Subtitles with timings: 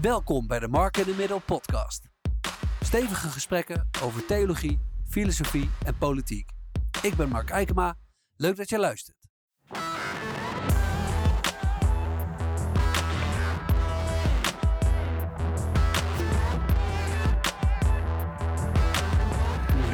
[0.00, 2.08] Welkom bij de Mark in the Middle podcast.
[2.80, 6.50] Stevige gesprekken over theologie, filosofie en politiek.
[7.02, 7.96] Ik ben Mark Eikema.
[8.36, 9.16] Leuk dat je luistert.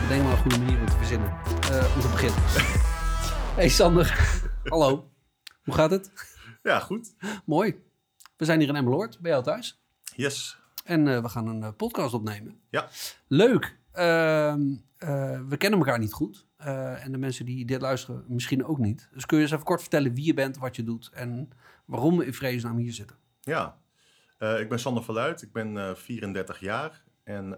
[0.08, 1.28] Denk maar een goede manier om te verzinnen.
[1.70, 2.42] Eh, om te beginnen.
[3.54, 5.10] Hey Sander, hallo.
[5.64, 6.12] Hoe gaat het?
[6.62, 7.14] Ja, goed.
[7.44, 7.82] Mooi.
[8.36, 9.81] We zijn hier in Emmeloord, bij jou thuis.
[10.16, 10.56] Yes.
[10.84, 12.60] En eh, we gaan een eh, podcast opnemen.
[12.70, 12.88] Ja.
[13.26, 13.78] Leuk.
[13.92, 14.60] Ehm,
[14.98, 16.46] eh, we kennen elkaar niet goed.
[16.56, 19.08] En de mensen die dit luisteren misschien ook niet.
[19.12, 21.10] Dus kun je eens even kort vertellen wie je bent, wat je doet...
[21.12, 21.50] en
[21.84, 23.16] waarom we in vredesnaam hier zitten?
[23.40, 23.78] Ja.
[24.38, 25.42] Ik ben Sander Verluid.
[25.42, 27.02] Ik ben eh 34 jaar.
[27.24, 27.56] En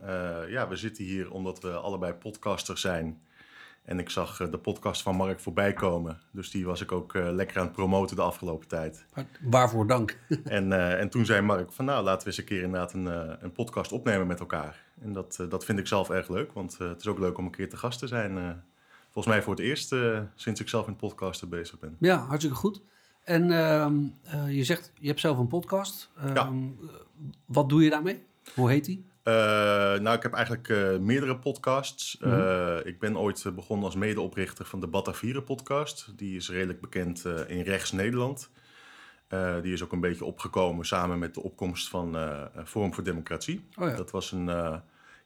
[0.49, 3.23] ja, we zitten hier omdat we allebei podcasters zijn.
[3.85, 6.21] En ik zag eh, de podcast van Mark voorbij komen.
[6.31, 9.05] Dus die was ik ook eh, lekker aan het promoten de afgelopen tijd.
[9.43, 10.19] Waarvoor dank.
[10.45, 13.07] En, eh, en toen zei Mark van nou, laten we eens een keer inderdaad een,
[13.45, 14.85] een podcast opnemen met elkaar.
[15.01, 16.53] En dat, dat vind ik zelf erg leuk.
[16.53, 18.63] Want het is ook leuk om een keer te gast te zijn.
[19.11, 19.95] volgens mij voor het eerst
[20.35, 21.97] sinds ik zelf in podcasten bezig ben.
[22.01, 22.83] Ja, hartstikke goed.
[23.25, 26.11] En ehm, eh, je zegt, je hebt zelf een podcast.
[26.17, 26.53] Ehm, Ja.
[27.45, 28.25] Wat doe je daarmee?
[28.55, 29.05] Hoe heet die?
[29.25, 29.35] Eh,
[30.01, 32.19] nou, ik heb eigenlijk eh, meerdere podcasts.
[32.21, 36.13] Eh, ik ben ooit begonnen als medeoprichter van de Batavieren podcast.
[36.17, 38.51] Die is redelijk bekend in rechts Nederland.
[39.63, 42.17] Die is ook een beetje opgekomen samen met de opkomst van
[42.65, 43.65] Forum voor Democratie.
[43.79, 43.97] Oh ja.
[43.97, 44.47] Dat was een,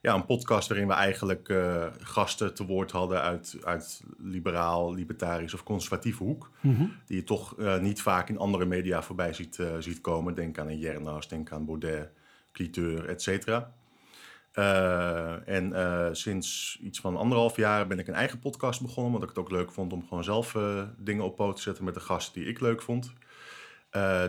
[0.00, 1.54] ja, een podcast waarin we eigenlijk
[2.00, 6.50] gasten te woord hadden uit, uit liberaal, libertarisch of conservatieve hoek.
[6.60, 6.86] Mhm.
[7.06, 10.34] Die je toch niet vaak in andere media voorbij ziet, ziet komen.
[10.34, 12.10] Denk aan een Jernas, denk aan Baudet,
[12.52, 13.72] Cliteur, et cetera.
[14.58, 19.12] Eh, en eh, sinds iets van anderhalf jaar ben ik een eigen podcast begonnen.
[19.12, 21.84] Omdat ik het ook leuk vond om gewoon zelf eh, dingen op poot te zetten
[21.84, 23.12] met de gasten die ik leuk vond.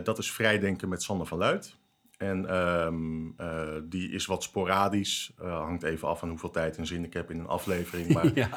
[0.02, 1.76] Dat is Vrijdenken met Sander van Luid.
[2.16, 5.32] En ehm, eh, die is wat sporadisch.
[5.38, 8.12] Hangt even af van hoeveel tijd en zin ik heb in een aflevering.
[8.14, 8.48] Maar Ja.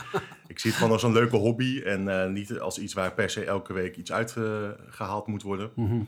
[0.48, 1.82] ik zie het gewoon als een leuke hobby.
[1.86, 5.72] En niet als iets waar per se elke week iets uitgehaald moet worden.
[5.76, 6.02] Mhm.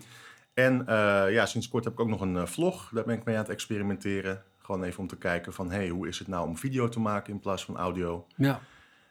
[0.53, 0.83] En
[1.31, 2.89] ja, sinds kort heb ik ook nog een vlog.
[2.93, 4.43] Daar ben ik mee aan het experimenteren.
[4.65, 5.71] Gewoon even om te kijken van...
[5.71, 8.27] hey, hoe is het nou om video te maken in plaats van audio?
[8.35, 8.61] ja.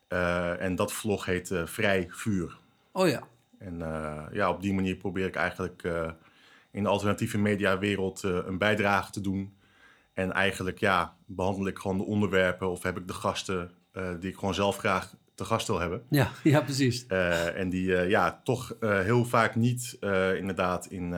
[0.09, 2.59] Eh, en dat vlog heet eh, Vrij Vuur.
[2.93, 3.23] Oh ja.
[3.59, 5.83] En eh, ja, op die manier probeer ik eigenlijk
[6.71, 9.55] in de alternatieve mediawereld een bijdrage te doen.
[10.13, 13.71] En eigenlijk ja, behandel ik gewoon de onderwerpen of heb ik de gasten
[14.21, 16.03] die ik gewoon zelf graag te gast wil hebben.
[16.11, 17.07] Ja, ja precies.
[17.07, 19.97] En die ja, toch heel vaak niet
[20.37, 21.11] inderdaad in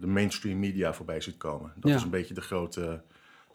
[0.00, 1.72] de mainstream media voorbij ziet komen.
[1.76, 1.96] Dat Ja.
[1.96, 3.02] is een beetje de grote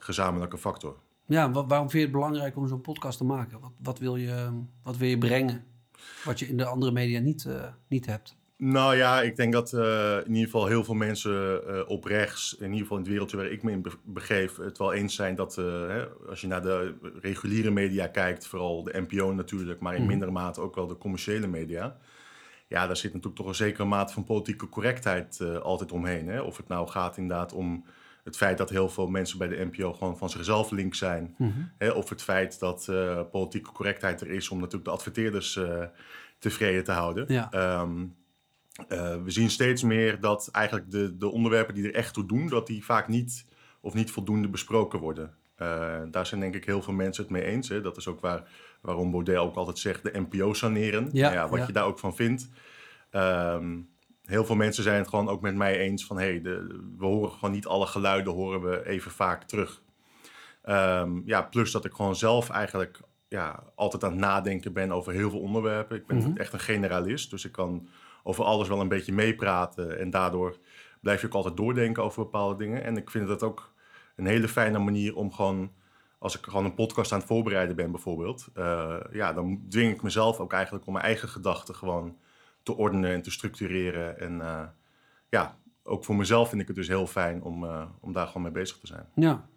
[0.08, 0.96] gezamenlijke factor.
[1.26, 3.60] Ja, wa- waarom vind je het belangrijk om zo'n podcast te maken?
[3.60, 4.50] Wat, wat, wil je,
[4.84, 5.64] wat wil je brengen
[6.24, 8.36] wat je in de andere media niet, eh, niet hebt?
[8.58, 12.56] Nou ja, ik denk dat eh, in ieder geval heel veel mensen eh, op rechts,
[12.60, 15.16] in ieder geval in het wereldje waar ik me in be- begeef, het wel eens
[15.16, 19.94] zijn dat hè, als je naar de reguliere media kijkt, vooral de NPO natuurlijk, maar
[19.94, 20.10] in Mhm.
[20.10, 21.98] mindere mate ook wel de commerciële media.
[22.68, 26.28] Ja, daar zit natuurlijk toch een zekere mate van politieke correctheid altijd omheen.
[26.28, 26.42] Hè?
[26.42, 27.86] Of het nou gaat inderdaad om
[28.28, 31.36] het feit dat heel veel mensen bij de NPO gewoon van zichzelf links zijn.
[31.78, 35.84] Hè, of het feit dat eh, politieke correctheid er is om natuurlijk de adverteerders eh,
[36.40, 37.26] tevreden te houden.
[37.28, 37.52] Ja.
[37.52, 38.06] Ehm,
[38.88, 42.48] eh, we zien steeds meer dat eigenlijk de, de onderwerpen die er echt toe doen,
[42.48, 43.46] dat die vaak niet
[43.82, 45.34] of niet voldoende besproken worden.
[46.12, 47.70] Daar zijn denk ik heel veel mensen het mee eens.
[47.70, 47.82] Hè.
[47.82, 48.50] Dat is ook waar,
[48.82, 51.10] waarom Baudet ook altijd zegt de NPO saneren.
[51.12, 51.66] Ja, Nou wat ja.
[51.68, 52.50] je daar ook van vindt.
[53.10, 53.76] Ehm,
[54.28, 56.18] heel veel mensen zijn het gewoon ook met mij eens van...
[56.18, 59.82] hey, de, we horen gewoon niet alle geluiden horen we even vaak terug.
[60.64, 65.14] Ehm, ja, plus dat ik gewoon zelf eigenlijk ja, altijd aan het nadenken ben over
[65.14, 65.98] heel veel onderwerpen.
[65.98, 66.38] Ik ben Mhm.
[66.38, 67.88] echt een generalist, dus ik kan
[68.24, 70.00] over alles wel een beetje meepraten.
[70.00, 70.58] En daardoor
[71.02, 72.84] blijf je ook altijd doordenken over bepaalde dingen.
[72.84, 73.74] En ik vind dat ook
[74.16, 75.72] een hele fijne manier om gewoon...
[76.20, 78.48] Als ik gewoon een podcast aan het voorbereiden ben bijvoorbeeld...
[78.54, 82.18] eh, ja, dan dwing ik mezelf ook eigenlijk om mijn eigen gedachten gewoon
[82.68, 84.20] te ordenen en te structureren.
[84.20, 84.64] En eh,
[85.30, 88.42] ja, ook voor mezelf vind ik het dus heel fijn om, eh, om daar gewoon
[88.42, 89.06] mee bezig te zijn.
[89.16, 89.50] Ja.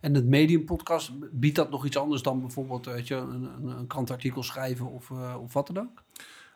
[0.00, 3.66] En het Medium podcast, biedt dat nog iets anders dan bijvoorbeeld weet je, een, een,
[3.66, 6.02] een krantartikel schrijven of, eh, of wat dan ook?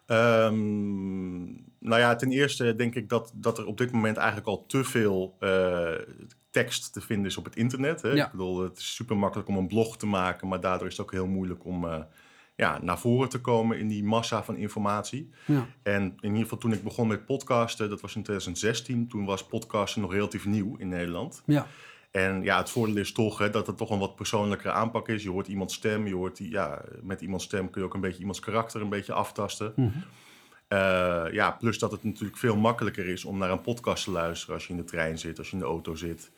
[0.06, 1.44] Ehm,
[1.79, 4.85] nou ja, ten eerste denk ik dat, dat er op dit moment eigenlijk al te
[4.85, 5.37] veel
[6.50, 8.02] tekst te vinden is op het internet.
[8.02, 8.08] Hè?
[8.08, 8.25] Ja.
[8.25, 11.06] Ik bedoel, het is super makkelijk om een blog te maken, maar daardoor is het
[11.06, 12.06] ook heel moeilijk om
[12.56, 15.30] ja, naar voren te komen in die massa van informatie.
[15.44, 15.66] Ja.
[15.82, 19.46] En in ieder geval toen ik begon met podcasten, dat was in 2016, toen was
[19.46, 21.42] podcasten nog relatief nieuw in Nederland.
[21.46, 21.66] Ja.
[22.10, 25.22] En ja, het voordeel is toch hè, dat het toch een wat persoonlijkere aanpak is.
[25.22, 28.00] Je hoort iemands stem, je hoort die, ja, met iemands stem kun je ook een
[28.00, 29.74] beetje iemands karakter een beetje aftasten.
[30.68, 34.54] Eh, ja, plus dat het natuurlijk veel makkelijker is om naar een podcast te luisteren
[34.54, 36.30] als je in de trein zit, als je in de auto zit.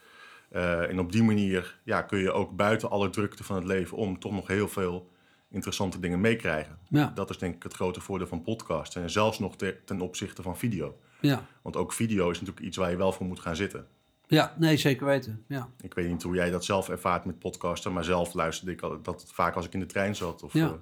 [0.49, 3.97] Eh, en op die manier ja, kun je ook buiten alle drukte van het leven
[3.97, 5.11] om toch nog heel veel
[5.51, 6.79] interessante dingen meekrijgen.
[6.89, 7.13] Ja.
[7.15, 9.03] Dat is denk ik het grote voordeel van podcasten.
[9.03, 10.99] En zelfs nog te- ten opzichte van video.
[11.21, 11.47] Ja.
[11.63, 13.87] Want ook video is natuurlijk iets waar je wel voor moet gaan zitten.
[14.29, 15.45] ja, nee, zeker weten.
[15.49, 15.69] Ja.
[15.81, 19.03] Ik weet niet hoe jij dat zelf ervaart met podcasten, maar zelf luisterde ik al-
[19.03, 20.43] dat vaak als ik in de trein zat.
[20.43, 20.67] Of, Ja.
[20.67, 20.73] eh,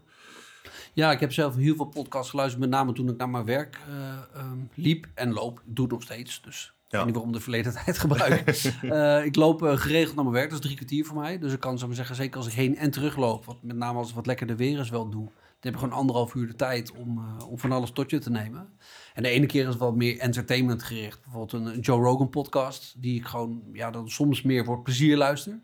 [0.93, 3.79] Ja, ik heb zelf heel veel podcasts geluisterd, met name toen ik naar mijn werk
[3.89, 5.59] eh, ehm, liep en loop.
[5.59, 7.05] Ik doe het nog steeds, dus Ja.
[7.05, 8.49] weet niet waarom de verleden tijd gebruik.
[8.83, 11.39] Eh, ik loop eh, geregeld naar mijn werk, dat is drie kwartier voor mij.
[11.39, 13.77] Dus ik kan zo maar zeggen, zeker als ik heen en terug loop, wat, met
[13.77, 16.47] name als het wat lekkerder weer is wel doe, dan heb je gewoon anderhalf uur
[16.47, 18.69] de tijd om, eh, om van alles tot je te nemen.
[19.15, 21.21] En de ene keer is het wat meer entertainment gericht.
[21.23, 25.61] Bijvoorbeeld een, Joe Rogan podcast, die ik gewoon ja, dan soms meer voor plezier luister.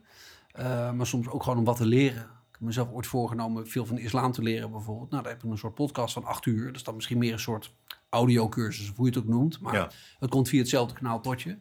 [0.94, 2.22] Maar soms ook gewoon om wat te leren.
[2.22, 5.10] Ik heb mezelf ooit voorgenomen veel van de islam te leren bijvoorbeeld.
[5.10, 6.66] Nou, daar heb ik een soort podcast van acht uur.
[6.66, 7.74] Dat is dan misschien meer een soort
[8.10, 9.60] audiocursus, of hoe je het ook noemt.
[9.60, 9.90] Maar Ja.
[10.18, 11.56] het komt via hetzelfde kanaal tot je.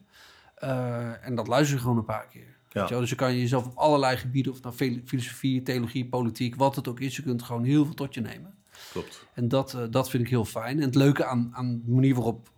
[0.56, 2.57] Eh, en dat luister je gewoon een paar keer.
[2.69, 2.86] Ja.
[2.88, 6.88] Dus je kan jezelf op allerlei gebieden, of nou fil- filosofie, theologie, politiek, wat het
[6.88, 8.54] ook is, je kunt gewoon heel veel tot je nemen.
[8.92, 9.25] klopt.
[9.34, 10.78] En dat, eh, dat vind ik heel fijn.
[10.78, 12.50] En het leuke aan, aan de manier waarop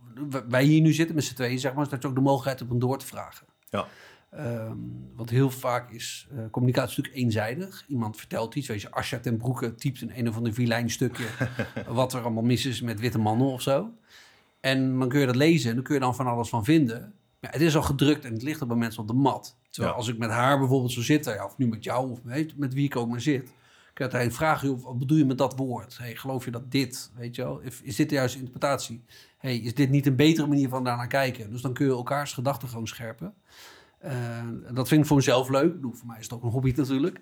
[0.49, 2.59] wij hier nu zitten met z'n tweeën, zeg maar, is dat je ook de mogelijkheid
[2.59, 3.45] hebt om door te vragen.
[3.69, 3.87] Ja.
[4.31, 4.77] Ehm,
[5.15, 7.83] want heel vaak is eh, communicatie natuurlijk eenzijdig.
[7.87, 11.25] Iemand vertelt iets, weet je, Asja ten Broeke typt in een of ander vilijn stukje
[11.87, 13.89] wat er allemaal mis is met witte mannen of zo.
[14.59, 17.13] En dan kun je dat lezen en dan kun je dan van alles van vinden.
[17.39, 19.57] Ja, het is al gedrukt en het ligt er bij mensen op de mat.
[19.69, 19.99] Terwijl Ja.
[19.99, 22.73] als ik met haar bijvoorbeeld zo zit, ja, of nu met jou of met, met
[22.73, 23.43] wie ik ook maar zit,
[23.93, 25.97] kun je uiteindelijk vragen, wat bedoel je met dat woord?
[25.97, 27.59] Hey, geloof je dat dit, weet je wel?
[27.59, 29.03] Is, is dit de juiste interpretatie?
[29.37, 31.51] Hey, is dit niet een betere manier van daarnaar kijken?
[31.51, 33.33] Dus dan kun je elkaars gedachten gewoon scherpen.
[34.01, 35.75] Eh, dat vind ik voor mezelf leuk.
[35.81, 37.19] Voor mij is het ook een hobby natuurlijk.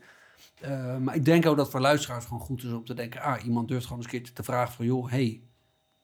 [0.59, 3.21] Eh, maar ik denk ook dat voor luisteraars gewoon goed is om te denken...
[3.21, 4.85] ah, iemand durft gewoon eens een keertje te vragen van...
[4.85, 5.41] joh, hey,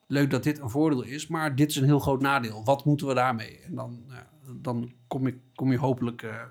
[0.06, 2.64] leuk dat dit een voordeel is, maar dit is een heel groot nadeel.
[2.64, 3.60] Wat moeten we daarmee?
[3.60, 6.42] En dan, ja, dan kom, ik, kom je hopelijk eh,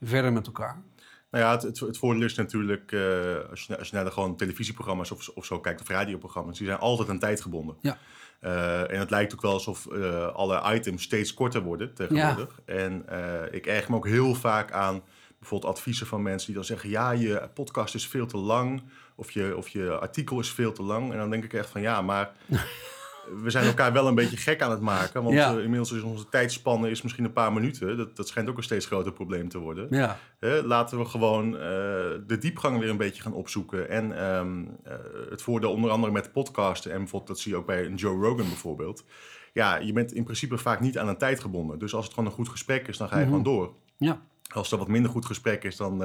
[0.00, 0.82] verder met elkaar.
[1.30, 2.92] Nou ja, het, het, het voordeel is natuurlijk,
[3.50, 6.66] als, je, als je naar de gewoon televisieprogramma's of, of zo kijkt, of radioprogramma's, die
[6.66, 7.76] zijn altijd aan tijd gebonden.
[7.80, 7.98] Ja.
[8.40, 12.60] Eh, en het lijkt ook wel alsof eh, alle items steeds korter worden tegenwoordig.
[12.64, 15.02] En eh, ik erg me ook heel vaak aan
[15.38, 18.82] bijvoorbeeld adviezen van mensen die dan zeggen: ja, je podcast is veel te lang,
[19.14, 21.12] of je, of je artikel is veel te lang.
[21.12, 22.30] En dan denk ik echt van ja, maar.
[23.42, 25.22] We zijn elkaar wel een beetje gek aan het maken.
[25.22, 25.52] Want Ja.
[25.56, 27.96] eh, inmiddels is onze tijdspanne is misschien een paar minuten.
[27.96, 29.86] Dat, dat schijnt ook een steeds groter probleem te worden.
[29.90, 30.16] Ja,
[30.64, 31.60] laten we gewoon eh,
[32.26, 33.88] de diepgang weer een beetje gaan opzoeken.
[33.88, 34.94] En ehm, eh,
[35.30, 36.90] het voordeel onder andere met podcasten...
[36.92, 39.04] en bijvoorbeeld dat zie je ook bij een Joe Rogan bijvoorbeeld...
[39.52, 41.78] ja, je bent in principe vaak niet aan een tijd gebonden.
[41.78, 43.28] Dus als het gewoon een goed gesprek is, dan ga je Mhm.
[43.30, 43.72] gewoon door.
[43.96, 44.20] ja,
[44.54, 46.02] Als er wat minder goed gesprek is, dan,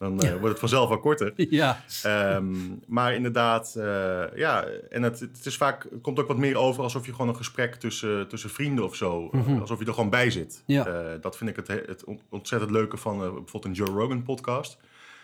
[0.00, 1.32] dan eh, wordt het vanzelf wel korter.
[1.36, 2.54] ja, Ehm,
[2.86, 6.82] maar inderdaad, eh, ja, en het, het is vaak, het komt ook wat meer over
[6.82, 9.58] alsof je gewoon een gesprek tussen, tussen vrienden of zo, Mhm.
[9.60, 10.62] alsof je er gewoon bij zit.
[10.66, 10.86] Ja.
[10.86, 14.22] Eh, dat vind ik het, he- het on- ontzettend leuke van bijvoorbeeld een Joe Rogan
[14.22, 14.78] podcast.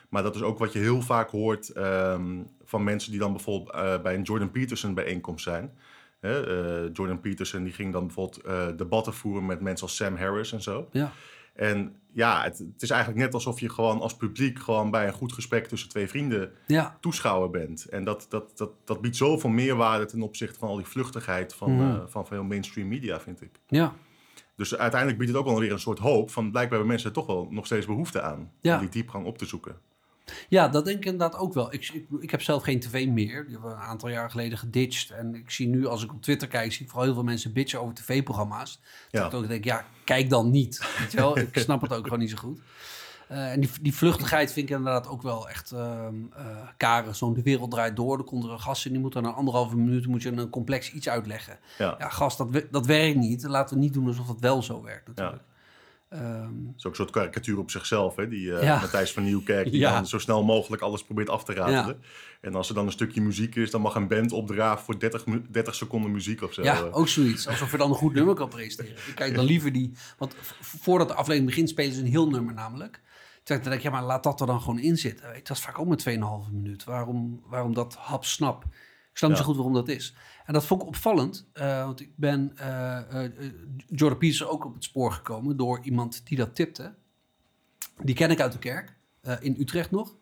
[0.08, 2.24] Maar dat is ook wat je heel vaak hoort ehm,
[2.64, 5.72] van mensen die dan bijvoorbeeld bij een Jordan Peterson bijeenkomst zijn.
[6.20, 6.38] Hè,
[6.92, 10.62] Jordan Peterson die ging dan bijvoorbeeld eh, debatten voeren met mensen als Sam Harris en
[10.62, 10.88] zo.
[10.92, 11.12] ja,
[11.54, 15.12] En ja, het, het is eigenlijk net alsof je gewoon als publiek gewoon bij een
[15.12, 17.84] goed gesprek tussen twee vrienden ja, toeschouwer bent.
[17.84, 21.74] En dat, dat, dat, dat biedt zoveel meerwaarde ten opzichte van al die vluchtigheid van,
[21.76, 21.90] Mhm.
[21.96, 23.50] eh, van veel mainstream media, vind ik.
[23.66, 23.92] ja.
[24.56, 27.14] Dus uiteindelijk biedt het ook wel weer een soort hoop van blijkbaar hebben mensen er
[27.14, 28.74] toch wel nog steeds behoefte aan Ja.
[28.74, 29.76] om die diepgang op te zoeken.
[30.48, 31.72] Ja, dat denk ik inderdaad ook wel.
[31.72, 33.44] Ik, ik, ik heb zelf geen tv meer.
[33.44, 35.10] Die hebben we een aantal jaar geleden geditcht.
[35.10, 37.52] En ik zie nu, als ik op Twitter kijk, zie ik vooral heel veel mensen
[37.52, 38.80] bitchen over tv-programma's.
[39.10, 39.22] Ja.
[39.22, 40.98] Dat ik ook denk, ja, kijk dan niet.
[40.98, 41.38] Weet je wel?
[41.52, 42.60] Ik snap het ook gewoon niet zo goed.
[43.28, 47.16] Eh, en die, die vluchtigheid vind ik inderdaad ook wel echt ehm eh, karig.
[47.16, 48.18] Zo'n De Wereld Draait Door.
[48.18, 50.50] Er komt er een gast in, die moet dan na anderhalve minuut moet je een
[50.50, 51.58] complex iets uitleggen.
[51.78, 51.94] Ja.
[51.98, 53.42] Ja, gast, dat, dat werkt niet.
[53.42, 55.42] Laten we niet doen alsof het wel zo werkt natuurlijk.
[56.08, 58.28] Ehm, Dat is ook een soort karikatuur op zichzelf, hè?
[58.28, 58.78] die Ja.
[58.80, 59.94] Matthijs van Nieuwkerk, die Ja.
[59.94, 62.00] dan zo snel mogelijk alles probeert af te ratelen.
[62.40, 65.26] En als er dan een stukje muziek is, dan mag een band opdraven voor 30,
[65.26, 66.62] mu- 30 seconden muziek of zo.
[66.62, 67.48] Ja, ook zoiets.
[67.48, 68.92] Alsof je dan een goed nummer kan presenteren.
[69.06, 69.92] Ik kijk dan liever die...
[70.18, 73.00] Want voordat de aflevering begint spelen ze een heel nummer namelijk.
[73.42, 75.26] Toen denk ik, ja, maar laat dat er dan gewoon in zitten.
[75.42, 76.84] Dat is vaak ook met 2,5 minuut.
[76.84, 78.64] Waarom, waarom dat hap snap?
[79.16, 80.14] Ik snap niet zo goed waarom dat is.
[80.44, 81.48] En dat vond ik opvallend.
[81.52, 83.32] eh, want ik ben eh, eh,
[83.86, 85.56] Jordan Peterson ook op het spoor gekomen...
[85.56, 86.94] door iemand die dat tipte.
[88.02, 88.96] Die ken ik uit de kerk.
[89.40, 90.16] in Utrecht nog.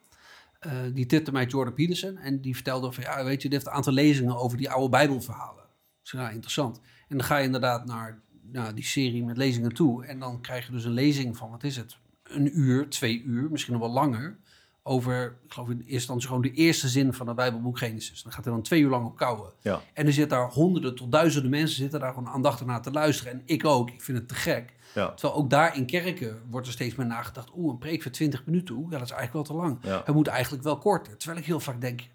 [0.93, 2.17] Die tipte mij Jordan Peterson.
[2.17, 4.89] En die vertelde van, ja, weet je, dit heeft een aantal lezingen over die oude
[4.89, 5.65] Bijbelverhalen.
[6.03, 6.81] Ik zei, nou, interessant.
[7.09, 10.05] En dan ga je inderdaad naar nou, die serie met lezingen toe.
[10.05, 11.97] En dan krijg je dus een lezing van, wat is het?
[12.23, 14.39] Een uur, twee uur, misschien nog wel langer.
[14.87, 18.23] Over, ik geloof in eerste instantie gewoon de eerste zin van het Bijbelboek Genesis.
[18.23, 19.53] Dan gaat hij dan twee uur lang op kouwen.
[19.61, 19.83] Ja.
[19.93, 23.33] En er zitten daar honderden tot duizenden mensen zitten daar gewoon aandachtig naar te luisteren.
[23.33, 24.75] En ik ook, ik vind het te gek.
[24.95, 25.11] Ja.
[25.11, 27.51] Terwijl ook daar in kerken wordt er steeds meer nagedacht.
[27.57, 29.79] Oeh, een preek van 20 minuten, oeh, ja, dat is eigenlijk wel te lang.
[29.83, 30.03] Ja.
[30.05, 31.17] Het moet eigenlijk wel korter.
[31.17, 32.09] Terwijl ik heel vaak denk,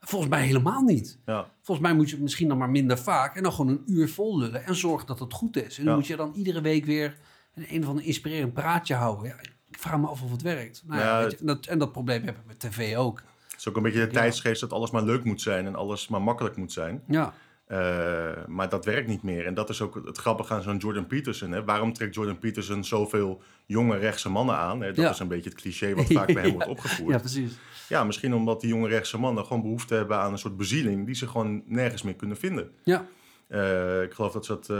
[0.00, 1.18] volgens mij helemaal niet.
[1.26, 1.50] Ja.
[1.62, 4.08] Volgens mij moet je het misschien dan maar minder vaak en dan gewoon een uur
[4.08, 5.78] vol lullen en zorgen dat het goed is.
[5.78, 7.18] En dan moet je dan iedere week weer
[7.54, 9.26] een, een of ander inspirerend praatje houden.
[9.26, 9.36] Ja,
[9.82, 10.82] vraag me af of het werkt.
[10.86, 13.22] Nou, ja, Ja, weet je, en, dat, en dat probleem heb ik met tv ook.
[13.50, 16.08] Het is ook een beetje de tijdsgeest dat alles maar leuk moet zijn en alles
[16.08, 17.02] maar makkelijk moet zijn.
[17.06, 17.32] Ja,
[17.66, 19.46] Eh, maar dat werkt niet meer.
[19.46, 21.50] En dat is ook het grappige aan zo'n Jordan Peterson.
[21.52, 21.64] Hè.
[21.64, 24.80] Waarom trekt Jordan Peterson zoveel jonge rechtse mannen aan?
[24.80, 24.86] Hè?
[24.86, 25.10] Dat Ja.
[25.10, 27.08] is een beetje het cliché wat vaak bij hem wordt opgevoerd.
[27.08, 27.18] ja Ja.
[27.20, 27.52] precies.
[28.06, 31.06] misschien omdat die jonge rechtse mannen gewoon behoefte hebben aan een soort bezieling...
[31.06, 32.70] die ze gewoon nergens meer kunnen vinden.
[32.84, 33.04] Ja,
[33.52, 34.70] Eh, ik geloof dat ze dat...
[34.70, 34.76] eh,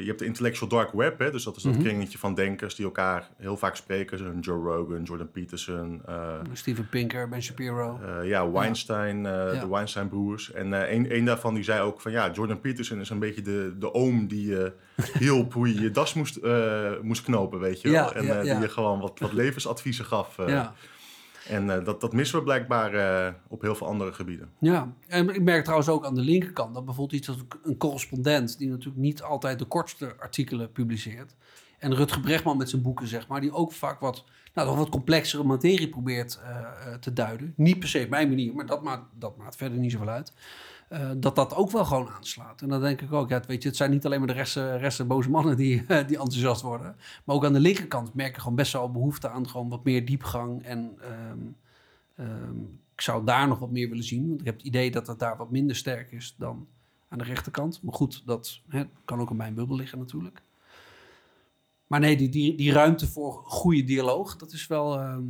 [0.00, 1.30] je hebt de intellectual dark web, hè?
[1.30, 1.82] dus dat is dat Mhm.
[1.82, 2.74] kringetje van denkers...
[2.74, 4.18] die elkaar heel vaak spreken.
[4.18, 6.02] Zo'n Joe Rogan, Jordan Peterson...
[6.06, 8.00] eh, Steven Pinker, Ben Shapiro.
[8.22, 9.60] ja, Weinstein, Ja.
[9.60, 10.52] de Weinstein-broers.
[10.52, 12.12] En een, een daarvan die zei ook van...
[12.12, 14.56] ja, Jordan Peterson is een beetje de, de oom die
[15.18, 16.38] hielp hoe je je das moest,
[17.02, 18.02] moest knopen, weet je wel.
[18.04, 20.36] Ja, en ja, die je gewoon wat, wat levensadviezen gaf.
[20.46, 20.74] ja.
[21.48, 24.50] En eh, dat, dat missen we blijkbaar eh, op heel veel andere gebieden.
[24.58, 28.58] Ja, en ik merk trouwens ook aan de linkerkant dat bijvoorbeeld iets als een correspondent,
[28.58, 31.34] die natuurlijk niet altijd de kortste artikelen publiceert.
[31.78, 34.24] En Rutger Bregman met zijn boeken, zeg maar, die ook vaak wat,
[34.54, 37.52] nou, wat complexere materie probeert eh, te duiden.
[37.56, 40.32] Niet per se op mijn manier, maar dat maakt, dat maakt verder niet zoveel uit.
[40.88, 42.62] Eh, dat dat ook wel gewoon aanslaat.
[42.62, 44.76] En dan denk ik ook, ja, weet je, het zijn niet alleen maar de rechtse,
[44.76, 46.96] rechtse boze mannen die, die enthousiast worden.
[47.24, 50.06] Maar ook aan de linkerkant merk ik gewoon best wel behoefte aan gewoon wat meer
[50.06, 50.62] diepgang.
[50.62, 51.38] En ehm,
[52.14, 52.60] ehm,
[52.94, 54.28] ik zou daar nog wat meer willen zien.
[54.28, 56.66] Want ik heb het idee dat het daar wat minder sterk is dan
[57.08, 57.82] aan de rechterkant.
[57.82, 60.42] Maar goed, dat hè, kan ook in mijn bubbel liggen natuurlijk.
[61.86, 64.98] Maar nee, die, die, die ruimte voor goede dialoog, dat is wel...
[64.98, 65.22] ehm,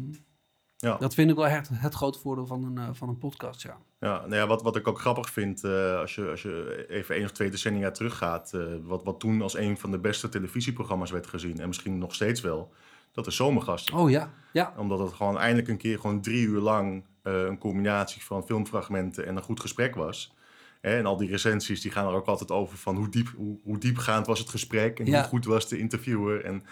[0.80, 0.96] Ja.
[0.96, 3.76] Dat vind ik wel echt het grote voordeel van een, eh, van een podcast, ja.
[4.00, 7.14] Ja, nou ja, wat, wat ik ook grappig vind, eh, als, je, als je even
[7.14, 11.10] één of twee decennia teruggaat, eh wat, wat toen als een van de beste televisieprogramma's
[11.10, 12.72] werd gezien, en misschien nog steeds wel,
[13.12, 13.94] dat is Zomergasten.
[13.94, 14.72] Oh ja, ja.
[14.76, 19.36] Omdat het gewoon eindelijk een keer gewoon drie uur lang een combinatie van filmfragmenten en
[19.36, 20.34] een goed gesprek was.
[20.80, 23.58] Hè, en al die recensies die gaan er ook altijd over van hoe, diep, hoe,
[23.62, 25.18] hoe diepgaand was het gesprek en Ja.
[25.20, 26.44] hoe goed was de interviewer.
[26.44, 26.64] En,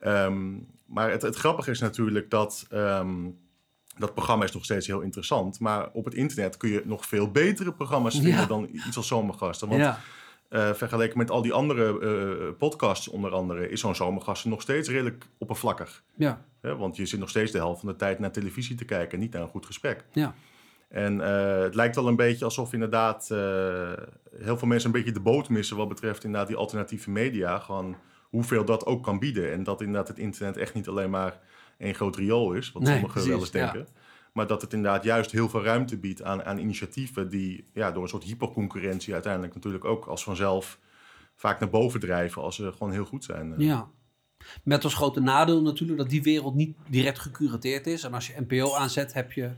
[0.00, 0.50] ehm,
[0.86, 3.16] maar het, het grappige is natuurlijk dat ehm,
[4.00, 5.60] dat programma is nog steeds heel interessant.
[5.60, 8.46] Maar op het internet kun je nog veel betere programma's vinden Ja.
[8.46, 9.68] dan iets als Zomergasten.
[9.68, 10.00] Want ja.
[10.48, 14.88] eh, vergeleken met al die andere eh, podcasts onder andere is zo'n Zomergasten nog steeds
[14.88, 16.02] redelijk oppervlakkig.
[16.14, 16.40] ja.
[16.60, 19.32] Want je zit nog steeds de helft van de tijd naar televisie te kijken, niet
[19.32, 20.04] naar een goed gesprek.
[20.12, 20.34] Ja.
[20.88, 23.28] En eh, het lijkt wel een beetje alsof inderdaad
[24.38, 27.58] heel veel mensen een beetje de boot missen wat betreft inderdaad die alternatieve media.
[27.58, 29.52] Gewoon hoeveel dat ook kan bieden.
[29.52, 31.38] En dat inderdaad het internet echt niet alleen maar
[31.80, 33.72] één groot riool is, wat Nee, sommigen wel eens ja.
[33.72, 33.92] denken.
[34.32, 38.02] Maar dat het inderdaad juist heel veel ruimte biedt aan, aan initiatieven die ja, door
[38.02, 40.78] een soort hyperconcurrentie uiteindelijk natuurlijk ook als vanzelf
[41.36, 43.54] vaak naar boven drijven als ze gewoon heel goed zijn.
[43.58, 43.90] Ja.
[44.64, 48.04] Met als grote nadeel natuurlijk dat die wereld niet direct gecurateerd is.
[48.04, 49.50] En als je NPO aanzet, heb je,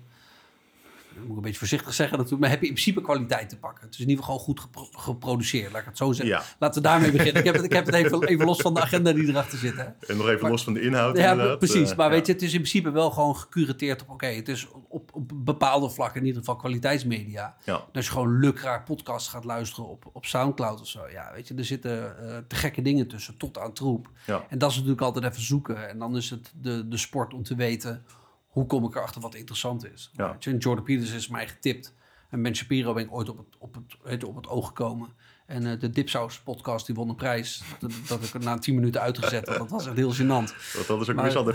[1.21, 3.85] moet ik een beetje voorzichtig zeggen natuurlijk, maar heb je in principe kwaliteit te pakken.
[3.85, 6.37] Het is in ieder geval goed gepro- geproduceerd, laat ik het zo zeggen.
[6.37, 6.43] Ja.
[6.59, 7.37] Laten we daarmee beginnen.
[7.37, 9.77] Ik heb het, ik heb het even, even los van de agenda die erachter zit.
[9.77, 9.83] Hè.
[9.85, 11.59] En nog even Maar- los van de inhoud Ja, inderdaad.
[11.59, 11.91] precies.
[11.91, 14.69] eh, Maar weet je, het is in principe wel gewoon gecurateerd op, oké, het is
[14.89, 17.57] op, op bepaalde vlakken in ieder geval kwaliteitsmedia.
[17.65, 17.85] Ja.
[17.93, 21.65] Je gewoon lukraak podcast gaat luisteren op, op Soundcloud of zo, ja, weet je, er
[21.65, 24.11] zitten eh, te gekke dingen tussen, tot aan troep.
[24.27, 24.45] Ja.
[24.49, 25.89] En dat is natuurlijk altijd even zoeken.
[25.89, 28.05] En dan is het de, de sport om te weten,
[28.53, 30.11] hoe kom ik erachter wat interessant is.
[30.13, 30.37] Ja.
[30.39, 31.95] Jordan Peters is mij getipt.
[32.29, 35.09] En Ben Shapiro ben ik ooit op het, op het, je, op het oog gekomen.
[35.53, 37.63] En eh, de Dipsaus podcast, die won een prijs.
[37.81, 39.59] Dat, dat ik er na 10 minuten uitgezet had.
[39.59, 40.27] Dat was echt heel gênant.
[40.75, 41.55] Want dat is ook Maar- weer al de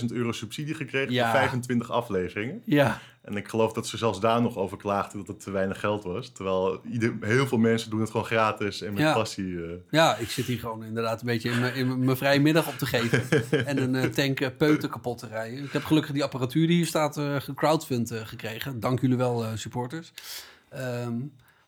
[0.00, 1.30] 25.000 euro subsidie gekregen Ja.
[1.30, 2.62] voor 25 afleveringen.
[2.64, 5.80] Ja, En ik geloof dat ze zelfs daar nog over klaagden dat het te weinig
[5.80, 6.28] geld was.
[6.32, 9.12] Terwijl ieder, heel veel mensen doen het gewoon gratis en met Ja.
[9.14, 9.56] passie.
[9.62, 9.70] eh.
[9.90, 13.42] Ja, ik zit hier gewoon inderdaad een beetje in mijn, vrije middag op te geven.
[13.66, 15.64] en een eh, tank peuten kapot te rijden.
[15.64, 18.80] Ik heb gelukkig die apparatuur die hier staat gecrowdfund gekregen.
[18.80, 20.12] Dank jullie wel, supporters.
[20.68, 21.12] Ehm,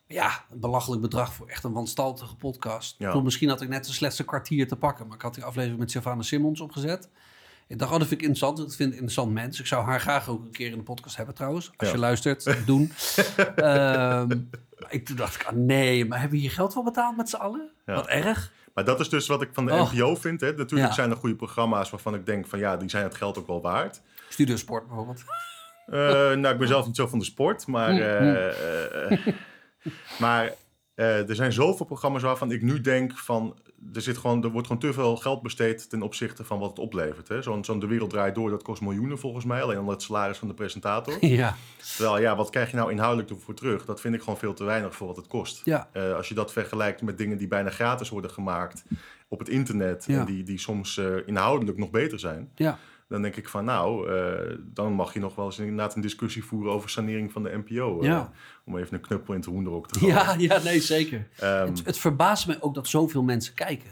[0.07, 2.95] ja, een belachelijk bedrag voor echt een wanstaltige podcast.
[2.99, 3.07] Ja.
[3.07, 5.07] Bedoel, misschien had ik net een slechtste kwartier te pakken.
[5.07, 7.09] Maar ik had die aflevering met Sylvana Simmons opgezet.
[7.69, 8.57] Ik dacht, oh, dat vind ik interessant.
[8.59, 9.61] Dat vind ik interessant mens.
[9.61, 11.71] Ik zou haar graag ook een keer in de podcast hebben trouwens.
[11.77, 11.95] Als Ja.
[11.95, 12.93] je luistert, doen.
[13.57, 14.31] Ehm,
[14.89, 17.37] ik, toen dacht ik, ah, nee, maar hebben we hier geld voor betaald met z'n
[17.37, 17.71] allen?
[17.87, 17.95] Ja.
[17.95, 18.53] Wat erg.
[18.75, 19.73] Maar dat is dus wat ik van de.
[19.93, 20.41] NPO vind.
[20.41, 20.53] Hè.
[20.53, 23.47] Natuurlijk zijn er goede programma's waarvan ik denk van ja, die zijn het geld ook
[23.47, 24.01] wel waard.
[24.29, 25.25] Studiosport bijvoorbeeld.
[25.87, 29.35] Eh, nou, ik ben zelf niet zo van de sport, maar, Mm, eh, eh, eh,
[30.19, 30.55] maar
[30.95, 33.57] eh, er zijn zoveel programma's waarvan ik nu denk van...
[33.95, 36.79] Er, zit gewoon, er wordt gewoon te veel geld besteed ten opzichte van wat het
[36.79, 37.29] oplevert.
[37.29, 37.43] hè.
[37.43, 39.63] Zo'n De Wereld Draait Door, dat kost miljoenen volgens mij.
[39.63, 41.17] Alleen al het salaris van de presentator.
[41.27, 41.57] Ja,
[41.97, 43.85] Terwijl, ja, wat krijg je nou inhoudelijk ervoor terug?
[43.85, 45.61] Dat vind ik gewoon veel te weinig voor wat het kost.
[45.65, 48.85] ja, Eh, als je dat vergelijkt met dingen die bijna gratis worden gemaakt
[49.29, 50.05] op het internet...
[50.09, 50.19] Ja.
[50.21, 52.51] en die, die soms eh, inhoudelijk nog beter zijn...
[52.55, 52.79] ja.
[53.09, 56.45] Dan denk ik van nou, eh, dan mag je nog wel eens inderdaad een discussie
[56.45, 56.73] voeren...
[56.73, 58.01] over sanering van de NPO.
[58.01, 58.25] eh.
[58.65, 60.15] Om even een knuppel in het hoenderok te gooien.
[60.15, 61.29] Ja, ja, nee, zeker.
[61.39, 63.91] Ehm, Het, het verbaast me ook dat zoveel mensen kijken.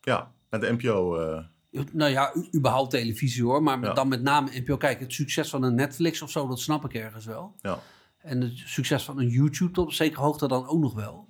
[0.00, 1.16] ja, naar de NPO...
[1.16, 1.44] eh,
[1.92, 3.92] Nou ja, überhaupt televisie hoor, maar Ja.
[3.92, 4.76] dan met name NPO.
[4.76, 7.54] Kijk, het succes van een Netflix of zo, dat snap ik ergens wel.
[7.60, 7.78] ja.
[8.20, 11.28] En het succes van een YouTube tot op zekere hoogte dan ook nog wel.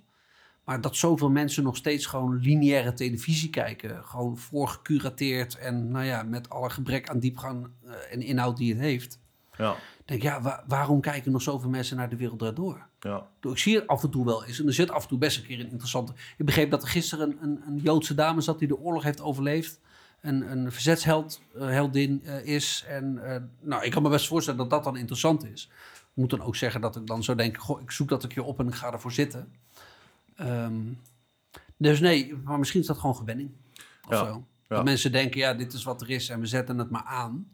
[0.65, 4.03] Maar dat zoveel mensen nog steeds gewoon lineaire televisie kijken.
[4.03, 8.81] Gewoon voorgecurateerd en nou ja, met alle gebrek aan diepgang eh, en inhoud die het
[8.81, 9.19] heeft.
[9.57, 9.75] Ja,
[10.05, 12.87] Denk ja, wa- waarom kijken nog zoveel mensen naar de wereld Draait door?
[12.99, 14.59] ja, Ik zie het af en toe wel eens.
[14.59, 16.13] En er zit af en toe best een keer een interessante...
[16.37, 19.21] Ik begreep dat er gisteren een, een, een Joodse dame zat die de oorlog heeft
[19.21, 19.79] overleefd.
[20.21, 22.85] Een, een verzetsheldin heldin eh, is.
[22.87, 25.69] En eh, nou, ik kan me best voorstellen dat dat dan interessant is.
[26.01, 27.57] Ik moet dan ook zeggen dat ik dan zo denk...
[27.57, 29.53] Goh, ik zoek dat een keer op en ik ga ervoor zitten.
[30.41, 30.79] Ehm,
[31.77, 33.51] dus nee, maar misschien is dat gewoon gewenning.
[34.07, 34.45] Of Ja, zo.
[34.69, 34.75] ja.
[34.75, 37.47] Dat mensen denken, ja, dit is wat er is en we zetten het maar aan.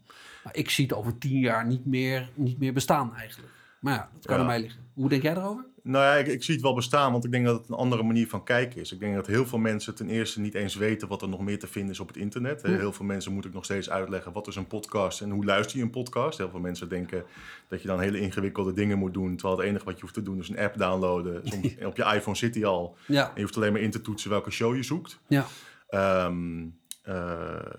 [0.44, 3.52] Maar ik zie het over tien jaar niet meer, niet meer bestaan eigenlijk.
[3.80, 4.80] Maar ja, dat kan aan mij liggen.
[4.94, 5.64] Hoe denk jij daarover?
[5.88, 8.02] Nou ja, ik, ik zie het wel bestaan, want ik denk dat het een andere
[8.02, 8.92] manier van kijken is.
[8.92, 11.58] Ik denk dat heel veel mensen ten eerste niet eens weten wat er nog meer
[11.58, 12.62] te vinden is op het internet.
[12.62, 12.68] Hm.
[12.68, 15.76] Heel veel mensen moet ik nog steeds uitleggen wat is een podcast en hoe luister
[15.76, 16.38] je een podcast.
[16.38, 17.24] Heel veel mensen denken
[17.68, 20.22] dat je dan hele ingewikkelde dingen moet doen, terwijl het enige wat je hoeft te
[20.22, 21.40] doen is een app downloaden.
[21.48, 24.00] Soms op je iPhone zit die al Ja, en je hoeft alleen maar in te
[24.00, 25.18] toetsen welke show je zoekt.
[25.26, 25.46] ja,
[25.88, 26.66] Ehm,
[27.02, 27.14] eh,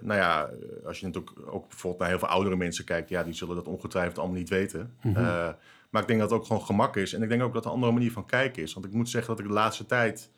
[0.02, 0.50] nou ja,
[0.86, 3.68] als je natuurlijk ook bijvoorbeeld naar heel veel oudere mensen kijkt, ja, die zullen dat
[3.68, 4.94] ongetwijfeld allemaal niet weten.
[5.02, 5.50] Eh,
[5.90, 7.14] maar ik denk dat het ook gewoon gemak is.
[7.14, 8.74] En ik denk ook dat het een andere manier van kijken is.
[8.74, 10.32] Want ik moet zeggen dat ik de laatste tijd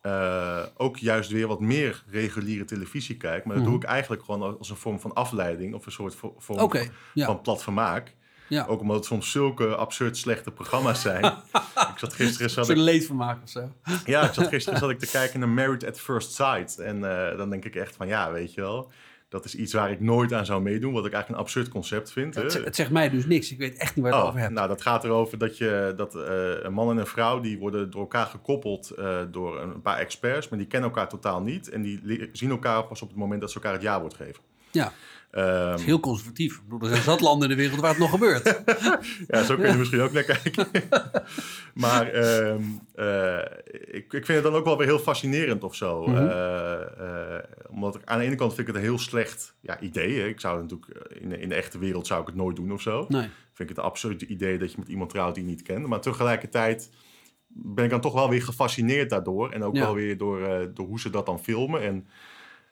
[0.00, 3.44] eh, ook juist weer wat meer reguliere televisie kijk.
[3.44, 3.72] Maar dat Mhm.
[3.74, 6.88] doe ik eigenlijk gewoon als een vorm van afleiding of een soort vo- vorm van,
[7.14, 8.14] ja, van plat vermaak.
[8.48, 8.66] ja.
[8.66, 11.24] Ook omdat het soms zulke absurd slechte programma's zijn.
[11.92, 13.72] ik zat gisteren zat ik, leedvermaak of zo.
[14.04, 16.78] ja, ik zat gisteren zat ik te kijken naar Married at First Sight.
[16.78, 18.90] En eh, dan denk ik echt van ja, weet je wel.
[19.30, 20.92] Dat is iets waar ik nooit aan zou meedoen.
[20.92, 22.34] Wat ik eigenlijk een absurd concept vind.
[22.34, 23.50] Het, het zegt mij dus niks.
[23.52, 24.52] Ik weet echt niet waar het Oh, over hebt.
[24.52, 27.40] nou, dat gaat erover dat, je, dat eh, een man en een vrouw...
[27.40, 30.48] die worden door elkaar gekoppeld eh, door een paar experts...
[30.48, 31.68] maar die kennen elkaar totaal niet.
[31.68, 34.42] En die zien elkaar pas op het moment dat ze elkaar het ja-woord geven.
[34.70, 34.92] Ja,
[35.30, 36.54] Ehm, is heel conservatief.
[36.56, 38.62] Ik bedoel, er zijn zat landen in de wereld waar het nog gebeurt.
[39.28, 40.66] ja, zo kun je misschien ook naar kijken.
[41.74, 42.62] maar ehm,
[42.94, 43.38] eh,
[43.90, 46.06] ik, ik vind het dan ook wel weer heel fascinerend of zo.
[46.06, 46.16] Mhm.
[46.16, 46.80] Eh,
[47.36, 50.18] eh, omdat ik, aan de ene kant vind ik het een heel slecht ja, idee.
[50.20, 50.26] Hè.
[50.26, 52.72] Ik zou het natuurlijk in, de- in de echte wereld zou ik het nooit doen
[52.72, 53.06] of zo.
[53.08, 53.20] Nee.
[53.52, 55.86] vind ik het een absurd idee dat je met iemand trouwt die je niet kent.
[55.86, 56.90] Maar tegelijkertijd
[57.48, 59.50] ben ik dan toch wel weer gefascineerd daardoor.
[59.50, 59.80] En ook Ja.
[59.80, 61.82] wel weer door, door hoe ze dat dan filmen.
[61.82, 62.06] En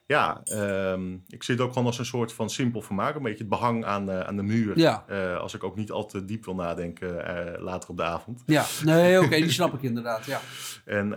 [0.08, 3.14] ja, ehm, ik zie het ook gewoon als een soort van simpel vermaak.
[3.14, 4.78] Een beetje het behang aan, eh, aan de muur.
[4.78, 5.04] Ja.
[5.06, 8.42] Eh, als ik ook niet al te diep wil nadenken eh, later op de avond.
[8.46, 10.24] Ja, nee, oké, die snap ik inderdaad.
[10.24, 10.40] Ja.
[10.84, 11.08] En,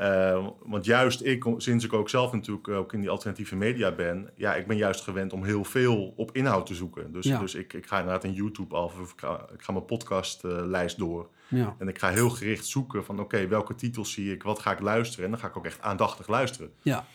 [0.63, 4.29] want juist ik, sinds ik ook zelf natuurlijk ook in die alternatieve media ben...
[4.35, 7.11] ja, ik ben juist gewend om heel veel op inhoud te zoeken.
[7.11, 7.39] Dus, Ja.
[7.39, 10.97] dus ik, ik ga inderdaad een YouTube af of ik ga, ik ga mijn podcastlijst
[10.97, 11.29] door...
[11.47, 11.75] Ja.
[11.77, 14.79] En ik ga heel gericht zoeken van oké, welke titels zie ik, wat ga ik
[14.79, 15.25] luisteren?
[15.25, 16.71] En dan ga ik ook echt aandachtig luisteren.
[16.81, 17.05] Ja.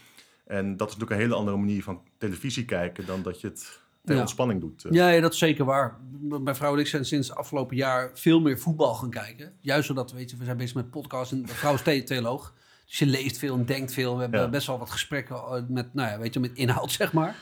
[0.46, 3.80] En dat is natuurlijk een hele andere manier van televisie kijken dan dat je het
[4.04, 4.20] ter Ja.
[4.20, 4.84] ontspanning doet.
[4.84, 4.92] eh.
[4.92, 5.96] Ja, ja, dat is zeker waar.
[6.20, 9.52] Mijn vrouw en ik zijn sinds afgelopen jaar veel meer voetbal gaan kijken.
[9.60, 12.54] Juist zodat, weet je, we zijn bezig met podcasts en mijn vrouw is the- theoloog.
[12.86, 14.14] Dus je leest veel en denkt veel.
[14.14, 14.48] We hebben Ja.
[14.48, 17.36] best wel wat gesprekken eh, met, nou ja, weet je, met inhoud, zeg maar.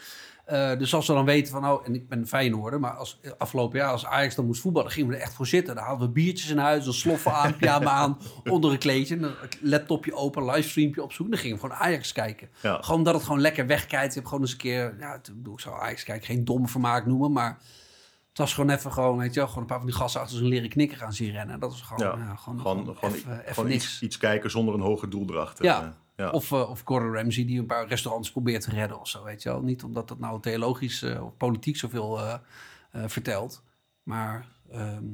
[0.45, 3.79] Eh, dus als we dan weten van, oh, en ik ben Feyenoorder, maar als, afgelopen
[3.79, 5.75] jaar als Ajax dan moest voetballen, gingen we er echt voor zitten.
[5.75, 9.35] Dan hadden we biertjes in huis, een sloffen aan, pyjama aan, onder een kleedje, een
[9.61, 11.35] laptopje open, livestreampje opzoeken.
[11.35, 12.49] Dan gingen we gewoon Ajax kijken.
[12.63, 12.79] Ja.
[12.81, 14.09] Gewoon dat het gewoon lekker wegkijkt.
[14.09, 17.07] Je hebt gewoon eens een keer, ja, ik ik zou Ajax kijken, geen domme vermaak
[17.07, 17.59] noemen, maar
[18.29, 20.39] het was gewoon even gewoon, weet je wel, gewoon een paar van die gasten achter
[20.39, 21.61] zo'n leren knikker gaan zien rennen.
[21.61, 22.25] Dat was gewoon, Ja.
[22.25, 23.85] ja, gewoon, Gewoon, gewoon gewoon, even, even gewoon niks.
[23.85, 25.65] iets, iets kijken zonder een hoger doel erachter.
[25.65, 25.97] Ja.
[26.17, 26.31] Ja.
[26.31, 29.43] Of, eh, of Gordon Ramsay die een paar restaurants probeert te redden of zo, weet
[29.43, 29.63] je wel.
[29.63, 32.39] Niet omdat het nou theologisch eh, of politiek zoveel eh,
[33.07, 33.63] vertelt.
[34.03, 35.05] Maar ehm,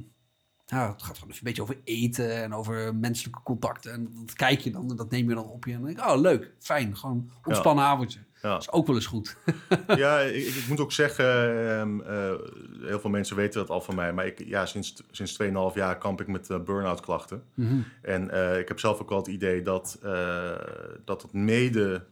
[0.66, 3.92] ja, het gaat gewoon een beetje over eten en over menselijke contacten.
[3.92, 5.72] En dat kijk je dan en dat neem je dan op je.
[5.72, 8.20] En dan denk ik, oh leuk, fijn, gewoon ontspannen avondje.
[8.42, 8.48] Ja.
[8.52, 9.36] Dat is ook wel eens goed.
[9.86, 11.24] ja, ik, ik moet ook zeggen,
[11.68, 12.34] ehm, eh,
[12.80, 14.12] heel veel mensen weten dat al van mij.
[14.12, 17.42] Maar ik, ja, sinds, sinds 2,5 jaar kamp ik met eh, burn-out klachten.
[17.54, 17.80] Mhm.
[18.02, 19.98] En eh, ik heb zelf ook wel het idee dat,
[21.04, 22.04] dat het mede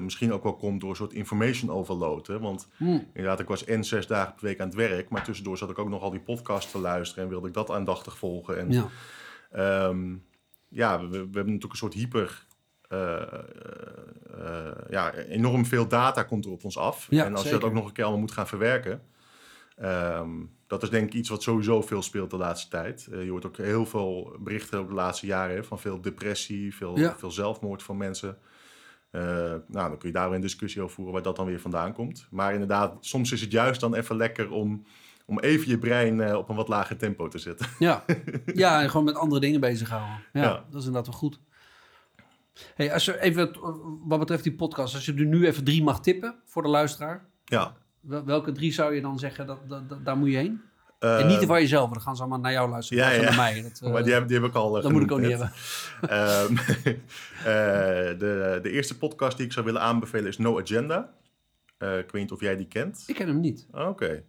[0.00, 2.26] misschien ook wel komt door een soort information overload.
[2.26, 2.38] Hè?
[2.38, 3.06] Want Hmm.
[3.12, 5.08] inderdaad, ik was en zes dagen per week aan het werk.
[5.08, 7.24] Maar tussendoor zat ik ook nog al die podcast te luisteren.
[7.24, 8.58] En wilde ik dat aandachtig volgen.
[8.58, 8.88] En, Ja.
[9.50, 10.14] ehm,
[10.68, 12.46] ja, we, we hebben natuurlijk een soort hyper...
[14.92, 17.06] ja, enorm veel data komt er op ons af.
[17.10, 19.02] Ja, en als je dat ook nog een keer allemaal moet gaan verwerken...
[19.76, 20.30] ehm,
[20.66, 23.08] dat is denk ik iets wat sowieso veel speelt de laatste tijd.
[23.12, 25.56] Eh, je hoort ook heel veel berichten ook de laatste jaren...
[25.56, 27.14] hè, van veel depressie, veel, Ja.
[27.18, 28.38] veel zelfmoord van mensen...
[29.10, 29.22] Eh,
[29.66, 31.92] nou, dan kun je daar weer een discussie over voeren waar dat dan weer vandaan
[31.92, 32.26] komt.
[32.30, 34.86] Maar inderdaad, soms is het juist dan even lekker om,
[35.26, 37.66] om even je brein eh, op een wat lager tempo te zetten.
[37.78, 38.04] Ja.
[38.54, 40.20] ja, en gewoon met andere dingen bezighouden.
[40.32, 40.64] Ja, Ja.
[40.70, 41.40] dat is inderdaad wel goed.
[42.74, 43.50] Hey, als je even,
[44.08, 47.24] wat betreft die podcast, als je er nu even drie mag tippen voor de luisteraar,
[47.44, 47.74] Ja.
[48.00, 50.60] wel- welke drie zou je dan zeggen, dat, dat, dat- daar moet je heen?
[50.98, 53.62] Eh, en niet van jezelf, dan gaan ze allemaal naar jou luisteren, ja, naar mij.
[53.62, 54.76] Dat, eh, maar die heb, die heb ik al.
[54.76, 55.52] eh, dat moet ik ook niet hebben.
[56.18, 56.56] Ehm,
[57.38, 61.12] eh, de, de eerste podcast die ik zou willen aanbevelen is No Agenda.
[61.78, 63.04] Eh, ik weet niet of jij die kent.
[63.06, 63.66] Ik ken hem niet.
[63.72, 64.22] Oké.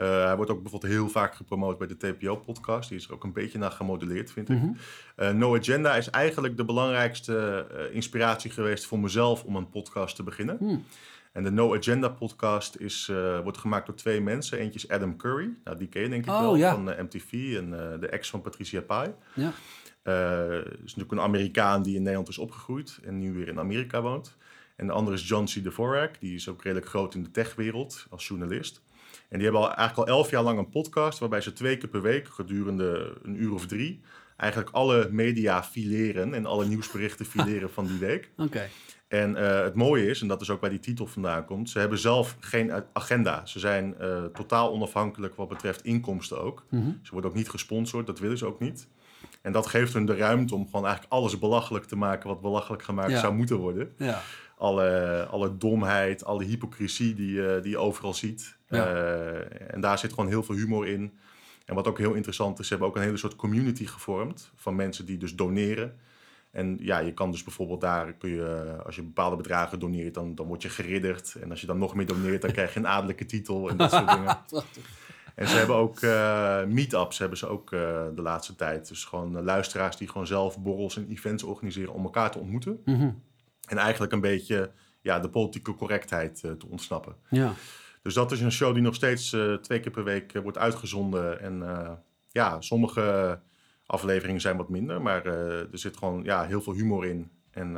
[0.00, 2.88] Eh, hij wordt ook bijvoorbeeld heel vaak gepromoot bij de TPO-podcast.
[2.88, 4.56] Die is er ook een beetje naar gemodelleerd, vind ik.
[4.56, 4.72] Mhm.
[5.16, 10.16] Eh, no Agenda is eigenlijk de belangrijkste eh, inspiratie geweest voor mezelf om een podcast
[10.16, 10.56] te beginnen.
[10.58, 10.84] Hmm.
[11.32, 14.58] En de No Agenda podcast is, wordt gemaakt door twee mensen.
[14.58, 16.74] Eentje is Adam Curry, nou, die ken je denk ik Oh, wel, ja.
[16.74, 19.14] van MTV en de ex van Patricia Pai.
[19.34, 19.52] Ja.
[20.62, 24.36] Is natuurlijk een Amerikaan die in Nederland is opgegroeid en nu weer in Amerika woont.
[24.76, 25.48] En de andere is John C.
[25.48, 28.82] Dvorak, die is ook redelijk groot in de techwereld als journalist.
[29.30, 31.88] En die hebben al, eigenlijk al elf jaar lang een podcast waarbij ze twee keer
[31.88, 34.00] per week gedurende een uur of drie
[34.40, 38.30] eigenlijk alle media fileren en alle nieuwsberichten fileren van die week.
[38.36, 38.68] Oké.
[39.08, 41.78] En eh, het mooie is, en dat is ook waar die titel vandaan komt, ze
[41.78, 43.46] hebben zelf geen agenda.
[43.46, 46.64] Ze zijn eh, totaal onafhankelijk wat betreft inkomsten ook.
[46.70, 46.90] Mhm.
[47.02, 48.88] Ze worden ook niet gesponsord, dat willen ze ook niet.
[49.42, 52.82] En dat geeft hun de ruimte om gewoon eigenlijk alles belachelijk te maken wat belachelijk
[52.82, 53.20] gemaakt Ja.
[53.20, 53.92] zou moeten worden.
[53.96, 54.22] Ja.
[54.60, 58.56] Alle, alle domheid, alle hypocrisie die, eh, die je overal ziet.
[58.68, 58.86] Ja.
[58.86, 61.18] Eh, en daar zit gewoon heel veel humor in.
[61.64, 64.76] En wat ook heel interessant is, ze hebben ook een hele soort community gevormd van
[64.76, 65.96] mensen die dus doneren.
[66.50, 70.34] En ja, je kan dus bijvoorbeeld daar, kun je, als je bepaalde bedragen doneert, dan,
[70.34, 71.36] dan word je geridderd.
[71.42, 73.90] En als je dan nog meer doneert, dan krijg je een adellijke titel en dat
[73.90, 74.38] soort dingen.
[75.34, 78.88] En ze hebben ook eh meetups, hebben ze ook de laatste tijd.
[78.88, 82.80] Dus gewoon luisteraars die gewoon zelf borrels en events organiseren om elkaar te ontmoeten.
[82.84, 83.10] Mhm.
[83.70, 87.14] En eigenlijk een beetje ja, de politieke correctheid eh, te ontsnappen.
[87.28, 87.52] Ja.
[88.02, 90.58] Dus dat is een show die nog steeds eh, twee keer per week eh, wordt
[90.58, 91.40] uitgezonden.
[91.40, 91.62] En
[92.28, 93.38] ja, sommige
[93.86, 97.30] afleveringen zijn wat minder, maar er zit gewoon ja, heel veel humor in.
[97.50, 97.74] En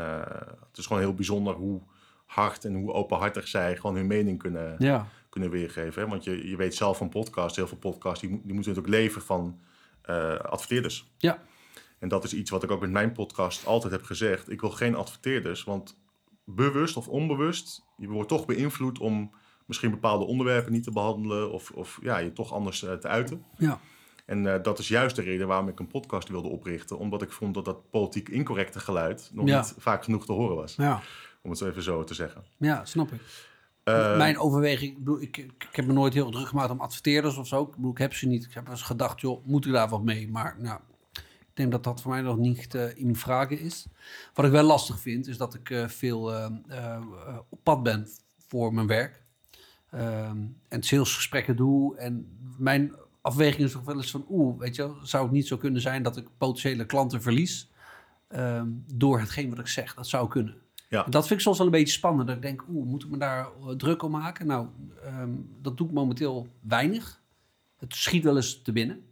[0.69, 1.81] het is gewoon heel bijzonder hoe
[2.27, 5.07] hard en hoe openhartig zij gewoon hun mening kunnen, Ja.
[5.29, 6.03] kunnen weergeven.
[6.03, 6.09] Hè?
[6.09, 9.23] Want je, je weet zelf van podcasts, heel veel podcasts, die, die moeten natuurlijk leven
[9.23, 9.61] van
[10.03, 11.13] eh, adverteerders.
[11.19, 11.39] Ja.
[12.03, 14.51] En dat is iets wat ik ook met mijn podcast altijd heb gezegd.
[14.51, 15.99] Ik wil geen adverteerders, want
[16.45, 19.31] bewust of onbewust, je wordt toch beïnvloed om
[19.67, 23.45] misschien bepaalde onderwerpen niet te behandelen of, of ja, je toch anders eh, te uiten.
[23.59, 23.81] Ja.
[24.27, 27.33] En eh, dat is juist de reden waarom ik een podcast wilde oprichten, omdat ik
[27.33, 29.57] vond dat dat politiek incorrecte geluid nog Ja.
[29.61, 31.01] niet vaak genoeg te horen was, Ja.
[31.43, 32.45] om het zo even zo te zeggen.
[32.57, 33.21] Ja, snap ik.
[33.85, 37.47] Eh, Mijn overweging, ik, bedoel, ik, heb me nooit heel druk gemaakt om adverteerders of
[37.47, 37.63] zo.
[37.63, 38.45] Ik bedoel, ik heb ze niet.
[38.45, 40.31] Ik heb eens gedacht, joh, moet ik daar wat mee?
[40.31, 40.81] Maar nou,
[41.53, 43.87] ik denk dat dat voor mij nog niet eh, in vragen is.
[44.35, 47.03] Wat ik wel lastig vind, is dat ik eh, veel eh, eh,
[47.49, 48.09] op pad ben
[48.49, 49.23] voor mijn werk.
[49.91, 50.39] Ehm,
[50.69, 51.97] en salesgesprekken doe.
[51.97, 55.57] En mijn afweging is toch wel eens van, oeh, weet je zou het niet zo
[55.57, 57.71] kunnen zijn dat ik potentiële klanten verlies
[58.29, 59.95] ehm, door hetgeen wat ik zeg?
[59.95, 60.57] Dat zou kunnen.
[60.89, 61.03] Ja.
[61.03, 62.27] Dat vind ik soms wel een beetje spannend.
[62.27, 64.47] Dat ik denk, oeh, moet ik me daar druk om maken?
[64.47, 64.67] Nou,
[65.03, 67.23] ehm, dat doe ik momenteel weinig.
[67.77, 69.05] Het schiet wel eens te binnen.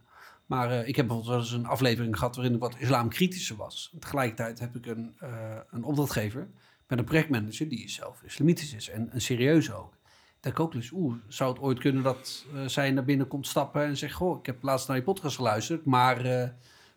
[0.51, 3.93] Maar eh, ik heb bijvoorbeeld wel eens een aflevering gehad waarin ik wat islamkritischer was.
[3.99, 6.47] Tegelijkertijd heb ik een, eh, een opdrachtgever
[6.87, 9.93] met een projectmanager die zelf islamitisch is en, en serieus ook.
[10.39, 13.47] Dat ik ook dus, oeh, zou het ooit kunnen dat eh, zij naar binnen komt
[13.47, 16.23] stappen en zegt, goh, ik heb laatst naar je podcast geluisterd, maar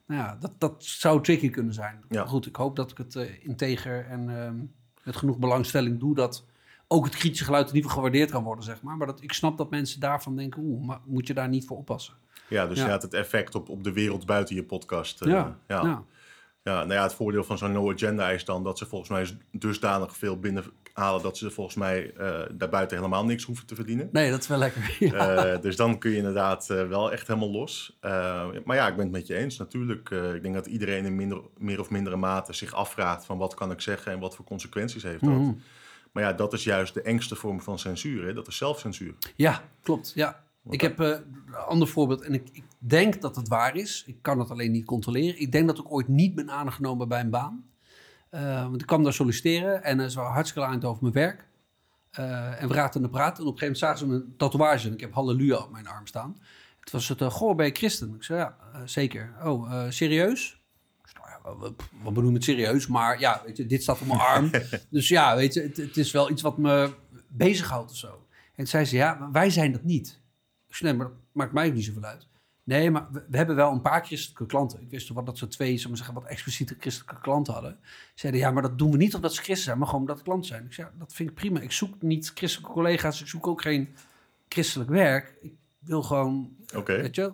[0.07, 2.05] nou ja, dat, dat zou tricky kunnen zijn.
[2.09, 2.19] Ja.
[2.19, 4.57] Maar Goed, ik hoop dat ik het integer en ehm,
[5.05, 6.45] met genoeg belangstelling doe dat
[6.89, 8.97] ook het kritische geluid in ieder geval gewaardeerd kan worden, zeg maar.
[8.97, 11.77] Maar dat, ik snap dat mensen daarvan denken, oeh, maar moet je daar niet voor
[11.77, 12.15] oppassen?
[12.49, 12.85] Ja, dus Ja.
[12.85, 15.21] je had het effect op, op de wereld buiten je podcast.
[15.23, 15.83] eh, ja, ja.
[15.83, 16.05] ja.
[16.63, 20.17] Nou ja, het voordeel van zo'n no agenda is dan dat ze volgens mij dusdanig
[20.17, 24.09] veel binnenhalen dat ze volgens mij eh, daarbuiten helemaal niks hoeven te verdienen.
[24.13, 24.97] Nee, dat is wel lekker.
[24.99, 25.35] Ja.
[25.45, 27.99] Eh, dus dan kun je inderdaad wel echt helemaal los.
[28.65, 30.11] Maar ja, ik ben het met je eens natuurlijk.
[30.11, 33.71] Ik denk dat iedereen in minder, meer of mindere mate zich afvraagt van wat kan
[33.71, 35.31] ik zeggen en wat voor consequenties heeft dat.
[35.31, 35.53] Mhm.
[36.13, 38.27] Maar ja, dat is juist de engste vorm van censuur.
[38.27, 38.33] Hè?
[38.33, 39.15] Dat is zelfcensuur.
[39.35, 40.13] Ja, klopt.
[40.15, 40.44] Ja.
[40.71, 44.03] Ik heb eh, een ander voorbeeld en ik, ik denk dat het waar is.
[44.07, 45.41] Ik kan het alleen niet controleren.
[45.41, 47.65] Ik denk dat ik ooit niet ben aangenomen bij een baan.
[48.31, 51.49] Eh, want ik kwam daar solliciteren en eh, ze waren hartstikke aan over mijn werk.
[52.11, 53.39] Eh, en we raakten aan de praat.
[53.39, 55.87] En op een gegeven moment zagen ze een tatoeage en ik heb halleluja op mijn
[55.87, 56.37] arm staan.
[56.85, 58.15] Het was het, eh, goh, ben je christen?
[58.15, 59.35] Ik zei, ja, eh, zeker.
[59.45, 60.63] Oh, eh, serieus?
[61.15, 62.87] Nou wat bedoel je met serieus?
[62.87, 64.51] Maar ja, weet je, dit staat op mijn arm.
[64.91, 66.95] dus ja, weet je, het, het is wel iets wat me
[67.29, 68.09] bezighoudt of zo.
[68.09, 70.21] En toen zei ze, ja, wij zijn dat niet.
[70.75, 72.27] Ik zei, nee, maar dat maakt mij ook niet zoveel uit.
[72.65, 74.81] Nee, maar we, we hebben wel een paar christelijke klanten.
[74.81, 77.79] Ik wist toch wat dat ze twee, zullen we zeggen, wat expliciete christelijke klanten hadden.
[78.15, 80.25] Zeiden, ja, maar dat doen we niet omdat ze christen zijn, maar gewoon omdat het
[80.25, 80.65] klanten zijn.
[80.65, 81.61] Ik zei, ja, dat vind ik prima.
[81.61, 83.95] Ik zoek niet christelijke collega's, ik zoek ook geen
[84.49, 85.35] christelijk werk.
[85.41, 87.33] Ik wil gewoon, Oké, weet je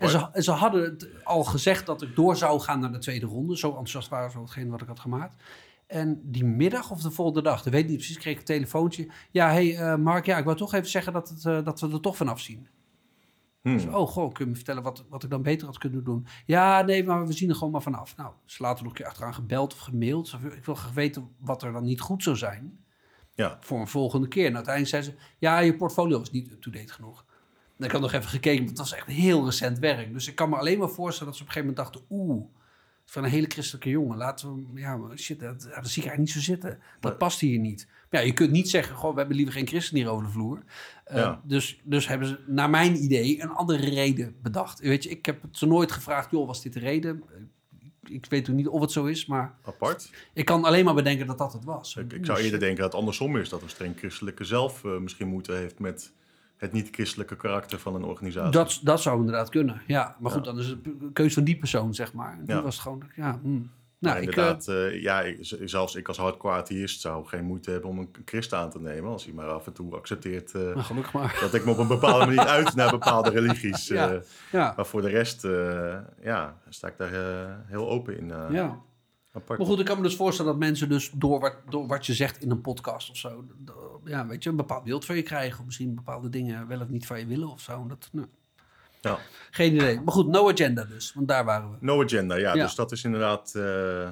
[0.00, 3.26] ze, en ze hadden het al gezegd dat ik door zou gaan naar de tweede
[3.26, 3.58] ronde.
[3.58, 5.34] Zo enthousiast waren ze over hetgeen wat ik had gemaakt.
[5.86, 8.44] En die middag of de volgende dag, dat weet ik niet precies, kreeg ik een
[8.44, 9.10] telefoontje.
[9.30, 11.90] Ja, hey eh, Mark, ja, ik wil toch even zeggen dat, het, eh, dat we
[11.92, 12.68] er toch vanaf zien.
[13.62, 13.72] Hmm.
[13.72, 16.26] Dus, oh, goh, kun je me vertellen wat, wat ik dan beter had kunnen doen?
[16.46, 18.16] Ja, nee, maar we zien er gewoon maar vanaf.
[18.16, 20.28] Nou, ze later nog een keer achteraan gebeld of gemaild.
[20.28, 22.78] Ze- Ik wil graag weten wat er dan niet goed zou zijn
[23.34, 24.46] Ja, voor een volgende keer.
[24.46, 27.24] En uiteindelijk zei ze, ja, je portfolio was niet up-to-date genoeg.
[27.78, 30.12] En ik had nog even gekeken, want het was echt heel recent werk.
[30.12, 32.16] Dus ik kan me alleen maar voorstellen dat ze op een gegeven moment dachten...
[32.16, 32.44] oeh,
[33.04, 34.80] van een hele christelijke jongen, laten we.
[34.80, 36.78] Ja, shit, dat, zie ik eigenlijk niet zo zitten.
[37.00, 37.86] Dat past hier niet.
[38.10, 40.30] Maar ja, je kunt niet zeggen, goh, we hebben liever geen christen hier over de
[40.30, 40.62] vloer.
[41.04, 41.40] Eh, Ja.
[41.44, 44.80] dus, dus hebben ze, naar mijn idee, een andere reden bedacht.
[44.80, 47.22] Weet je, ik heb het ze nooit gevraagd, joh, was dit de reden?
[48.04, 50.10] Ik weet ook niet of het zo is, maar apart.
[50.32, 51.96] ik kan alleen maar bedenken dat dat het was.
[51.96, 53.48] Ik, ik zou eerder denken dat het andersom is.
[53.48, 56.12] Dat een streng christelijke zelf eh, misschien moeite heeft met
[56.56, 58.50] het niet-christelijke karakter van een organisatie.
[58.52, 60.16] Dat, dat zou inderdaad kunnen, ja.
[60.20, 60.50] Maar goed, Ja.
[60.50, 62.38] dan is het een keuze van die persoon, zeg maar.
[62.44, 62.62] Die Ja.
[62.62, 63.38] was gewoon, ja...
[63.42, 63.70] hmm.
[63.98, 67.70] Nou, ik, inderdaad, eh, ja, ik- z- zelfs ik als hardcore atheïst zou geen moeite
[67.70, 69.10] hebben om een christen aan te nemen.
[69.10, 71.36] Als hij maar af en toe accepteert eh, nou, maar.
[71.40, 73.90] dat ik me op een bepaalde manier uit naar bepaalde religies.
[73.90, 74.20] eh, Ja.
[74.52, 78.30] Ja, Maar voor de rest, eh, ja, sta ik daar eh, heel open in.
[78.30, 78.78] eh, ja.
[79.34, 79.58] Apart.
[79.58, 82.14] Maar goed, ik kan me dus voorstellen dat mensen dus door wat, door wat je
[82.14, 83.44] zegt in een podcast of zo...
[84.04, 85.58] Ja, weet je, een bepaald beeld van je krijgen.
[85.58, 87.86] Of misschien bepaalde dingen wel of niet van je willen of zo.
[87.86, 88.26] Dat, nou,
[89.00, 89.18] Ja.
[89.50, 90.00] Geen idee.
[90.00, 91.12] Maar goed, no agenda dus.
[91.14, 91.76] Want daar waren we.
[91.80, 92.62] No agenda, ja, Ja.
[92.64, 94.08] Dus dat is inderdaad eh,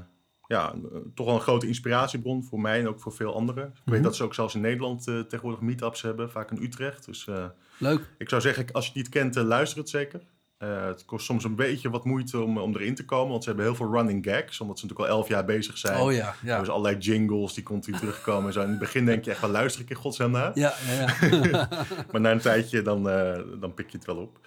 [0.46, 3.64] ja, een- toch wel een grote inspiratiebron voor mij en ook voor veel anderen.
[3.66, 4.02] Ik weet Mhm.
[4.02, 7.04] dat ze ook zelfs in Nederland eh, tegenwoordig meetups hebben, vaak in Utrecht.
[7.04, 7.44] Dus eh,
[7.78, 8.08] Leuk.
[8.18, 10.20] ik zou zeggen, als je het niet kent, eh, luister het zeker.
[10.62, 13.48] Eh, het kost soms een beetje wat moeite om, om erin te komen, want ze
[13.48, 16.00] hebben heel veel running gags, omdat ze natuurlijk al elf jaar bezig zijn.
[16.00, 16.58] Oh ja, ja.
[16.58, 18.46] Dus allerlei jingles die continu terugkomen.
[18.46, 18.60] en Zo.
[18.60, 20.50] In het begin denk je echt, wel luister ik in godsnaam naar?
[20.54, 21.68] Ja, ja, ja.
[22.12, 24.38] Maar na een tijdje, dan, eh, dan pik je het wel op.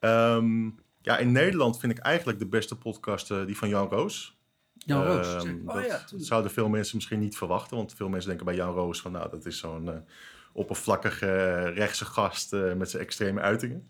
[0.00, 0.64] Ehm,
[1.02, 4.38] ja, in Nederland vind ik eigenlijk de beste podcast eh, die van Jan Roos.
[4.72, 5.26] Jan Roos.
[5.26, 5.54] Ehm, zeg.
[5.66, 7.76] Oh dat, ja, dat zouden veel mensen misschien niet verwachten.
[7.76, 9.12] Want veel mensen denken bij Jan Roos van...
[9.12, 10.04] nou, dat is zo'n
[10.52, 13.88] oppervlakkige rechtse gast met zijn extreme uitingen.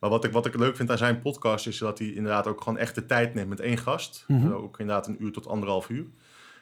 [0.00, 1.66] Maar wat ik, wat ik leuk vind aan zijn podcast...
[1.66, 4.24] is dat hij inderdaad ook gewoon echt de tijd neemt met één gast.
[4.26, 4.52] Mhm.
[4.52, 6.06] Ook inderdaad een uur tot anderhalf uur.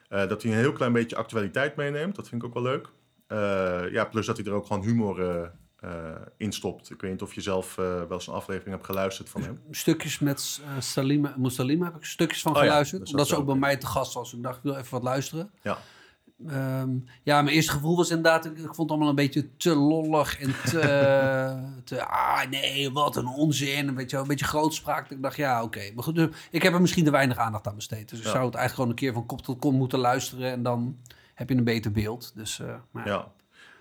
[0.09, 2.17] Eh, dat hij een heel klein beetje actualiteit meeneemt.
[2.17, 2.89] Dat vind ik ook wel leuk.
[3.27, 5.23] Eh, ja, plus dat hij er ook gewoon humor
[5.77, 6.91] eh, in stopt.
[6.91, 9.61] Ik weet niet of je zelf wel eens een aflevering hebt geluisterd van hem.
[9.71, 12.99] stukjes met uh, Salima, Moussalima heb ik stukjes van Oh ja, geluisterd.
[12.99, 14.33] dat is omdat ze ook bij mij te gast was.
[14.33, 15.51] Ik dacht, ik wil even wat luisteren.
[15.63, 15.79] Ja.
[16.47, 16.91] Ehm,
[17.23, 18.45] ja, mijn eerste gevoel was inderdaad...
[18.45, 20.81] Ik, ik vond het allemaal een beetje te lollig en te...
[21.85, 23.89] te ah, nee, wat een onzin.
[23.89, 25.11] Een beetje, een beetje grootspraak.
[25.11, 25.91] Ik dacht, ja, oké.
[25.95, 28.09] Maar goed, dus ik heb er misschien te weinig aandacht aan besteed.
[28.09, 30.51] Dus ik zou het eigenlijk gewoon een keer van kop tot kop moeten luisteren.
[30.51, 30.97] En dan
[31.35, 32.33] heb je een beter beeld.
[32.35, 33.35] Dus, eh, maar, Ja.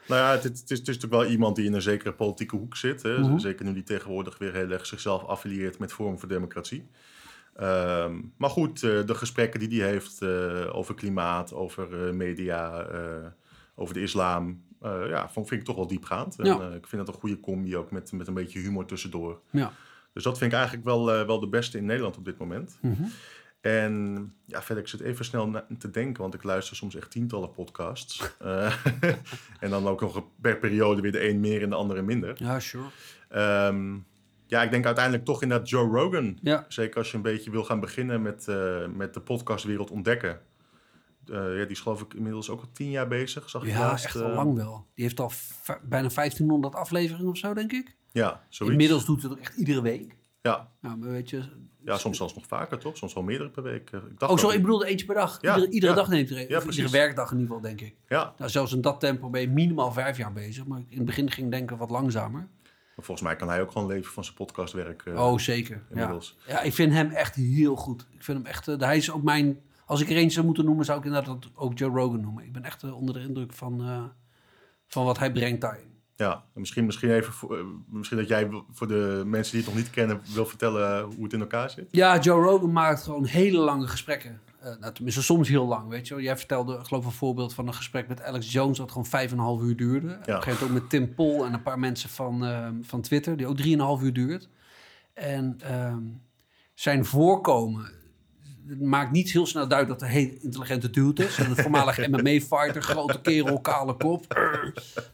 [0.07, 2.55] Nou ja, het, het, is, het is natuurlijk wel iemand die in een zekere politieke
[2.55, 3.03] hoek zit.
[3.03, 3.19] Hè?
[3.19, 3.37] Mhm.
[3.37, 6.87] Zeker nu die tegenwoordig weer heel erg zichzelf affilieert met Forum voor Democratie.
[7.55, 12.87] Ehm, maar goed, eh, de gesprekken die hij heeft eh, over klimaat, over eh, media,
[13.75, 16.35] over de islam, ja, vond, vind ik toch wel diepgaand.
[16.37, 16.69] Ja.
[16.71, 19.39] ik vind dat een goede combi ook met, met een beetje humor tussendoor.
[19.51, 19.71] ja.
[20.13, 22.77] Dus dat vind ik eigenlijk wel, wel de beste in Nederland op dit moment.
[22.81, 23.03] Mhm.
[23.61, 27.11] En ja, verder, ik zit even snel na- te denken, want ik luister soms echt
[27.11, 28.21] tientallen podcasts.
[29.59, 32.33] En dan ook nog per periode weer de een meer en de andere minder.
[32.37, 32.85] ja, sure.
[33.29, 33.95] Ehm,
[34.47, 36.37] ja, ik denk uiteindelijk toch inderdaad Joe Rogan.
[36.41, 40.39] Ja, Zeker als je een beetje wil gaan beginnen met, eh, met de podcastwereld ontdekken.
[41.27, 43.49] Eh, ja, die is geloof ik inmiddels ook al tien jaar bezig.
[43.49, 44.87] Zag ik ja laatst, echt eh, al lang wel.
[44.93, 45.31] Die heeft al
[45.83, 47.95] bijna 1500 afleveringen of zo, denk ik.
[48.11, 48.75] Ja, zoiets.
[48.75, 50.15] Inmiddels doet het ook echt iedere week.
[50.41, 51.43] Ja, Nou, maar weet je...
[51.83, 52.97] ja, soms zelfs nog vaker, toch?
[52.97, 53.91] Soms wel meerdere per week.
[53.91, 55.37] Eh, Ik dacht Oh, sorry, ook- ik bedoelde eentje per dag.
[55.41, 55.97] Ja, iedere iedere ja.
[55.97, 56.47] dag neemt er een.
[56.47, 57.95] Ja, iedere werkdag in ieder geval, denk ik.
[58.07, 60.65] Ja, Nou, zelfs in dat tempo ben je minimaal vijf jaar bezig.
[60.65, 62.47] Maar in het begin ging ik denken wat langzamer.
[62.95, 65.05] Maar volgens mij kan hij ook gewoon leven van zijn podcastwerk.
[65.05, 65.75] eh, oh, zeker.
[65.75, 65.95] Ja.
[65.95, 66.37] inmiddels.
[66.47, 68.07] ja, ik vind hem echt heel goed.
[68.11, 68.67] Ik vind hem echt...
[68.67, 69.59] eh, hij is ook mijn...
[69.85, 72.43] Als ik er eentje zou moeten noemen, zou ik inderdaad ook Joe Rogan noemen.
[72.43, 74.11] Ik ben echt eh, onder de indruk van,
[74.87, 75.93] van wat hij brengt daarin.
[76.15, 79.83] Ja, en misschien, misschien even voor, misschien dat jij voor de mensen die het nog
[79.83, 81.87] niet kennen wil vertellen hoe het in elkaar zit.
[81.91, 84.39] Ja, Joe Rogan maakt gewoon hele lange gesprekken.
[84.65, 86.23] Eh nou, tenminste, soms heel lang, weet je wel.
[86.23, 88.77] Jij vertelde, geloof ik, een voorbeeld van een gesprek met Alex Jones...
[88.77, 90.07] dat gewoon vijf en een half uur duurde.
[90.07, 93.01] Op een gegeven moment ook met Tim Pool en een paar mensen van, ehm, van
[93.01, 93.37] Twitter...
[93.37, 94.49] die ook drieënhalf uur duurt.
[95.13, 96.03] En ehm,
[96.73, 97.91] zijn voorkomen
[98.67, 101.37] het maakt niet heel snel duidelijk dat hij een heel intelligente dude is.
[101.37, 104.25] En een voormalig MMA-fighter, grote kerel, kale kop.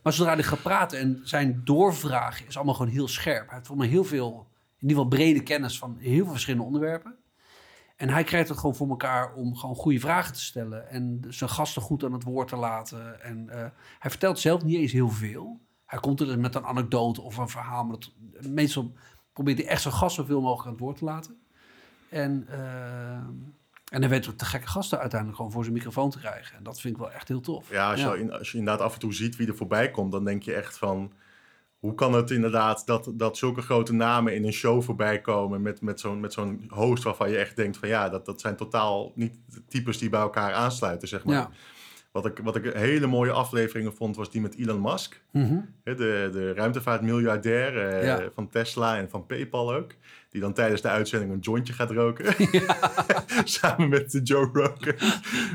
[0.04, 3.46] Maar zodra hij gaat praten en zijn doorvragen is allemaal gewoon heel scherp.
[3.46, 4.48] Hij heeft voor mij heel veel,
[4.80, 7.16] in ieder geval brede kennis van heel veel verschillende onderwerpen.
[8.02, 10.90] En hij krijgt het gewoon voor elkaar om gewoon goede vragen te stellen.
[10.90, 13.24] En zijn gasten goed aan het woord te laten.
[13.24, 13.66] En eh,
[14.00, 15.60] hij vertelt zelf niet eens heel veel.
[15.86, 17.84] Hij komt er dus met een anekdote of een verhaal.
[17.84, 18.12] Maar dat,
[18.50, 18.94] meestal
[19.34, 21.38] probeert hij echt zijn gast zoveel mogelijk aan het woord te laten.
[22.10, 23.14] En, eh,
[23.90, 26.58] en hij weet ook de gekke gasten uiteindelijk gewoon voor zijn microfoon te krijgen.
[26.58, 27.70] En dat vind ik wel echt heel tof.
[27.70, 30.24] Ja, als, Je, als je inderdaad af en toe ziet wie er voorbij komt, dan
[30.24, 31.12] denk je echt van...
[31.82, 35.82] Hoe kan het inderdaad dat, dat zulke grote namen in een show voorbij komen met,
[35.82, 39.12] met zo'n met zo'n host waarvan je echt denkt van ja, dat, dat zijn totaal
[39.16, 41.36] niet de types die bij elkaar aansluiten, zeg maar.
[41.36, 41.50] Ja.
[42.12, 45.22] Wat, ik, wat ik hele mooie afleveringen vond, was die met Elon Musk.
[45.32, 45.60] Mhm.
[45.84, 45.94] De,
[46.32, 48.30] de ruimtevaartmiljardair eh, Ja.
[48.34, 49.92] van Tesla en van PayPal ook.
[50.32, 52.26] Die dan tijdens de uitzending een jointje gaat roken.
[53.44, 54.78] Samen met Joe Rogan.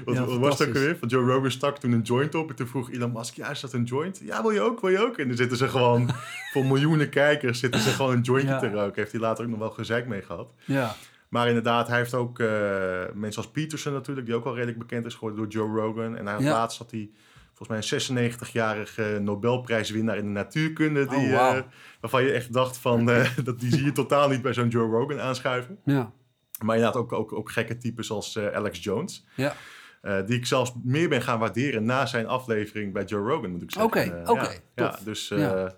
[0.05, 0.97] Wat, Ja, wat was het ook alweer?
[0.97, 2.49] Van Joe Rogan stak toen een joint op.
[2.51, 4.21] En toen vroeg Elon Musk, ja, is dat een joint?
[4.25, 4.81] Ja, wil je ook?
[4.81, 5.19] Wil je ook?
[5.19, 6.11] En dan zitten ze gewoon,
[6.53, 8.59] voor miljoenen kijkers, zitten ze gewoon een jointje Ja.
[8.59, 8.95] te roken.
[8.95, 10.53] Heeft hij later ook nog wel gezeik mee gehad.
[10.65, 10.95] Ja.
[11.29, 12.47] Maar inderdaad, hij heeft ook eh,
[13.15, 16.17] mensen als Peterson natuurlijk, die ook wel redelijk bekend is geworden door Joe Rogan.
[16.17, 16.51] En hij Ja.
[16.53, 17.11] laatst had hij
[17.57, 21.07] volgens mij een 96-jarige Nobelprijswinnaar in de natuurkunde.
[21.07, 21.63] Die, Oh, eh,
[22.01, 24.91] waarvan je echt dacht van, eh, dat, die zie je totaal niet bij zo'n Joe
[24.91, 25.79] Rogan aanschuiven.
[25.85, 26.13] Ja.
[26.65, 29.27] Maar inderdaad ook, ook, ook gekke types als eh, Alex Jones.
[29.35, 29.55] Ja.
[30.27, 33.71] Die ik zelfs meer ben gaan waarderen na zijn aflevering bij Joe Rogan, moet ik
[33.71, 33.91] zeggen.
[33.91, 35.75] Oké, oké, ja, ja, dus, Ja.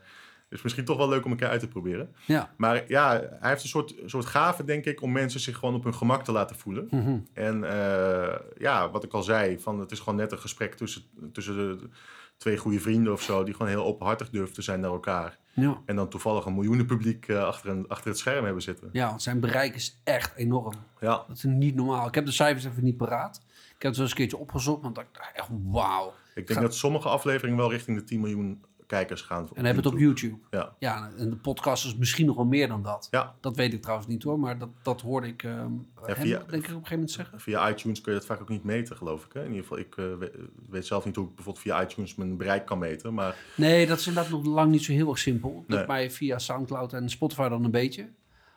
[0.49, 2.15] Dus misschien toch wel leuk om een keer uit te proberen.
[2.27, 2.51] Ja.
[2.57, 5.85] Maar ja, hij heeft een soort, soort gave, denk ik, om mensen zich gewoon op
[5.85, 6.89] hun gemak te laten voelen.
[6.91, 7.19] Mhm.
[7.33, 11.03] En eh, ja, wat ik al zei, van, het is gewoon net een gesprek tussen,
[11.33, 11.89] tussen de
[12.37, 15.39] twee goede vrienden of zo, die gewoon heel openhartig durven te zijn naar elkaar.
[15.53, 15.81] Ja.
[15.85, 18.89] En dan toevallig een miljoenen publiek eh, achter, een, achter het scherm hebben zitten.
[18.93, 20.75] ja, want zijn bereik is echt enorm.
[21.01, 22.07] Ja, Dat is niet normaal.
[22.07, 23.37] Ik heb de cijfers even niet paraat.
[23.47, 26.13] Ik heb het wel eens een keertje opgezocht, want ik dacht echt wauw.
[26.35, 29.42] ik denk dat sommige afleveringen wel richting de 10 miljoen kijkers gaan.
[29.42, 30.38] En dan heb je het op YouTube.
[30.51, 33.09] Ja, Ja, en de podcast is misschien nog wel meer dan dat.
[33.11, 33.35] ja.
[33.40, 35.57] Dat weet ik trouwens niet hoor, maar dat, dat hoorde ik ehm
[36.03, 37.40] hem, via- denk ik op een gegeven moment zeggen.
[37.40, 39.33] via iTunes kun je dat vaak ook niet meten, geloof ik.
[39.33, 39.40] Hè?
[39.40, 42.37] In ieder geval, ik eh, we- weet zelf niet hoe ik bijvoorbeeld via iTunes mijn
[42.37, 43.14] bereik kan meten.
[43.14, 45.64] Maar Nee, dat is inderdaad nog lang niet zo heel erg simpel.
[45.68, 45.87] Dat Nee.
[45.87, 48.09] mij via Soundcloud en Spotify dan een beetje.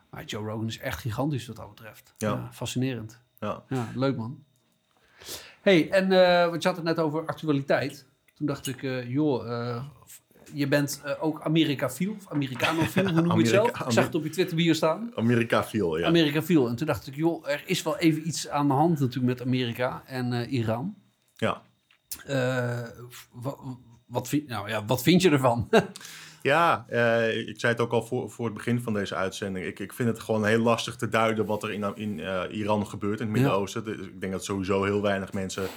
[0.10, 2.14] Maar Joe Rogan is echt gigantisch wat dat betreft.
[2.18, 2.50] Ja.
[2.52, 3.22] fascinerend.
[3.40, 4.44] ja, Ja, leuk man.
[5.62, 8.06] hey, en eh want je had het net over actualiteit.
[8.34, 9.84] Toen dacht ik, eh, joh, eh,
[10.54, 13.70] je bent eh, ook Amerikafiel, of Americanofiel, hoe noem je het zelf?
[13.70, 15.12] Ik zag het op je Twitter bio staan.
[15.16, 16.08] Amerika viel, ja.
[16.08, 16.68] Amerikafiel.
[16.68, 19.48] En toen dacht ik, joh, er is wel even iets aan de hand natuurlijk met
[19.48, 20.96] Amerika en eh, Iran.
[21.36, 21.62] ja.
[22.26, 22.80] Eh,
[23.32, 23.60] wat,
[24.08, 25.68] wat, vind, nou, ja, wat vind je ervan?
[26.44, 29.66] Ja, eh, ik zei het ook al voor, voor het begin van deze uitzending.
[29.66, 32.20] Ik, ik vind het gewoon heel lastig te duiden wat er in, in
[32.52, 33.84] Iran gebeurt, in het Midden-Oosten.
[33.84, 35.68] Dus Ik denk dat sowieso heel weinig mensen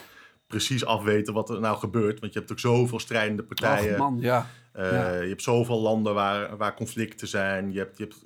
[0.46, 2.20] precies afweten wat er nou gebeurt.
[2.20, 3.92] Want je hebt ook zoveel strijdende partijen.
[3.92, 4.46] Och, man, ja.
[4.74, 5.14] Eh, Ja.
[5.20, 7.72] Je hebt zoveel landen waar, waar conflicten zijn.
[7.72, 8.24] Je hebt, je hebt,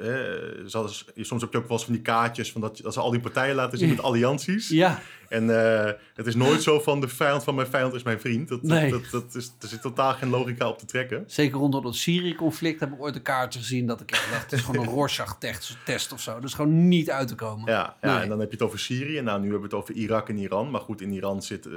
[0.00, 2.52] eh, eh, soms heb je ook wel eens van die kaartjes...
[2.52, 4.68] Van dat, dat ze al die partijen laten zien met allianties.
[4.68, 5.50] Ja, En
[5.84, 8.48] eh, het is nooit zo van de vijand van mijn vijand is mijn vriend.
[8.48, 8.90] Dat, Nee.
[8.90, 11.24] dat, dat is, er zit totaal geen logica op te trekken.
[11.26, 14.60] zeker rondom het Syrië-conflict heb ik ooit een kaartje gezien dat ik dacht, het is
[14.60, 16.34] gewoon een Rorschach-test test of zo.
[16.34, 17.70] Dat is gewoon niet uit te komen.
[17.72, 18.22] Ja, ja Nee.
[18.22, 19.20] en dan heb je het over Syrië.
[19.20, 20.70] Nou, nu hebben we het over Irak en Iran.
[20.70, 21.68] Maar goed, in, Iran zit,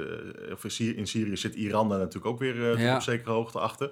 [0.52, 3.90] of in Syrië- zit Iran daar natuurlijk ook weer op zekere hoogte achter.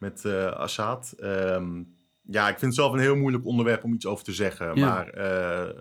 [0.00, 1.14] Met eh, Assad.
[1.18, 1.82] Ehm,
[2.30, 4.74] ja, ik vind het zelf een heel moeilijk onderwerp om iets over te zeggen.
[4.74, 4.86] Ja.
[4.86, 5.74] Maar eh,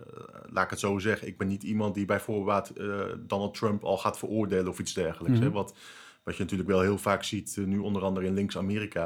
[0.50, 1.28] laat ik het zo zeggen.
[1.28, 2.86] Ik ben niet iemand die bij voorbaat eh,
[3.20, 5.38] Donald Trump al gaat veroordelen of iets dergelijks.
[5.38, 5.48] Mhm.
[5.48, 5.54] hè.
[5.54, 5.76] Wat,
[6.24, 9.06] wat je natuurlijk wel heel vaak ziet, nu onder andere in links-Amerika.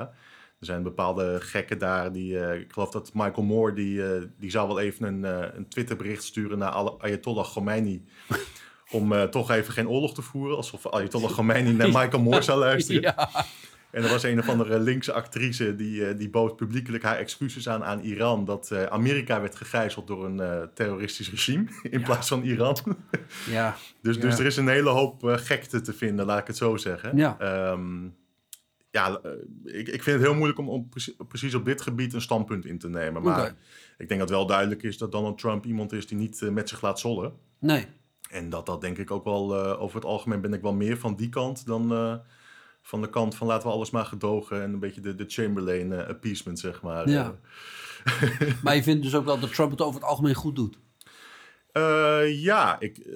[0.60, 4.02] Er zijn bepaalde gekken daar die, ik geloof dat Michael Moore, die,
[4.40, 8.04] die zou wel even een, eh, een Twitterbericht sturen naar Ayatollah Khomeini.
[8.92, 10.58] om toch even geen oorlog te voeren.
[10.58, 13.02] Alsof Ayatollah Khomeini naar Michael Moore zou luisteren.
[13.02, 13.30] Ja,
[13.94, 17.70] En er was een of andere linkse actrice die, eh, die bood publiekelijk haar excuses
[17.70, 18.46] aan aan Iran.
[18.46, 22.06] Dat eh, Amerika werd gegijzeld door een eh, terroristisch regime in Ja.
[22.06, 22.78] plaats van Iran.
[23.50, 23.76] ja.
[24.02, 24.22] Dus, Ja.
[24.22, 27.18] dus er is een hele hoop gekte te vinden, laat ik het zo zeggen.
[27.18, 27.40] Ja.
[27.40, 28.08] Ehm,
[28.90, 29.20] ja,
[29.66, 32.66] ik, ik vind het heel moeilijk om, om precies, precies op dit gebied een standpunt
[32.66, 33.22] in te nemen.
[33.22, 33.56] Maar
[33.98, 36.82] ik denk dat wel duidelijk is dat Donald Trump iemand is die niet met zich
[36.82, 37.34] laat zollen.
[37.60, 37.86] Nee.
[38.30, 41.16] En dat dat denk ik ook wel, over het algemeen ben ik wel meer van
[41.16, 42.22] die kant dan
[42.86, 45.94] van de kant van laten we alles maar gedogen en een beetje de, de Chamberlain
[45.94, 47.10] eh, appeasement, zeg maar.
[47.10, 47.36] Ja.
[48.64, 50.78] Maar je vindt dus ook wel dat Trump het over het algemeen goed doet.
[51.72, 53.14] Eh, ja, ik, eh,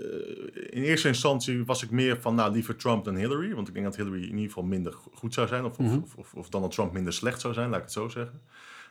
[0.69, 3.53] in eerste instantie was ik meer van, nou, liever Trump dan Hillary.
[3.55, 5.65] Want ik denk dat Hillary in ieder geval minder go- goed zou zijn.
[5.65, 5.97] Of, Mhm.
[5.97, 8.41] of, of, of Donald Trump minder slecht zou zijn, laat ik het zo zeggen.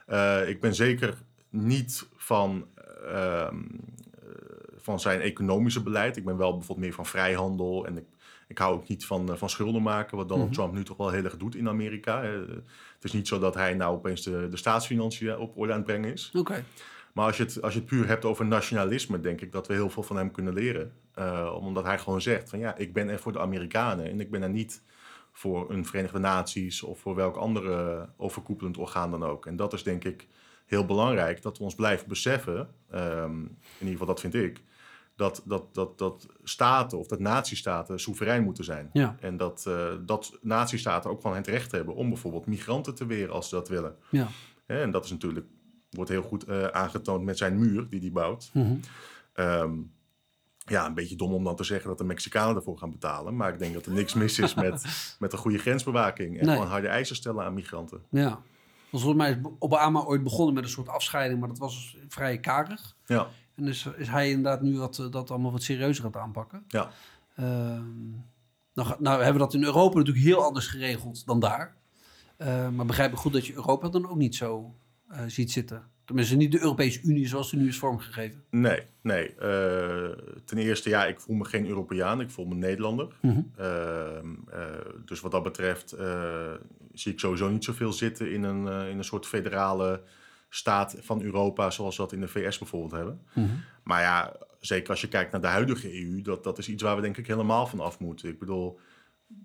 [0.07, 1.15] Eh, ik ben zeker
[1.51, 2.67] niet van,
[3.07, 3.57] ehm,
[4.23, 4.29] eh,
[4.77, 6.17] van zijn economische beleid.
[6.17, 8.05] Ik ben wel bijvoorbeeld meer van vrijhandel en ik,
[8.47, 11.25] ik hou ook niet van, van schulden maken, wat Donald Trump nu toch wel heel
[11.25, 12.23] erg doet in Amerika.
[12.23, 15.87] het is niet zo dat hij nou opeens de, de staatsfinanciën op orde aan het
[15.87, 16.31] brengen is.
[16.35, 16.65] Oké.
[17.13, 19.73] Maar als je, het, als je het puur hebt over nationalisme, denk ik dat we
[19.73, 20.93] heel veel van hem kunnen leren.
[21.61, 24.43] omdat hij gewoon zegt van ja, ik ben er voor de Amerikanen en ik ben
[24.43, 24.83] er niet
[25.33, 29.47] voor een Verenigde Naties of voor welk andere overkoepelend orgaan dan ook.
[29.47, 30.27] En dat is denk ik
[30.67, 34.63] heel belangrijk, dat we ons blijven beseffen, um, in ieder geval dat vind ik,
[35.17, 38.91] dat, dat, dat, dat staten of dat natiestaten soeverein moeten zijn.
[38.93, 39.17] Ja.
[39.21, 43.35] En dat, uh, dat natiestaten ook gewoon het recht hebben om bijvoorbeeld migranten te weren
[43.35, 43.97] als ze dat willen.
[44.11, 44.29] Ja.
[44.67, 45.47] En dat is natuurlijk,
[45.91, 48.51] wordt heel goed uh, aangetoond met zijn muur die hij bouwt.
[48.53, 48.81] Mm -hmm.
[49.45, 49.95] um,
[50.59, 53.37] ja, een beetje dom om dan te zeggen dat de Mexicanen ervoor gaan betalen.
[53.37, 56.39] Maar ik denk dat er niks mis is met, met een goede grensbewaking.
[56.39, 56.55] En Nee.
[56.55, 58.03] gewoon harde eisen stellen aan migranten.
[58.11, 58.41] Ja.
[58.91, 62.97] Volgens mij is Obama ooit begonnen met een soort afscheiding, maar dat was vrij karig.
[63.07, 66.65] Ja, En dus is hij inderdaad nu wat, eh, dat allemaal wat serieuzer het aanpakken.
[66.69, 66.91] ja.
[67.37, 68.11] Ehm,
[68.75, 71.77] nou, nou hebben we dat in Europa natuurlijk heel anders geregeld dan daar.
[72.37, 74.75] Eh, maar begrijp ik goed dat je Europa dan ook niet zo
[75.09, 75.83] eh, ziet zitten.
[76.05, 78.43] Tenminste, niet de Europese Unie zoals die nu is vormgegeven.
[78.51, 79.35] Nee, nee.
[79.35, 82.21] Eh, ten eerste, ja, ik voel me geen Europeaan.
[82.21, 83.09] Ik voel me Nederlander.
[83.21, 83.41] Mhm.
[83.57, 84.65] Ehm, eh,
[85.05, 85.95] dus wat dat betreft
[86.93, 90.03] zie ik sowieso niet zoveel zitten in een, in een soort federale
[90.49, 93.21] staat van Europa, zoals we dat in de VS bijvoorbeeld hebben.
[93.83, 96.97] Maar ja, zeker als je kijkt naar de huidige EU, dat, dat is iets waar
[96.97, 98.29] we denk ik helemaal van af moeten.
[98.29, 98.79] Ik bedoel,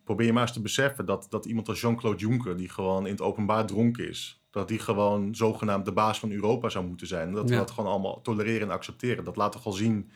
[0.04, 3.12] probeer je maar eens te beseffen dat, dat iemand als Jean-Claude Juncker, die gewoon in
[3.12, 7.28] het openbaar dronken is, dat die gewoon zogenaamd de baas van Europa zou moeten zijn.
[7.28, 9.24] En dat we dat gewoon allemaal tolereren en accepteren.
[9.24, 10.12] Dat laat toch al zien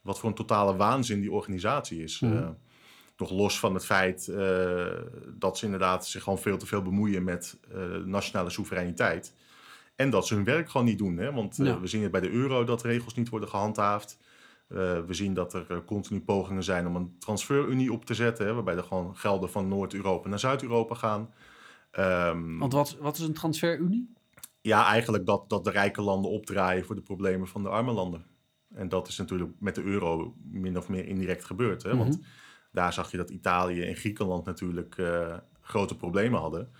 [0.00, 2.20] wat voor een totale waanzin die organisatie is.
[2.20, 2.36] Mhm.
[2.36, 2.48] Eh,
[3.16, 4.86] nog los van het feit eh,
[5.34, 9.34] dat ze inderdaad zich gewoon veel te veel bemoeien met eh, nationale soevereiniteit.
[9.96, 11.16] En dat ze hun werk gewoon niet doen.
[11.16, 11.32] Hè?
[11.32, 14.18] Want eh, we zien het bij de euro dat regels niet worden gehandhaafd.
[14.68, 18.46] Eh, we zien dat er eh, continu pogingen zijn om een transferunie op te zetten.
[18.46, 18.54] Hè?
[18.54, 21.34] Waarbij er gewoon gelden van Noord-Europa naar Zuid-Europa gaan.
[21.90, 24.12] Ehm, Want wat, wat is een transferunie?
[24.60, 28.26] ja, eigenlijk dat, dat de rijke landen opdraaien voor de problemen van de arme landen.
[28.74, 31.82] En dat is natuurlijk met de euro min of meer indirect gebeurd.
[31.82, 31.96] Hè?
[31.96, 32.18] Want
[32.72, 35.02] daar zag je dat Italië en Griekenland natuurlijk
[35.60, 36.72] grote problemen hadden.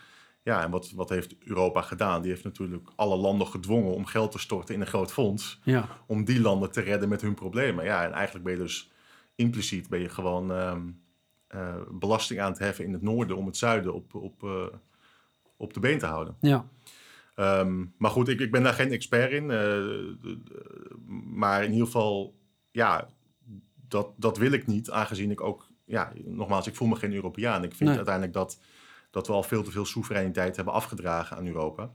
[0.44, 2.22] Ja, en wat, wat heeft Europa gedaan?
[2.22, 5.60] Die heeft natuurlijk alle landen gedwongen om geld te storten in een groot fonds.
[5.62, 5.88] Ja.
[6.06, 7.84] Om die landen te redden met hun problemen.
[7.84, 8.90] Ja, en eigenlijk ben je dus
[9.34, 10.82] impliciet ben je gewoon ehm,
[11.46, 14.66] eh, belasting aan het heffen in het noorden om het zuiden op, op, eh,
[15.56, 16.36] op de been te houden.
[16.40, 16.66] Ja.
[17.34, 19.50] Ehm, maar goed, ik, ik ben daar geen expert in.
[19.50, 19.82] eh,
[21.34, 22.34] maar in ieder geval,
[22.70, 23.08] ja,
[23.88, 24.90] dat, dat wil ik niet.
[24.90, 27.62] Aangezien ik ook, ja, nogmaals, ik voel me geen Europeaan.
[27.64, 27.96] Ik vind Nee.
[27.96, 28.60] uiteindelijk dat,
[29.14, 31.90] dat we al veel te veel soevereiniteit hebben afgedragen aan Europa.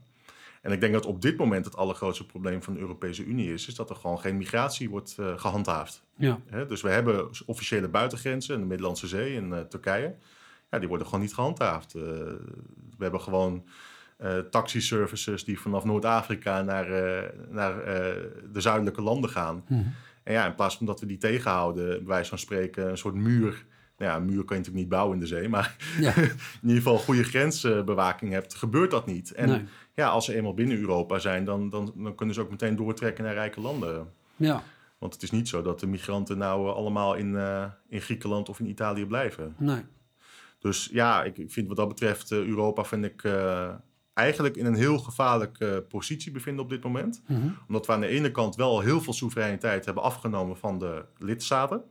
[0.62, 3.68] En ik denk dat op dit moment het allergrootste probleem van de Europese Unie is,
[3.68, 6.04] is dat er gewoon geen migratie wordt eh, gehandhaafd.
[6.16, 6.38] Ja.
[6.68, 10.14] Dus we hebben officiële buitengrenzen in de Middellandse Zee en eh, Turkije.
[10.70, 11.94] Ja, die worden gewoon niet gehandhaafd.
[11.94, 12.02] Eh,
[12.96, 13.64] we hebben gewoon
[14.50, 16.86] taxiservices die vanaf Noord-Afrika naar,
[17.48, 17.74] naar
[18.52, 19.64] de zuidelijke landen gaan.
[19.68, 19.82] Mhm.
[20.22, 23.14] En ja, in plaats van dat we die tegenhouden, bij wijze van spreken, een soort
[23.14, 23.64] muur.
[24.00, 26.16] Nou ja, een muur kan je natuurlijk niet bouwen in de zee, maar Ja.
[26.62, 29.32] in ieder geval goede grensbewaking hebt, gebeurt dat niet.
[29.32, 29.64] En Nee.
[29.94, 33.24] ja, als ze eenmaal binnen Europa zijn, dan, dan, dan kunnen ze ook meteen doortrekken
[33.24, 34.08] naar rijke landen.
[34.36, 34.62] Ja.
[35.00, 38.48] Want het is niet zo dat de migranten nou eh, allemaal in, eh, in Griekenland
[38.48, 39.54] of in Italië blijven.
[39.58, 39.82] Nee.
[40.58, 43.24] Dus ja, ik, vind wat dat betreft eh, Europa vind ik
[44.14, 47.22] eigenlijk in een heel gevaarlijke positie bevinden op dit moment.
[47.26, 47.48] Mhm.
[47.68, 51.82] Omdat we aan de ene kant wel heel veel soevereiniteit hebben afgenomen van de lidstaten.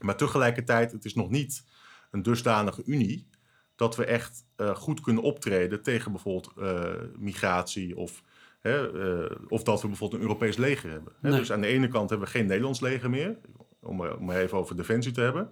[0.00, 1.64] Maar tegelijkertijd, het is nog niet
[2.10, 3.28] een dusdanige unie
[3.76, 8.22] dat we echt eh, goed kunnen optreden tegen bijvoorbeeld eh, migratie of,
[8.60, 11.12] hè, eh, of dat we bijvoorbeeld een Europees leger hebben.
[11.20, 11.30] Hè?
[11.30, 11.38] Nee.
[11.38, 13.38] Dus aan de ene kant hebben we geen Nederlands leger meer,
[13.80, 15.42] om, om even over defensie te hebben.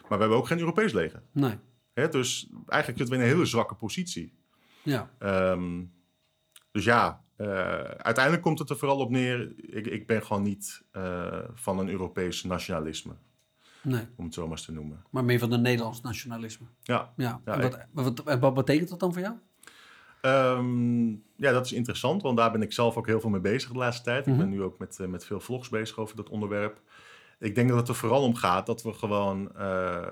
[0.00, 1.22] Maar we hebben ook geen Europees leger.
[1.32, 1.58] Nee.
[1.92, 2.08] Hè?
[2.08, 4.38] Dus eigenlijk zitten we in een hele zwakke positie.
[4.82, 5.10] Ja.
[5.18, 5.84] Ehm,
[6.70, 7.24] dus ja,
[7.96, 9.52] uiteindelijk komt het er vooral op neer.
[9.56, 10.82] Ik, ik ben gewoon niet
[11.54, 13.16] van een Europees nationalisme,
[13.82, 14.06] Nee.
[14.16, 15.04] om het zo maar eens te noemen.
[15.10, 16.66] Maar meer van een Nederlands nationalisme.
[16.82, 17.40] Ja, Ja.
[17.44, 17.60] Ja, en
[17.92, 19.34] wat, wat, wat betekent dat dan voor jou?
[20.20, 23.70] Ehm, ja, dat is interessant, want daar ben ik zelf ook heel veel mee bezig
[23.70, 24.26] de laatste tijd.
[24.26, 24.34] Mhm.
[24.34, 26.80] Ik ben nu ook met, eh, met veel vlogs bezig over dat onderwerp.
[27.38, 30.06] Ik denk dat het er vooral om gaat dat we gewoon eh,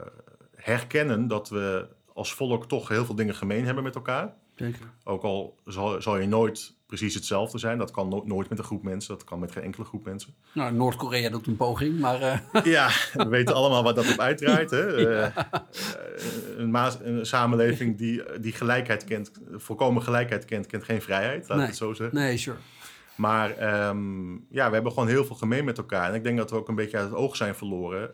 [0.57, 4.35] herkennen dat we als volk toch heel veel dingen gemeen hebben met elkaar.
[4.55, 4.93] Zeker.
[5.05, 7.79] Ook al zal, zal je nooit precies hetzelfde zijn.
[7.79, 9.15] Dat kan no- nooit met een groep mensen.
[9.15, 10.35] Dat kan met geen enkele groep mensen.
[10.53, 12.21] Nou, Noord-Korea doet een poging, maar...
[12.23, 14.71] eh, Ja, we weten allemaal wat dat op uitdraait.
[14.71, 14.87] Hè?
[14.97, 15.33] Eh, eh,
[17.03, 21.49] een, samenleving die, die gelijkheid kent, volkomen gelijkheid kent, kent geen vrijheid.
[21.49, 21.67] Laat Nee.
[21.67, 22.17] het zo zeggen.
[22.19, 22.57] nee, sure.
[23.17, 26.09] Maar ehm, ja, we hebben gewoon heel veel gemeen met elkaar.
[26.09, 28.11] En ik denk dat we ook een beetje uit het oog zijn verloren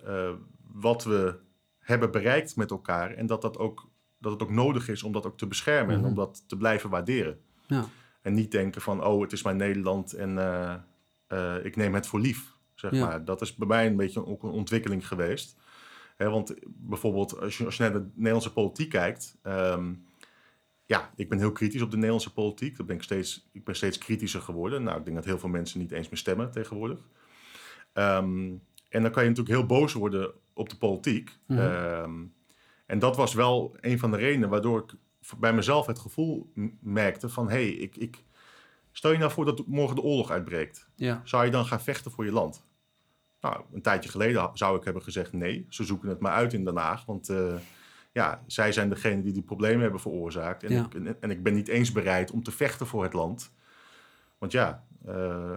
[0.73, 1.35] wat we
[1.79, 3.11] hebben bereikt met elkaar.
[3.15, 6.01] En dat, dat, ook, dat het ook nodig is om dat ook te beschermen en
[6.01, 6.09] Mhm.
[6.09, 7.39] om dat te blijven waarderen.
[7.67, 7.85] Ja.
[8.25, 10.75] En niet denken van, oh, het is maar Nederland en eh,
[11.27, 12.53] eh, ik neem het voor lief.
[12.75, 13.07] Zeg Ja.
[13.07, 13.25] maar.
[13.25, 15.57] Dat is bij mij een beetje ook een ontwikkeling geweest.
[16.17, 19.37] Want bijvoorbeeld, als je, als je naar de Nederlandse politiek kijkt.
[19.43, 19.93] ehm,
[20.87, 22.77] ja, ik ben heel kritisch op de Nederlandse politiek.
[22.77, 24.83] Dat ben ik, steeds, ik ben steeds kritischer geworden.
[24.83, 26.99] Nou, ik denk dat heel veel mensen niet eens meer stemmen tegenwoordig.
[27.93, 28.53] Ehm,
[28.89, 31.39] en dan kan je natuurlijk heel boos worden op de politiek.
[31.47, 31.59] Mhm.
[31.61, 32.25] Ehm,
[32.87, 34.95] en dat was wel een van de redenen waardoor ik
[35.39, 37.47] bij mezelf het gevoel merkte van...
[37.49, 38.25] hé, hey, ik, ik,
[38.93, 40.89] stel je nou voor dat morgen de oorlog uitbreekt.
[40.95, 41.21] Ja.
[41.25, 42.65] Zou je dan gaan vechten voor je land?
[43.41, 45.67] Nou, een tijdje geleden zou ik hebben gezegd nee.
[45.69, 47.05] Ze zoeken het maar uit in Den Haag.
[47.05, 47.55] Want eh,
[48.13, 50.63] ja, zij zijn degene die die problemen hebben veroorzaakt.
[50.63, 50.85] En, Ja.
[50.85, 53.53] ik, en, en ik ben niet eens bereid om te vechten voor het land.
[54.39, 55.57] Want ja, eh,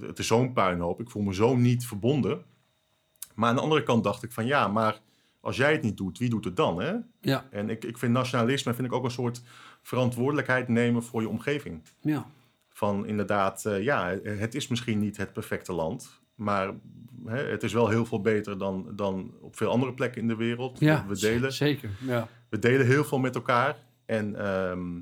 [0.00, 1.00] het is zo'n puinhoop.
[1.00, 2.44] Ik voel me zo niet verbonden.
[3.34, 5.00] Maar aan de andere kant dacht ik van ja, maar
[5.42, 6.80] als jij het niet doet, wie doet het dan?
[6.82, 6.94] Hè?
[7.20, 7.46] Ja.
[7.50, 9.42] En ik, ik vind nationalisme vind ik ook een soort
[9.82, 12.26] verantwoordelijkheid nemen voor je omgeving Ja.
[12.68, 16.70] van inderdaad, eh, ja, het is misschien niet het perfecte land, maar
[17.26, 20.36] hè, het is wel heel veel beter dan, dan op veel andere plekken in de
[20.36, 20.78] wereld.
[20.80, 21.04] Ja.
[21.08, 21.90] We, delen, Zeker.
[22.06, 22.28] Ja.
[22.48, 23.76] we delen heel veel met elkaar.
[24.06, 25.00] En ehm,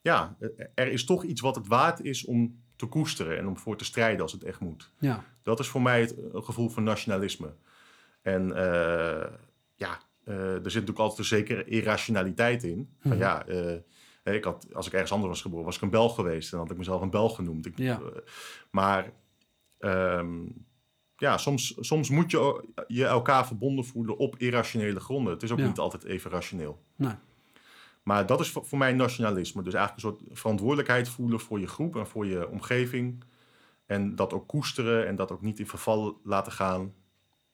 [0.00, 0.36] ja,
[0.74, 3.84] er is toch iets wat het waard is om te koesteren en om voor te
[3.84, 4.90] strijden als het echt moet.
[4.98, 5.24] Ja.
[5.42, 7.54] Dat is voor mij het eh, gevoel van nationalisme.
[8.22, 9.26] En eh,
[9.74, 12.94] ja, eh, er zit natuurlijk altijd een zekere irrationaliteit in.
[13.00, 13.20] Van Mhm.
[13.20, 16.44] ja, eh, ik had, als ik ergens anders was geboren, was ik een Belg geweest.
[16.44, 17.66] En dan had ik mezelf een Belg genoemd.
[17.66, 18.00] Ik, Ja.
[18.00, 18.06] eh,
[18.70, 19.12] maar
[19.78, 20.40] ehm,
[21.16, 25.32] ja, soms, soms moet je je elkaar verbonden voelen op irrationele gronden.
[25.32, 25.66] Het is ook Ja.
[25.66, 26.82] niet altijd even rationeel.
[26.96, 27.14] Nee.
[28.02, 29.62] Maar dat is voor voor mij nationalisme.
[29.62, 33.24] Dus eigenlijk een soort verantwoordelijkheid voelen voor je groep en voor je omgeving.
[33.86, 36.94] En dat ook koesteren en dat ook niet in verval laten gaan.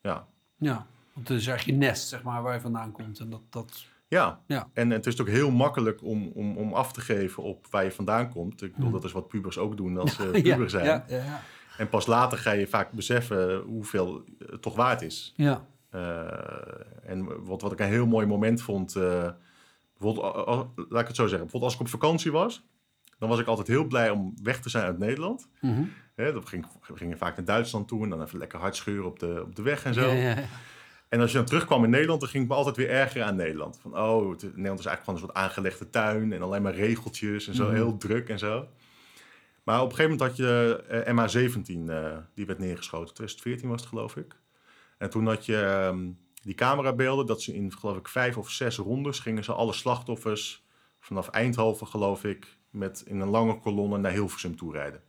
[0.02, 0.86] Ja, Ja.
[1.18, 3.18] Want het is eigenlijk je nest, zeg maar, waar je vandaan komt.
[3.18, 3.84] En dat, dat...
[4.08, 4.40] ja.
[4.46, 4.68] Ja.
[4.72, 7.90] En het is ook heel makkelijk om, om, om af te geven op waar je
[7.92, 8.62] vandaan komt.
[8.62, 8.92] Ik bedoel, Hmm.
[8.92, 10.84] dat is wat pubers ook doen als ze puber zijn.
[10.84, 11.40] Ja, ja, ja.
[11.78, 15.32] En pas later ga je vaak beseffen hoeveel het toch waard is.
[15.36, 15.64] ja.
[15.90, 19.28] Eh, en wat, wat ik een heel mooi moment vond, eh,
[19.98, 20.34] bijvoorbeeld,
[20.88, 22.66] laat ik het zo zeggen, bijvoorbeeld als ik op vakantie was,
[23.18, 25.48] dan was ik altijd heel blij om weg te zijn uit Nederland.
[25.60, 25.82] Mhm.
[26.14, 29.06] Hè, dan ging, we gingen vaak naar Duitsland toe en dan even lekker hard scheuren
[29.06, 30.10] op de, op de weg en zo.
[31.09, 33.36] En als je dan terugkwam in Nederland, dan ging ik me altijd weer ergeren aan
[33.36, 33.78] Nederland.
[33.82, 37.48] Van, oh, het, Nederland is eigenlijk van een soort aangelegde tuin en alleen maar regeltjes
[37.48, 37.74] en zo, Mhm.
[37.74, 38.68] heel druk en zo.
[39.62, 43.14] Maar op een gegeven moment had je eh, MH17, eh, die werd neergeschoten.
[43.14, 44.36] 2014 was het, geloof ik.
[44.98, 46.09] En toen had je ehm,
[46.42, 50.66] die camerabeelden, dat ze in, geloof ik, vijf of zes rondes gingen ze alle slachtoffers
[51.00, 55.02] vanaf Eindhoven, geloof ik, met in een lange kolonne naar Hilversum toe rijden.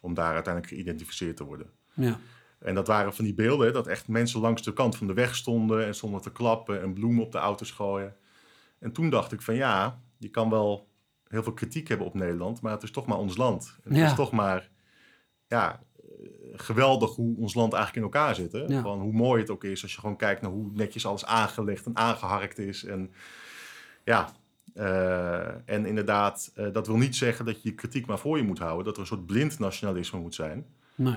[0.00, 1.70] Om daar uiteindelijk geïdentificeerd te worden.
[1.94, 2.18] ja.
[2.64, 5.36] En dat waren van die beelden, dat echt mensen langs de kant van de weg
[5.36, 8.16] stonden en stonden te klappen en bloemen op de auto's gooien.
[8.78, 10.88] En toen dacht ik van ja, je kan wel
[11.28, 13.76] heel veel kritiek hebben op Nederland, maar het is toch maar ons land.
[13.82, 14.06] Het Ja.
[14.06, 14.70] is toch maar
[15.46, 16.04] ja, eh,
[16.52, 18.52] geweldig hoe ons land eigenlijk in elkaar zit.
[18.52, 18.58] Hè?
[18.58, 18.80] Ja.
[18.80, 21.86] Gewoon hoe mooi het ook is als je gewoon kijkt naar hoe netjes alles aangelegd
[21.86, 22.84] en aangeharkt is.
[22.84, 23.12] En
[24.04, 24.32] ja,
[24.74, 28.42] eh, en inderdaad, eh, dat wil niet zeggen dat je je kritiek maar voor je
[28.44, 30.66] moet houden, dat er een soort blind nationalisme moet zijn.
[30.94, 31.16] Nee.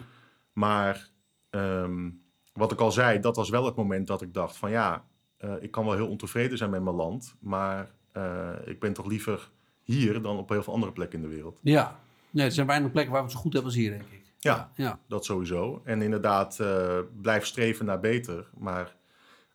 [0.53, 1.09] Maar
[1.49, 2.09] ehm,
[2.53, 5.05] wat ik al zei, dat was wel het moment dat ik dacht van ja,
[5.37, 9.05] eh, ik kan wel heel ontevreden zijn met mijn land, maar eh, ik ben toch
[9.05, 9.49] liever
[9.83, 11.59] hier dan op heel veel andere plekken in de wereld.
[11.61, 11.99] Ja.
[12.29, 14.33] Nee, er zijn weinig plekken waar we het zo goed hebben als hier, denk ik.
[14.39, 14.71] Ja.
[14.75, 14.99] Ja.
[15.07, 15.81] Dat sowieso.
[15.83, 18.95] En inderdaad, eh, blijf streven naar beter, maar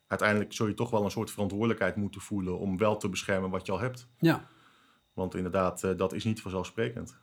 [0.07, 3.65] uiteindelijk zul je toch wel een soort verantwoordelijkheid moeten voelen om wel te beschermen wat
[3.65, 4.07] je al hebt.
[4.19, 4.51] ja.
[5.13, 7.17] Want inderdaad, dat is niet vanzelfsprekend.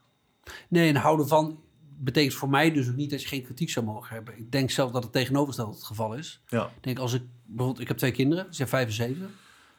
[0.69, 1.61] Nee, en houden van
[2.05, 4.39] betekent voor mij dus ook niet dat je geen kritiek zou mogen hebben.
[4.39, 6.43] Ik denk zelf dat het tegenovergestelde het geval is.
[6.49, 9.31] Ja, Ik denk als ik bijvoorbeeld, ik heb twee kinderen, ze zijn vijf en zeven.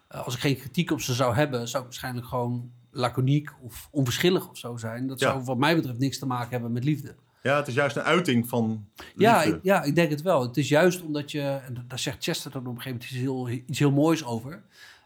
[0.08, 3.88] Eh, als ik geen kritiek op ze zou hebben, zou ik waarschijnlijk gewoon laconiek of
[3.92, 5.08] onverschillig of zo zijn.
[5.08, 5.32] Dat Ja.
[5.32, 7.16] zou wat mij betreft niks te maken hebben met liefde.
[7.44, 9.56] ja het is juist een uiting van Ja liefde.
[9.58, 10.42] ik, ja, ik denk het wel.
[10.42, 13.22] Het is juist omdat je, en daar zegt Chester dan op een gegeven moment iets
[13.22, 14.64] heel, iets heel moois over.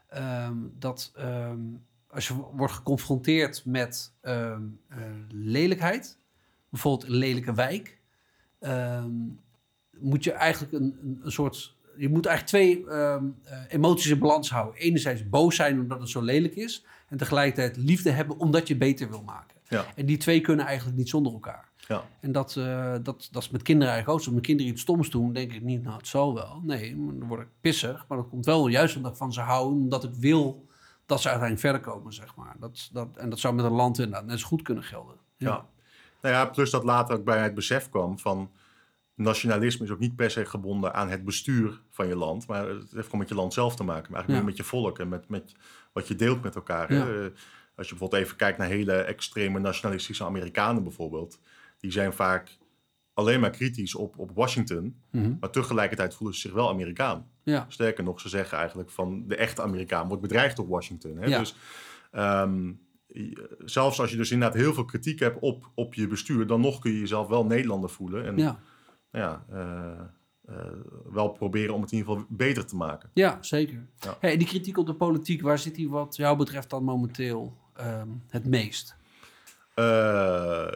[0.08, 1.58] ehm, dat ehm,
[2.10, 4.98] als je wordt geconfronteerd met ehm, eh,
[5.28, 6.18] lelijkheid,
[6.70, 8.00] bijvoorbeeld een lelijke wijk,
[8.58, 9.10] ehm,
[9.98, 11.74] moet je eigenlijk een, een, soort.
[11.96, 13.22] Je moet eigenlijk twee eh,
[13.68, 14.80] emoties in balans houden.
[14.80, 16.84] Enerzijds boos zijn omdat het zo lelijk is.
[17.08, 19.56] En tegelijkertijd liefde hebben omdat je beter wil maken.
[19.68, 19.84] Ja.
[19.94, 21.68] En die twee kunnen eigenlijk niet zonder elkaar.
[21.88, 22.04] Ja.
[22.20, 24.24] En dat, eh, dat, dat is met kinderen eigenlijk ook.
[24.24, 26.60] Als mijn kinderen iets stoms doen, denk ik niet, nou, het zal wel.
[26.64, 28.04] Nee, dan word ik pissig.
[28.08, 29.72] Maar dat komt wel juist omdat ik van ze hou.
[29.72, 30.66] Omdat ik wil
[31.06, 32.56] dat ze uiteindelijk verder komen, zeg maar.
[32.58, 35.16] Dat, dat, en dat zou met een land inderdaad net zo goed kunnen gelden.
[35.36, 35.66] Ja.
[36.26, 38.50] Nou ja, plus dat later ook bij het besef kwam van
[39.14, 42.90] nationalisme is ook niet per se gebonden aan het bestuur van je land, maar het
[42.92, 44.34] heeft gewoon met je land zelf te maken, maar eigenlijk Ja.
[44.34, 45.52] meer met je volk en met, met
[45.92, 46.92] wat je deelt met elkaar.
[46.92, 47.06] Ja.
[47.08, 47.24] Eh,
[47.76, 51.38] Als je bijvoorbeeld even kijkt naar hele extreme nationalistische Amerikanen bijvoorbeeld,
[51.78, 52.58] die zijn vaak
[53.14, 55.34] alleen maar kritisch op, op Washington, Mhm.
[55.40, 57.30] maar tegelijkertijd voelen ze zich wel Amerikaan.
[57.42, 61.16] Ja, Sterker nog, ze zeggen eigenlijk van de echte Amerikaan wordt bedreigd door Washington.
[61.16, 61.26] Hè?
[61.26, 61.38] Ja.
[61.38, 61.54] Dus
[62.10, 62.72] ehm,
[63.64, 66.78] zelfs als je dus inderdaad heel veel kritiek hebt op, op je bestuur, dan nog
[66.78, 68.26] kun je jezelf wel Nederlander voelen.
[68.26, 68.60] En ja.
[69.10, 70.00] nou ja, eh,
[70.56, 70.72] eh,
[71.12, 73.10] wel proberen om het in ieder geval beter te maken.
[73.14, 73.86] ja zeker.
[73.98, 74.16] Ja.
[74.20, 78.08] Hey, die kritiek op de politiek, waar zit die wat jou betreft dan momenteel ehm,
[78.28, 78.96] het meest?
[79.74, 80.66] Eh,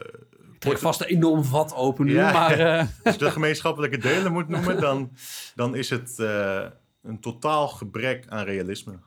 [0.53, 2.33] Ik trek vast een enorm vat open nu, Ja.
[2.33, 2.59] maar...
[3.05, 5.11] als je de gemeenschappelijke delen moet noemen, dan,
[5.55, 6.19] dan is het
[7.03, 8.99] een totaal gebrek aan realisme.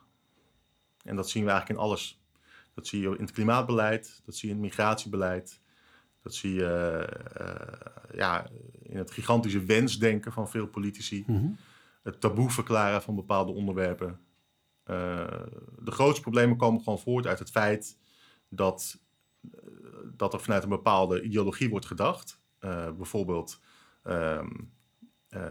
[1.04, 2.23] En dat zien we eigenlijk in alles.
[2.74, 5.62] Dat zie je in het klimaatbeleid, dat zie je in het migratiebeleid,
[6.22, 7.08] dat zie je
[7.38, 8.50] eh, ja,
[8.82, 11.48] in het gigantische wensdenken van veel politici, mhm.
[12.04, 14.20] het taboe verklaren van bepaalde onderwerpen.
[14.84, 15.42] Eh,
[15.80, 17.98] de grootste problemen komen gewoon voort uit het feit
[18.50, 19.00] dat,
[19.52, 19.60] eh,
[20.16, 22.42] dat er vanuit een bepaalde ideologie wordt gedacht.
[22.98, 23.60] Bijvoorbeeld,
[24.04, 24.50] ehm,
[25.28, 25.42] eh,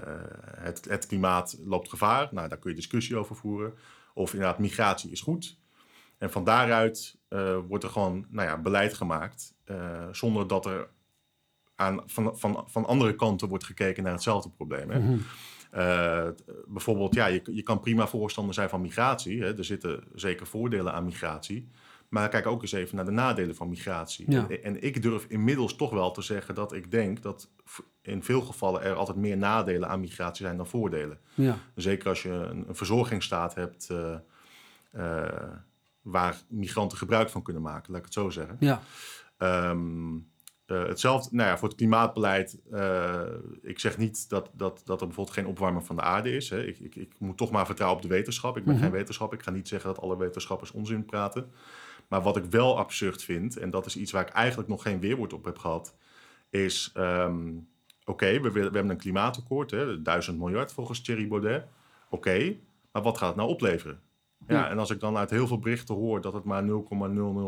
[0.56, 2.28] het, het klimaat loopt gevaar.
[2.30, 3.74] Nou, daar kun je discussie over voeren.
[4.14, 5.58] Of inderdaad, migratie is goed.
[6.22, 9.54] En van daaruit eh, wordt er gewoon nou ja, beleid gemaakt.
[9.64, 10.88] eh, zonder dat er
[11.74, 14.90] aan, van, van, van andere kanten wordt gekeken naar hetzelfde probleem.
[14.90, 14.98] Hè?
[14.98, 15.16] Mhm.
[15.70, 16.28] Eh,
[16.66, 19.42] bijvoorbeeld, ja, je, je kan prima voorstander zijn van migratie.
[19.42, 19.56] Hè?
[19.56, 21.68] Er zitten zeker voordelen aan migratie.
[22.08, 24.30] Maar kijk ook eens even naar de nadelen van migratie.
[24.30, 24.48] Ja.
[24.48, 27.50] En, en ik durf inmiddels toch wel te zeggen dat ik denk dat
[28.02, 31.18] in veel gevallen er altijd meer nadelen aan migratie zijn dan voordelen.
[31.34, 33.90] Ja, Zeker als je een, een verzorgingsstaat hebt
[36.02, 38.56] waar migranten gebruik van kunnen maken, laat ik het zo zeggen.
[38.60, 38.82] ja,
[39.36, 40.14] Ehm,
[40.66, 42.60] eh, hetzelfde, nou ja, voor het klimaatbeleid.
[42.70, 43.20] eh,
[43.62, 46.50] ik zeg niet dat, dat, dat er bijvoorbeeld geen opwarming van de aarde is.
[46.50, 46.64] Hè.
[46.64, 48.56] Ik, ik, ik moet toch maar vertrouwen op de wetenschap.
[48.56, 48.82] Ik ben Mhm.
[48.82, 49.32] geen wetenschap.
[49.32, 51.50] Ik ga niet zeggen dat alle wetenschappers onzin praten.
[52.08, 55.00] Maar wat ik wel absurd vind, en dat is iets waar ik eigenlijk nog geen
[55.00, 55.94] weerwoord op heb gehad,
[56.50, 57.50] is: ehm,
[58.04, 61.64] oké, we, we hebben een klimaatakkoord, hè, 1000 miljard volgens Thierry Baudet.
[62.08, 62.56] Oké,
[62.92, 64.00] maar wat gaat het nou opleveren?
[64.46, 66.68] Ja, en als ik dan uit heel veel berichten hoor dat het maar 0,00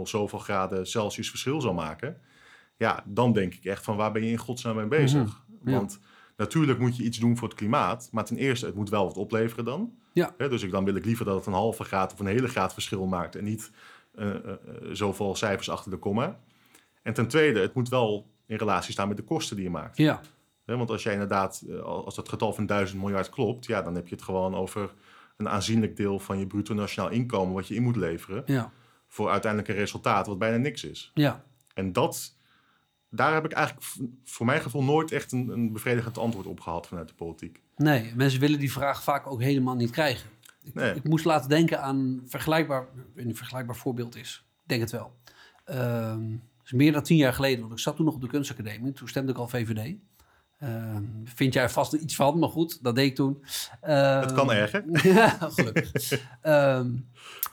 [0.02, 2.20] zoveel graden Celsius verschil zal maken,
[2.76, 5.44] ja, dan denk ik echt van waar ben je in godsnaam mee bezig?
[5.46, 5.76] Mhm, ja.
[5.76, 6.00] Want
[6.36, 9.16] natuurlijk moet je iets doen voor het klimaat, maar ten eerste, het moet wel wat
[9.16, 9.92] opleveren dan.
[10.12, 10.34] Ja.
[10.36, 12.72] Dus ik, dan wil ik liever dat het een halve graad of een hele graad
[12.72, 13.70] verschil maakt en niet
[14.14, 14.54] eh, eh,
[14.92, 16.40] zoveel cijfers achter de komma.
[17.02, 19.96] En ten tweede, het moet wel in relatie staan met de kosten die je maakt.
[19.96, 20.20] ja,
[20.76, 24.14] Want als jij inderdaad, als dat getal van 1000 miljard klopt, ja, dan heb je
[24.14, 24.94] het gewoon over
[25.36, 28.72] een aanzienlijk deel van je bruto nationaal inkomen wat je in moet leveren ja,
[29.08, 31.10] voor uiteindelijk een resultaat wat bijna niks is.
[31.14, 31.44] ja.
[31.74, 32.36] En dat,
[33.10, 33.86] daar heb ik eigenlijk
[34.24, 37.62] voor mijn gevoel nooit echt een, een bevredigend antwoord op gehad vanuit de politiek.
[37.76, 40.30] Nee, mensen willen die vraag vaak ook helemaal niet krijgen.
[40.62, 40.94] Ik, Nee.
[40.94, 44.44] ik moest laten denken aan vergelijkbaar, een vergelijkbaar voorbeeld is.
[44.62, 45.16] Ik denk het wel.
[46.64, 48.92] Is meer dan tien jaar geleden, want ik zat toen nog op de kunstacademie.
[48.92, 49.96] Toen stemde ik al VVD.
[50.64, 53.44] Ehm, vind jij er vast iets van, maar goed, dat deed ik toen.
[53.80, 54.84] Ehm, Het kan erger.
[55.54, 56.20] gelukkig.
[56.40, 56.90] Ehm,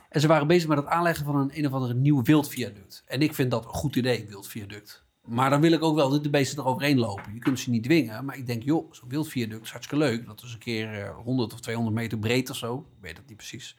[0.10, 3.04] en ze waren bezig met het aanleggen van een, een of andere nieuw wildviaduct.
[3.08, 5.04] En ik vind dat een goed idee, wildviaduct.
[5.26, 7.34] Maar dan wil ik ook wel dat de beesten eroverheen lopen.
[7.34, 10.26] Je kunt ze niet dwingen, maar ik denk, joh, zo'n wildviaduct is hartstikke leuk.
[10.26, 12.86] Dat is een keer eh, 100 of 200 meter breed of zo.
[12.96, 13.76] Ik weet het niet precies.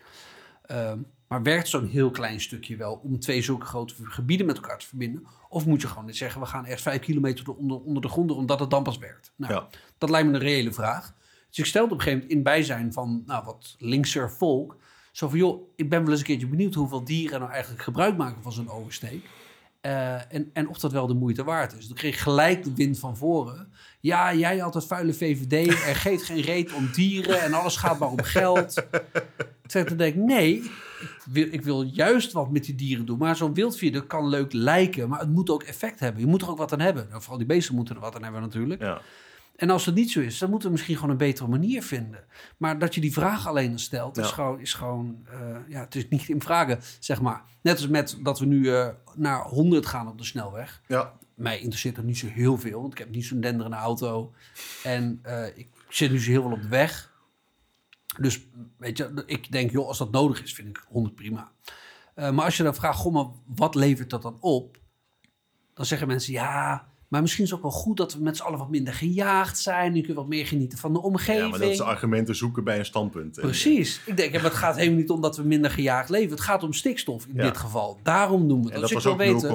[1.32, 4.86] Maar werkt zo'n heel klein stukje wel om twee zulke grote gebieden met elkaar te
[4.86, 5.26] verbinden?
[5.48, 8.30] Of moet je gewoon eens zeggen, we gaan eerst vijf kilometer onder, onder de grond
[8.30, 9.32] omdat het dan pas werkt?
[9.36, 9.68] Nou, Ja.
[9.98, 11.14] dat lijkt me een reële vraag.
[11.48, 14.76] Dus ik stelde op een gegeven moment in bijzijn van nou, wat linkser volk.
[15.12, 18.16] Zo van, joh, ik ben wel eens een keertje benieuwd hoeveel dieren nou eigenlijk gebruik
[18.16, 19.24] maken van zo'n oversteek.
[19.80, 21.86] Eh, en, en of dat wel de moeite waard is.
[21.86, 23.72] Toen kreeg ik gelijk de wind van voren.
[24.00, 25.68] Ja, jij altijd vuile VVD.
[25.68, 28.74] Er geeft geen reet om dieren en alles gaat maar om geld.
[29.66, 30.70] Toen denk ik, nee,
[31.02, 33.18] ik wil, ik wil juist wat met die dieren doen.
[33.18, 36.20] Maar zo'n wildviaduct kan leuk lijken, maar het moet ook effect hebben.
[36.20, 37.06] Je moet er ook wat aan hebben.
[37.08, 38.80] Nou, vooral die beesten moeten er wat aan hebben natuurlijk.
[38.80, 39.00] Ja.
[39.56, 42.24] En als het niet zo is, dan moeten we misschien gewoon een betere manier vinden.
[42.56, 46.08] Maar dat je die vraag alleen stelt, is gewoon, is gewoon eh, ja, het is
[46.08, 47.42] niet in vragen, zeg maar.
[47.60, 50.82] Net als met dat we nu eh, naar 100 gaan op de snelweg.
[50.86, 51.20] ja.
[51.34, 54.32] Mij interesseert er niet zo heel veel, want ik heb niet zo'n denderende auto.
[54.82, 57.11] En eh, ik zit nu zo heel veel op de weg.
[58.20, 58.40] Dus
[58.78, 61.52] weet je, ik denk, joh, als dat nodig is, vind ik 100 prima.
[62.14, 64.78] Eh, maar als je dan vraagt, goh, maar wat levert dat dan op?
[65.74, 68.42] Dan zeggen mensen, ja, Maar misschien is het ook wel goed dat we met z'n
[68.42, 69.92] allen wat minder gejaagd zijn.
[69.92, 71.42] Nu kun je wat meer genieten van de omgeving.
[71.44, 73.36] Ja, maar dat is argumenten zoeken bij een standpunt.
[73.36, 74.00] En- Precies.
[74.06, 76.30] Ik denk, ja, maar het gaat helemaal niet om dat we minder gejaagd leven.
[76.30, 77.42] Het gaat om stikstof in Ja.
[77.42, 77.98] dit geval.
[78.02, 78.74] Daarom doen we het.
[78.74, 79.48] En Dus dat was ook weten,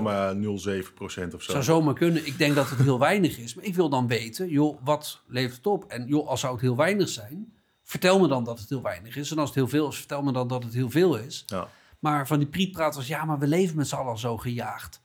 [0.86, 1.52] 0,07 procent of zo.
[1.52, 2.26] zou zomaar kunnen.
[2.26, 3.56] Ik denk dat het heel weinig is.
[3.56, 5.84] Maar ik wil dan weten, joh, wat levert het op?
[5.88, 7.54] En joh, als zou het heel weinig zijn,
[7.88, 9.32] vertel me dan dat het heel weinig is.
[9.32, 11.44] En als het heel veel is, vertel me dan dat het heel veel is.
[11.46, 11.68] Ja.
[12.00, 15.02] Maar van die prietpraat was, ja, maar we leven met z'n allen al zo gejaagd.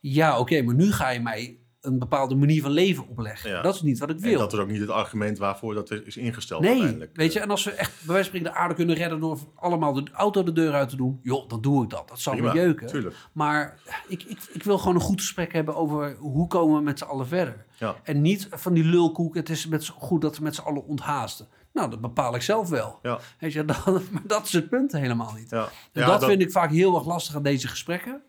[0.00, 3.50] Ja, oké, maar nu ga je mij een bepaalde manier van leven opleggen.
[3.50, 3.62] Ja.
[3.62, 4.38] Dat is niet wat ik En wil.
[4.38, 7.16] dat is ook niet het argument waarvoor dat is ingesteld Nee, uiteindelijk.
[7.16, 9.38] weet je, en als we echt bij wijze van spreken de aarde kunnen redden door
[9.54, 12.08] allemaal de auto de deur uit te doen, joh, dan doe ik dat.
[12.08, 12.86] Dat zal me jeuken.
[12.86, 13.16] tuurlijk.
[13.32, 13.78] Maar
[14.08, 17.04] ik, ik, ik wil gewoon een goed gesprek hebben over hoe komen we met z'n
[17.04, 17.64] allen verder.
[17.78, 17.96] Ja.
[18.02, 21.46] En niet van die lulkoek, het is met goed dat we met z'n allen onthaasten.
[21.72, 22.98] Nou, dat bepaal ik zelf wel.
[23.02, 23.18] Ja.
[23.38, 25.50] Weet je, dat, maar dat is het punt helemaal niet.
[25.50, 25.68] Ja.
[25.92, 28.22] En dat, vind ik vaak heel erg lastig aan deze gesprekken.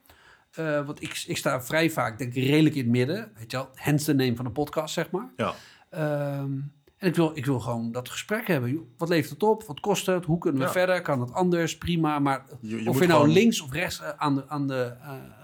[0.52, 3.32] Eh, want ik, ik sta vrij vaak, denk ik, redelijk in het midden.
[3.38, 5.30] Weet je wel, hence de name van de podcast, zeg maar.
[5.38, 5.54] Ja.
[5.90, 6.52] Ehm,
[6.98, 8.94] en ik wil, ik wil gewoon dat gesprek hebben.
[8.98, 9.64] Wat levert het op?
[9.64, 10.26] Wat kost het?
[10.26, 10.72] Hoe kunnen we Ja.
[10.74, 11.02] verder?
[11.02, 11.78] Kan het anders?
[11.78, 12.20] Prima.
[12.20, 14.94] Maar Je- je of je nou gewoon- links of rechts eh, aan de, aan de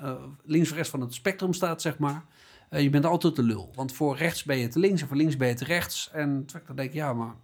[0.01, 0.11] eh,
[0.43, 2.23] links of rechts van het spectrum staat, zeg maar.
[2.69, 3.71] je bent altijd de lul.
[3.75, 6.09] Want voor rechts ben je te links en voor links ben je te rechts.
[6.13, 7.35] En ik dan denk, ja, maar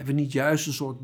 [0.00, 0.98] hebben we niet juist een soort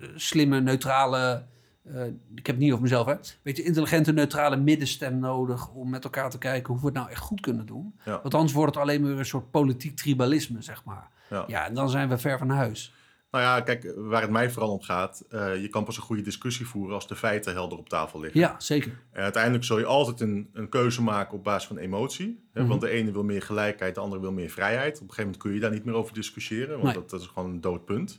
[0.00, 1.44] eh, slimme, neutrale...
[1.82, 2.04] eh,
[2.34, 3.14] ik heb het niet over mezelf, hè.
[3.42, 5.70] Weet je, intelligente, neutrale middenstem nodig...
[5.70, 7.94] om met elkaar te kijken hoe we het nou echt goed kunnen doen.
[8.04, 8.20] Ja.
[8.22, 11.10] Want anders wordt het alleen maar een soort politiek tribalisme, zeg maar.
[11.30, 11.44] Ja.
[11.46, 12.94] Ja, en dan zijn we ver van huis.
[13.34, 16.22] Nou ja, kijk, waar het mij vooral om gaat, eh, je kan pas een goede
[16.22, 18.40] discussie voeren als de feiten helder op tafel liggen.
[18.40, 19.02] Ja, zeker.
[19.12, 22.44] En uiteindelijk zul je altijd een, een keuze maken op basis van emotie.
[22.52, 22.60] Hè?
[22.60, 22.68] Mhm.
[22.68, 24.94] Want de ene wil meer gelijkheid, de andere wil meer vrijheid.
[24.94, 26.94] Op een gegeven moment kun je daar niet meer over discussiëren, want Nee.
[26.94, 28.18] dat, dat is gewoon een dood punt.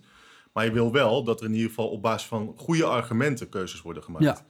[0.53, 3.82] Maar je wil wel dat er in ieder geval op basis van goede argumenten keuzes
[3.82, 4.26] worden gemaakt.
[4.26, 4.45] Ja.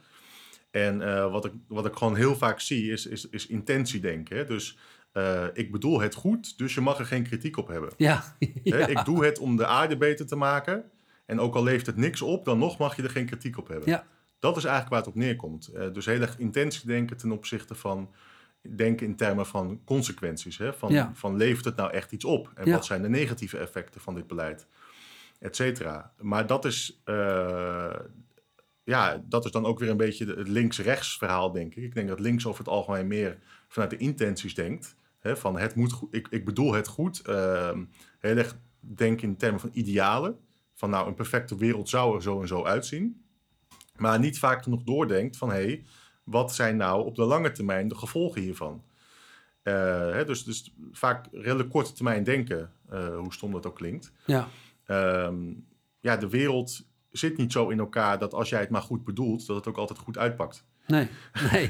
[0.70, 4.36] En eh, wat, ik, wat ik gewoon heel vaak zie, is, is, is intentiedenken.
[4.36, 4.44] Hè?
[4.44, 4.78] Dus
[5.16, 7.90] eh, ik bedoel het goed, dus je mag er geen kritiek op hebben.
[7.96, 8.36] Ja.
[8.62, 10.90] Ik doe het om de aarde beter te maken.
[11.26, 13.68] En ook al levert het niks op, dan nog mag je er geen kritiek op
[13.68, 13.88] hebben.
[13.88, 14.06] Ja.
[14.38, 15.66] Dat is eigenlijk waar het op neerkomt.
[15.66, 18.10] Eh, dus heel erg intentiedenken ten opzichte van
[18.76, 20.58] denken in termen van consequenties.
[20.58, 20.72] Hè?
[20.72, 21.10] Van, Ja.
[21.14, 22.50] van levert het nou echt iets op?
[22.54, 24.66] En wat zijn de negatieve effecten van dit beleid?
[25.38, 26.12] Et cetera.
[26.20, 27.94] Maar dat is, eh,
[28.84, 31.82] ja, dat is dan ook weer een beetje het links-rechts verhaal, denk ik.
[31.84, 33.38] Ik denk dat links over het algemeen meer
[33.68, 34.96] vanuit de intenties denkt.
[35.26, 35.36] Hè?
[35.36, 37.20] Van het moet goed, ik, ik bedoel het goed.
[37.20, 37.84] ehm,
[38.18, 40.38] heel erg denken in termen van idealen.
[40.74, 43.24] Van nou, een perfecte wereld zou er zo en zo uitzien.
[43.96, 45.84] Maar niet vaak genoeg doordenkt van hé, hey,
[46.24, 48.82] wat zijn nou op de lange termijn de gevolgen hiervan?
[49.62, 49.74] Eh,
[50.10, 54.12] hè, dus, dus vaak redelijk korte termijn denken, eh, hoe stom dat ook klinkt.
[54.26, 54.48] ja.
[54.86, 55.52] Ehm,
[56.00, 59.46] ja, de wereld zit niet zo in elkaar dat als jij het maar goed bedoelt,
[59.46, 60.64] dat het ook altijd goed uitpakt.
[60.86, 61.08] Nee.
[61.52, 61.68] Nee.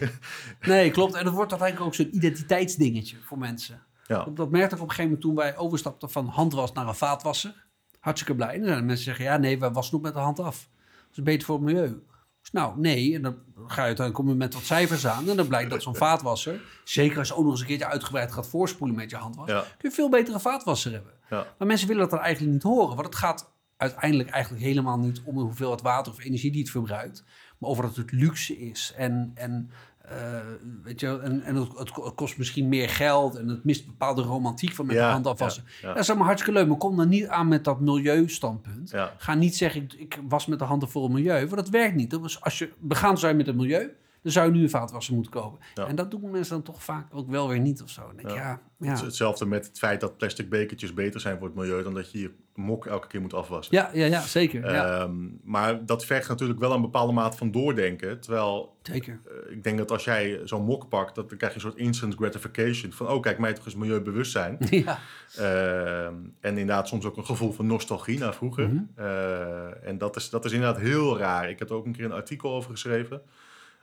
[0.60, 1.14] nee, klopt.
[1.14, 3.82] En dat wordt uiteindelijk ook zo'n identiteitsdingetje voor mensen.
[4.06, 6.94] Ja, Dat merkte ik op een gegeven moment toen wij overstapten van handwas naar een
[6.94, 7.64] vaatwasser.
[8.00, 8.54] Hartstikke blij.
[8.54, 10.68] En dan mensen zeggen, ja nee, wij wassen ook met de hand af.
[11.08, 12.02] Dat is beter voor het milieu.
[12.40, 13.14] Dus nou, nee.
[13.14, 15.28] En dan ga je uiteindelijk kom je met wat cijfers aan.
[15.28, 18.32] En dan blijkt dat zo'n vaatwasser, zeker als je ook nog eens een keertje uitgebreid
[18.32, 19.60] gaat voorspoelen met je handwas, Ja.
[19.78, 21.12] kun je veel betere vaatwasser hebben.
[21.30, 22.94] ja, Maar mensen willen dat dan eigenlijk niet horen.
[22.96, 26.70] Want het gaat uiteindelijk eigenlijk helemaal niet om de hoeveelheid water of energie die het
[26.70, 27.24] verbruikt.
[27.58, 28.92] Maar over dat het luxe is.
[28.96, 29.70] En, en,
[30.02, 30.40] eh,
[30.82, 33.34] weet je, en, en het, het ko- het kost misschien meer geld.
[33.34, 35.64] En het mist bepaalde romantiek van met Ja, de hand afwassen.
[35.66, 35.94] ja, ja.
[35.94, 36.68] Dat is allemaal hartstikke leuk.
[36.68, 38.92] Maar kom dan niet aan met dat milieustandpunt.
[39.18, 41.40] Ga niet zeggen, ik, ik was met de handen voor het milieu.
[41.40, 42.10] Want dat werkt niet.
[42.10, 43.90] Dus als je begaan zou met het milieu,
[44.26, 45.58] dan zou je nu een vaatwasser moeten kopen.
[45.74, 45.86] Ja.
[45.86, 48.00] En dat doen mensen dan toch vaak ook wel weer niet of zo.
[48.06, 48.34] Dan denk Ja.
[48.34, 48.88] ja, ja.
[48.88, 51.94] Het is Hetzelfde met het feit dat plastic bekertjes beter zijn voor het milieu dan
[51.94, 53.74] dat je je mok elke keer moet afwassen.
[53.76, 54.72] Ja, ja, ja, zeker.
[54.72, 58.20] ja, Ehm, maar dat vergt natuurlijk wel een bepaalde mate van doordenken.
[58.20, 59.20] Terwijl zeker.
[59.26, 61.80] eh, ik denk dat als jij zo'n mok pakt, dat, dan krijg je een soort
[61.80, 62.92] instant gratification.
[62.92, 64.56] Van, oh kijk, mij toch eens milieubewustzijn.
[64.70, 64.98] Ja,
[65.36, 68.68] Ehm, en inderdaad soms ook een gevoel van nostalgie naar vroeger.
[68.68, 68.82] Mhm.
[68.94, 71.50] Eh, en dat is, dat is inderdaad heel raar.
[71.50, 73.22] Ik heb er ook een keer een artikel over geschreven.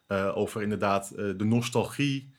[0.08, 2.32] Eh, over inderdaad eh, de nostalgie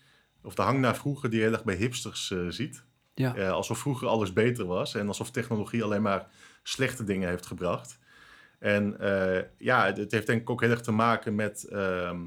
[0.42, 2.84] of de hang naar vroeger die je heel erg bij hipsters eh, ziet.
[3.14, 3.48] ja.
[3.48, 6.26] Alsof vroeger alles beter was en alsof technologie alleen maar
[6.62, 7.98] slechte dingen heeft gebracht.
[8.58, 8.96] En
[9.58, 12.20] ja, het, het heeft denk ik ook heel erg te maken met ehm,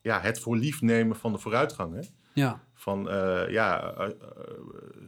[0.00, 1.94] ja, het voor lief nemen van de vooruitgang.
[1.94, 2.08] Hè?
[2.32, 2.64] ja.
[2.74, 3.08] Van
[3.48, 3.94] ja,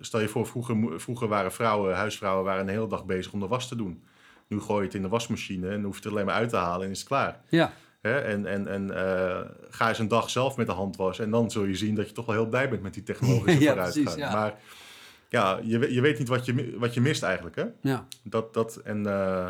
[0.01, 3.47] stel je voor, vroeger, vroeger waren vrouwen, huisvrouwen, waren een hele dag bezig om de
[3.47, 4.05] was te doen.
[4.49, 6.57] Nu gooi je het in de wasmachine en hoef je het alleen maar uit te
[6.57, 7.41] halen en is het klaar.
[7.49, 7.73] Ja,
[8.03, 8.21] Hè?
[8.21, 9.41] En, en, en eh,
[9.71, 11.25] ga eens een dag zelf met de hand wassen.
[11.25, 13.61] En dan zul je zien dat je toch wel heel blij bent met die technologische
[13.65, 14.05] Ja, vooruitgang.
[14.05, 14.33] precies, ja.
[14.33, 14.55] Maar
[15.29, 17.57] ja, je, je weet niet wat je, wat je mist eigenlijk.
[17.57, 17.65] Hè?
[17.81, 19.49] ja, Dat, dat en eh,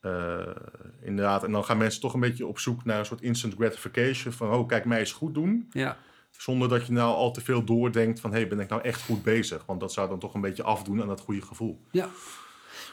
[0.00, 0.56] eh,
[1.02, 1.44] inderdaad.
[1.44, 4.32] En dan gaan mensen toch een beetje op zoek naar een soort instant gratification.
[4.32, 5.68] Van, oh, kijk, mij eens goed doen.
[5.70, 5.96] ja.
[6.30, 8.30] Zonder dat je nou al te veel doordenkt van...
[8.30, 9.62] hé, hey, ben ik nou echt goed bezig?
[9.66, 11.80] Want dat zou dan toch een beetje afdoen aan dat goede gevoel.
[11.90, 12.08] Ja.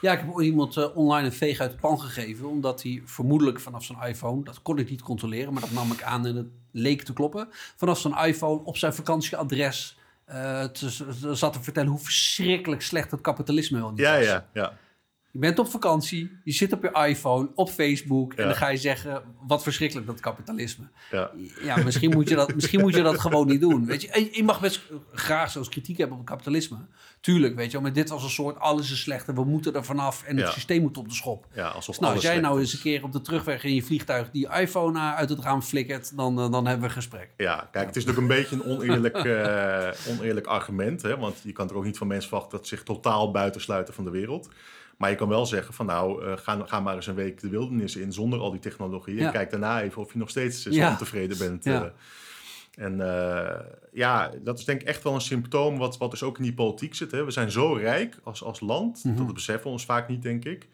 [0.02, 2.48] Ja, ik heb ooit iemand eh, online een veeg uit de pan gegeven.
[2.50, 6.04] Omdat hij vermoedelijk vanaf zijn iPhone, dat kon ik niet controleren, maar dat nam ik
[6.04, 7.48] aan en het leek te kloppen.
[7.76, 13.12] Vanaf zijn iPhone op zijn vakantieadres eh, te, te- zat te vertellen hoe verschrikkelijk slecht
[13.12, 14.26] het kapitalisme wel niet Ja, was.
[14.26, 14.74] ja, ja.
[15.32, 18.78] Je bent op vakantie, je zit op je iPhone, op Facebook en dan ga je
[18.78, 20.88] zeggen, wat verschrikkelijk dat kapitalisme.
[21.12, 21.32] ja.
[21.62, 23.86] Ja, misschien moet je dat, misschien moet je dat gewoon niet doen.
[23.86, 24.82] Weet je, je mag best
[25.14, 26.78] graag zelfs kritiek hebben op het kapitalisme.
[27.20, 29.86] Tuurlijk, weet je maar dit was een soort, alles is slecht en we moeten er
[29.86, 31.48] vanaf en het systeem moet op de schop.
[31.54, 33.84] ja alsof Dus nou, als jij nou eens een keer op de terugweg in je
[33.84, 37.30] vliegtuig die iPhone eh, uit het raam flikkert, dan, eh, dan hebben we een gesprek.
[37.38, 41.02] Ja, kijk, het is natuurlijk een beetje een oneerlijk, eh, oneerlijk argument.
[41.02, 41.18] Hè?
[41.18, 44.04] Want je kan er ook niet van mensen verwachten dat ze zich totaal buitensluiten van
[44.04, 44.50] de wereld.
[44.98, 47.50] Maar je kan wel zeggen van nou, eh, ga, ga maar eens een week de
[47.50, 49.20] wildernis in zonder al die technologie.
[49.26, 50.90] En kijk daarna even of je nog steeds zo Ja.
[50.90, 51.64] ontevreden bent.
[51.64, 51.84] Ja.
[51.84, 52.84] eh.
[52.86, 53.60] en eh,
[53.92, 56.54] ja, dat is denk ik echt wel een symptoom wat, wat dus ook in die
[56.54, 57.12] politiek zit.
[57.12, 57.26] Hè?
[57.26, 59.16] We zijn zo rijk als, als land, Mhm.
[59.26, 60.68] dat beseffen we ons vaak niet, denk ik.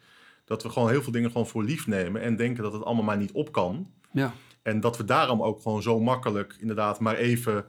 [0.44, 3.04] Dat we gewoon heel veel dingen gewoon voor lief nemen en denken dat het allemaal
[3.04, 3.90] maar niet op kan.
[4.12, 7.64] Ja, En dat we daarom ook gewoon zo makkelijk inderdaad maar even...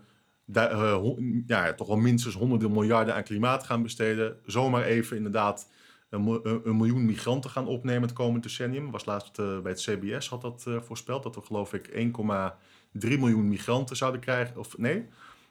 [0.53, 0.97] eh,
[1.47, 4.37] ja, toch wel minstens honderden miljarden aan klimaat gaan besteden.
[4.45, 5.69] Zomaar even inderdaad
[6.09, 8.91] een, mil- een- een miljoen migranten gaan opnemen het komende decennium.
[8.91, 11.23] Was laatst eh, bij het CBS had dat eh, voorspeld.
[11.23, 14.57] Dat we geloof ik 1,3 miljoen migranten zouden krijgen.
[14.57, 15.05] Of nee,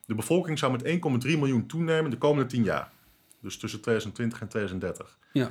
[0.07, 0.85] de bevolking zou met
[1.27, 2.93] 1,3 miljoen toenemen de komende 10 jaar.
[3.41, 5.19] Dus tussen 2020 en 2030.
[5.33, 5.51] ja,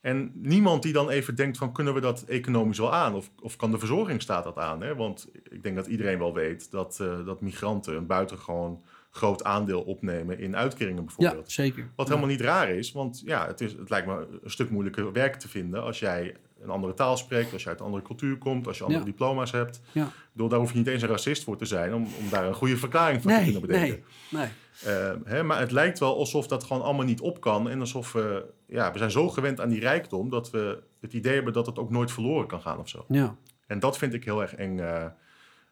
[0.00, 3.14] En niemand die dan even denkt van kunnen we dat economisch wel aan?
[3.14, 4.80] Of, of kan de verzorgingsstaat dat aan?
[4.82, 4.94] Hè?
[4.96, 9.82] Want ik denk dat iedereen wel weet dat, eh, dat migranten een buitengewoon groot aandeel
[9.82, 11.50] opnemen in uitkeringen ja bijvoorbeeld.
[11.52, 11.88] zeker.
[11.96, 12.12] Wat Ja.
[12.14, 15.34] helemaal niet raar is, want ja, het, is, het lijkt me een stuk moeilijker werk
[15.36, 18.66] te vinden als jij een andere taal spreekt, als je uit een andere cultuur komt,
[18.66, 19.10] als je andere Ja.
[19.10, 19.80] diploma's hebt.
[19.92, 20.08] Ja.
[20.32, 22.54] Door, daar hoef je niet eens een racist voor te zijn om, om daar een
[22.54, 24.02] goede verklaring voor te kunnen bedenken.
[24.30, 24.94] nee, nee.
[24.94, 27.68] Eh, hè, maar het lijkt wel alsof dat gewoon allemaal niet op kan.
[27.70, 31.34] En alsof we, ja, we zijn zo gewend aan die rijkdom dat we het idee
[31.34, 33.04] hebben dat het ook nooit verloren kan gaan of zo.
[33.08, 33.36] Ja,
[33.66, 34.78] En dat vind ik heel erg eng.
[34.78, 35.04] eh,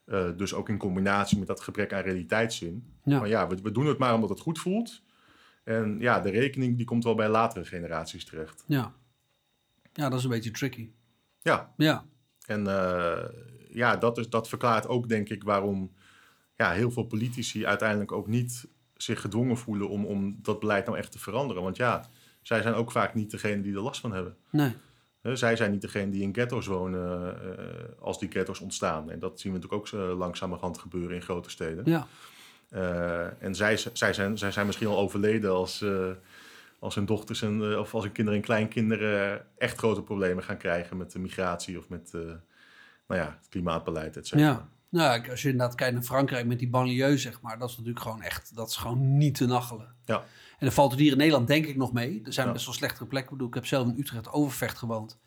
[0.09, 2.93] eh, dus ook in combinatie met dat gebrek aan realiteitszin.
[3.05, 3.19] ja.
[3.19, 5.03] Maar ja, we, we doen het maar omdat het goed voelt.
[5.65, 8.65] En ja, de rekening die komt wel bij latere generaties terecht.
[8.67, 8.95] ja.
[9.93, 10.91] Ja, dat is een beetje tricky.
[11.41, 12.05] Ja, Ja,
[12.47, 13.29] en eh,
[13.71, 15.93] ja, dat, is, dat verklaart ook denk ik waarom
[16.55, 20.99] ja, heel veel politici uiteindelijk ook niet zich gedwongen voelen om, om dat beleid nou
[20.99, 21.63] echt te veranderen.
[21.63, 22.09] Want ja,
[22.43, 24.37] zij zijn ook vaak niet degene die er last van hebben.
[24.51, 24.73] nee.
[25.37, 27.65] Zij zijn niet degene die in ghetto's wonen eh,
[28.01, 29.11] als die ghetto's ontstaan.
[29.11, 31.85] En dat zien we natuurlijk ook uh, langzamerhand gebeuren in grote steden.
[31.85, 32.07] Ja,
[32.75, 35.85] Uh, en zij, zij, zijn, zij zijn misschien al overleden als,
[36.79, 40.97] als hun dochters en, of als hun kinderen en kleinkinderen echt grote problemen gaan krijgen
[40.97, 44.49] met de migratie of met nou ja, het klimaatbeleid, et cetera.
[44.49, 44.69] ja.
[44.91, 48.05] Nou, als je inderdaad kijkt naar Frankrijk met die banlieue, zeg maar, dat is natuurlijk
[48.05, 49.95] gewoon echt, dat is gewoon niet te nachelen.
[50.05, 50.25] Ja.
[50.59, 52.21] En dan valt het hier in Nederland denk ik nog mee.
[52.25, 52.53] Er zijn Ja.
[52.53, 53.31] best wel slechtere plekken.
[53.31, 55.19] Ik bedoel, ik heb zelf in Utrecht Overvecht gewoond.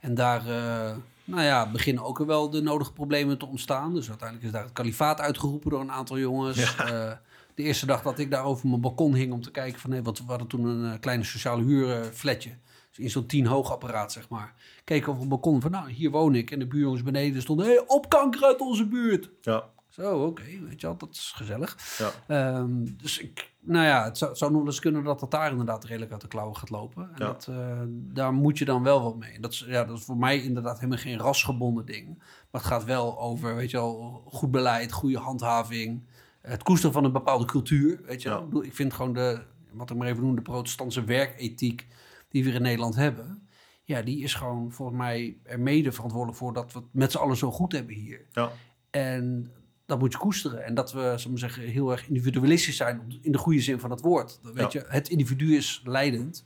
[0.00, 3.94] En daar, uh, nou ja, beginnen ook wel de nodige problemen te ontstaan.
[3.94, 6.74] Dus uiteindelijk is daar het kalifaat uitgeroepen door een aantal jongens.
[6.76, 6.92] Ja.
[6.92, 7.12] Uh,
[7.54, 9.90] de eerste dag dat ik daar over mijn balkon hing om te kijken van...
[9.90, 12.50] Hey, wat, we hadden toen een uh, kleine sociale huurflatje.
[12.88, 14.54] Dus in zo'n tien hoog apparaat, zeg maar.
[14.84, 16.50] Keken over het balkon van, nou, hier woon ik.
[16.50, 19.30] En de buurjongens beneden stonden, hey, op kanker uit onze buurt.
[19.40, 19.64] Ja.
[19.96, 21.98] Zo, oké, okay, weet je wel, dat is gezellig.
[22.28, 22.58] Ja.
[22.58, 25.30] Um, dus ik, nou ja, het zou, het zou nog wel eens kunnen dat dat
[25.30, 27.02] daar inderdaad redelijk uit de klauwen gaat lopen.
[27.02, 27.26] En Ja.
[27.26, 29.40] dat, uh, daar moet je dan wel wat mee.
[29.40, 32.18] Dat is, ja, dat is voor mij inderdaad helemaal geen rasgebonden ding.
[32.50, 36.06] Maar het gaat wel over, weet je wel, goed beleid, goede handhaving.
[36.40, 38.48] Het koesteren van een bepaalde cultuur, weet je wel.
[38.52, 38.62] Ja.
[38.62, 39.42] Ik, vind gewoon de,
[39.72, 41.86] wat ik maar even noem, de protestantse werkethiek
[42.28, 43.48] die we hier in Nederland hebben.
[43.84, 47.18] Ja, die is gewoon volgens mij er mede verantwoordelijk voor dat we het met z'n
[47.18, 48.26] allen zo goed hebben hier.
[48.32, 48.50] Ja.
[48.90, 49.50] En
[49.86, 50.64] dat moet je koesteren.
[50.64, 54.00] En dat we, we zeggen, heel erg individualistisch zijn in de goede zin van het
[54.00, 54.38] woord.
[54.42, 54.80] Weet Ja.
[54.80, 56.44] je, het individu is leidend.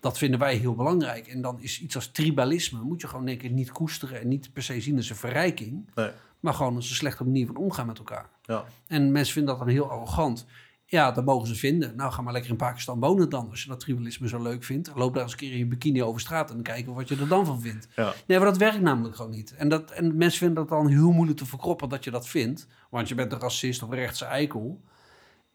[0.00, 1.26] Dat vinden wij heel belangrijk.
[1.26, 4.52] En dan is iets als tribalisme, moet je gewoon denk ik niet koesteren en niet
[4.52, 5.90] per se zien als een verrijking.
[5.94, 6.10] Nee.
[6.40, 8.28] Maar gewoon als een slechte manier van omgaan met elkaar.
[8.42, 8.64] Ja.
[8.86, 10.46] En mensen vinden dat dan heel arrogant.
[10.88, 11.96] Ja, dat mogen ze vinden.
[11.96, 13.50] Nou, ga maar lekker in Pakistan wonen dan.
[13.50, 14.90] Als je dat tribalisme zo leuk vindt.
[14.94, 17.28] Loop daar eens een keer in je bikini over straat en kijken wat je er
[17.28, 17.88] dan van vindt.
[17.96, 18.12] Ja.
[18.26, 19.54] Nee, maar dat werkt namelijk gewoon niet.
[19.54, 22.66] En, dat, en mensen vinden dat dan heel moeilijk te verkroppen dat je dat vindt.
[22.90, 24.80] Want je bent een racist of een rechtse eikel.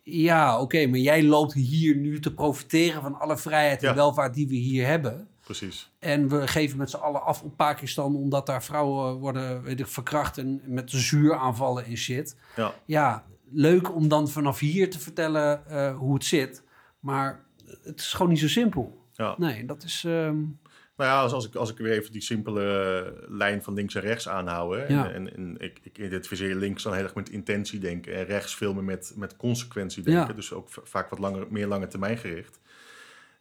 [0.04, 3.96] Ja, oké, maar jij loopt hier nu te profiteren van alle vrijheid en Ja.
[3.96, 5.28] welvaart die we hier hebben.
[5.44, 5.92] Precies.
[6.00, 9.88] En we geven met z'n allen af op Pakistan omdat daar vrouwen worden weet ik,
[9.88, 12.36] verkracht en met zuur aanvallen en shit.
[12.56, 12.74] Ja.
[12.86, 16.64] Ja, leuk om dan vanaf hier te vertellen uh, hoe het zit.
[17.00, 17.46] Maar
[17.84, 19.06] het is gewoon niet zo simpel.
[19.14, 19.36] Ja.
[19.38, 20.04] Nee, dat is...
[20.08, 20.60] Um...
[20.98, 24.02] Nou ja, als, als, ik, als ik weer even die simpele lijn van links en
[24.02, 24.76] rechts aanhoud.
[24.76, 25.12] Hè, Ja.
[25.12, 28.14] En, en ik, ik identificeer links dan heel erg met intentie denken.
[28.14, 30.28] En rechts veel meer met, met consequentie denken.
[30.28, 30.34] Ja.
[30.34, 32.60] Dus ook vaak wat langer, meer lange termijn gericht.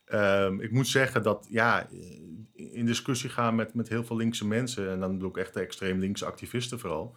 [0.05, 1.89] Ehm, ik moet zeggen dat ja,
[2.55, 4.91] in discussie gaan met, met heel veel linkse mensen.
[4.91, 7.17] En dan bedoel ik echt de extreem linkse activisten vooral.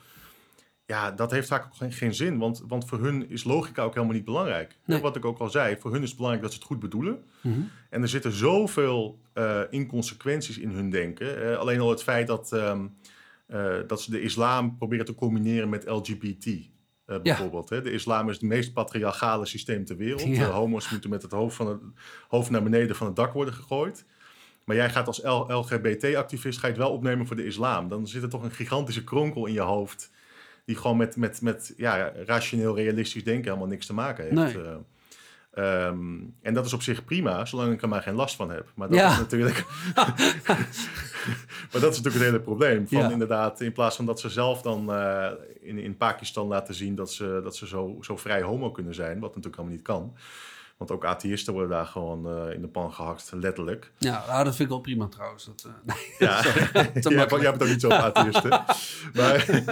[0.85, 2.37] Ja, dat heeft vaak ook geen, geen zin.
[2.37, 4.77] Want, want voor hun is logica ook helemaal niet belangrijk.
[4.85, 5.01] Nee.
[5.01, 7.23] Wat ik ook al zei, voor hun is het belangrijk dat ze het goed bedoelen.
[7.41, 7.61] Mhm.
[7.89, 11.59] En er zitten zoveel eh, inconsequenties in hun denken.
[11.59, 12.85] Alleen al het feit dat, ehm,
[13.47, 16.71] eh, dat ze de islam proberen te combineren met LGBT.
[17.05, 17.69] eh, bijvoorbeeld.
[17.69, 17.81] Hè.
[17.81, 20.21] De islam is het meest patriarchale systeem ter wereld.
[20.21, 20.45] Ja.
[20.45, 21.81] De homo's moeten met het hoofd, van het
[22.27, 24.05] hoofd naar beneden van het dak worden gegooid.
[24.65, 27.87] Maar jij gaat als LGBT-activist ga je het wel opnemen voor de islam.
[27.87, 30.11] Dan zit er toch een gigantische kronkel in je hoofd.
[30.65, 34.55] Die gewoon met, met, met ja, rationeel, realistisch denken helemaal niks te maken heeft.
[34.55, 34.63] Nee.
[34.63, 38.49] Eh, ehm, en dat is op zich prima, zolang ik er maar geen last van
[38.51, 38.71] heb.
[38.75, 39.11] Maar dat Ja.
[39.11, 39.63] is natuurlijk.
[41.71, 42.87] maar dat is natuurlijk het hele probleem.
[42.87, 43.11] Van Ja.
[43.11, 47.11] inderdaad, in plaats van dat ze zelf dan eh, in, in Pakistan laten zien dat
[47.11, 50.13] ze, dat ze zo, zo vrij homo kunnen zijn, wat natuurlijk helemaal niet kan.
[50.77, 53.91] Want ook atheïsten worden daar gewoon eh, in de pan gehakt, letterlijk.
[53.97, 55.45] Ja, nou, dat vind ik wel prima trouwens.
[55.45, 56.15] Dat, nee.
[56.19, 58.49] Ja, jij, het ook niet zo atheïsten.
[59.13, 59.63] maar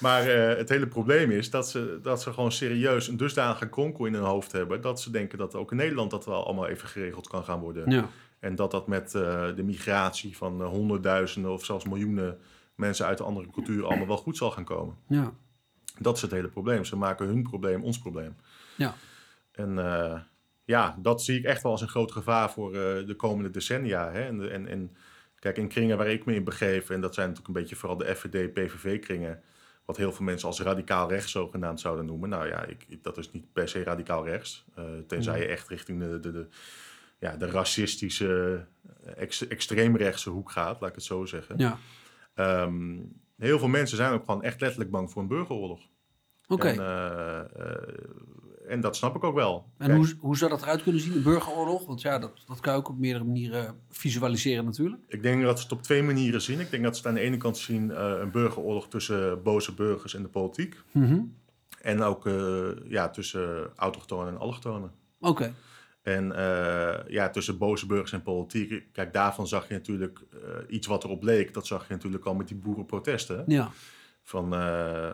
[0.00, 4.04] maar eh, het hele probleem is dat ze, dat ze gewoon serieus een dusdanige kronkel
[4.04, 4.80] in hun hoofd hebben...
[4.80, 7.90] dat ze denken dat ook in Nederland dat wel allemaal even geregeld kan gaan worden.
[7.90, 8.08] Ja.
[8.40, 12.38] En dat dat met de migratie van honderdduizenden of zelfs miljoenen
[12.74, 14.96] mensen uit een andere cultuur allemaal wel goed zal gaan komen.
[15.08, 15.32] Ja.
[15.98, 16.84] Dat is het hele probleem.
[16.84, 18.36] Ze maken hun probleem ons probleem.
[18.76, 18.94] Ja.
[19.54, 20.20] En eh,
[20.64, 24.10] ja, dat zie ik echt wel als een groot gevaar voor eh, de komende decennia.
[24.10, 24.20] Hè?
[24.20, 24.96] En, en, en
[25.38, 27.98] kijk, in kringen waar ik me in begeef, en dat zijn natuurlijk een beetje vooral
[27.98, 29.42] de FVD, PVV-kringen,
[29.84, 32.28] wat heel veel mensen als radicaal rechts zogenaamd zouden noemen.
[32.28, 34.64] Nou ja, ik, dat is niet per se radicaal rechts.
[34.74, 36.46] eh, tenzij je echt richting de, de, de,
[37.18, 38.64] ja, de racistische,
[39.16, 41.58] ex, extreemrechtse hoek gaat, laat ik het zo zeggen.
[41.58, 41.78] Ja.
[42.34, 42.96] Ehm,
[43.36, 45.80] heel veel mensen zijn ook gewoon echt letterlijk bang voor een burgeroorlog.
[46.46, 46.74] Oké.
[48.68, 49.66] En dat snap ik ook wel.
[49.78, 51.12] En Kijk, hoe, hoe zou dat eruit kunnen zien?
[51.12, 51.86] Een burgeroorlog?
[51.86, 55.02] Want ja, dat, dat kan je ook op meerdere manieren visualiseren natuurlijk.
[55.08, 56.60] Ik denk dat ze het op twee manieren zien.
[56.60, 59.74] Ik denk dat ze het aan de ene kant zien eh, een burgeroorlog tussen boze
[59.74, 60.76] burgers en de politiek.
[60.92, 61.20] Mhm.
[61.80, 64.90] En ook eh, ja, tussen autochtonen en allochtonen.
[65.20, 65.54] Oké.
[66.02, 68.84] En eh, ja, tussen boze burgers en politiek.
[68.92, 70.20] Kijk, daarvan zag je natuurlijk
[70.68, 71.54] iets wat erop leek.
[71.54, 73.44] Dat zag je natuurlijk al met die boerenprotesten.
[73.46, 73.70] Ja.
[74.26, 75.08] Van eh,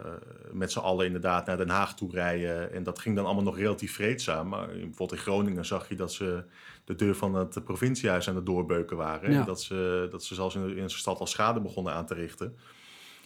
[0.52, 2.72] met z'n allen inderdaad naar Den Haag toe rijden.
[2.72, 4.48] En dat ging dan allemaal nog relatief vreedzaam.
[4.48, 6.44] Maar bijvoorbeeld in Groningen zag je dat ze
[6.84, 9.32] de deur van het provinciehuis aan het doorbeuken waren.
[9.32, 9.40] Ja.
[9.40, 12.06] En dat ze, dat ze zelfs in, de- in zijn stad al schade begonnen aan
[12.06, 12.56] te richten.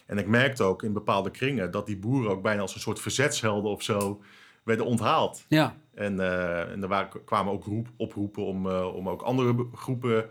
[0.05, 2.99] En ik merkte ook in bepaalde kringen dat die boeren ook bijna als een soort
[2.99, 4.21] verzetshelden of zo
[4.63, 5.45] werden onthaald.
[5.47, 5.75] Ja.
[5.93, 10.25] En, eh, en er waren, kwamen ook roep, oproepen om, eh, om ook andere groepen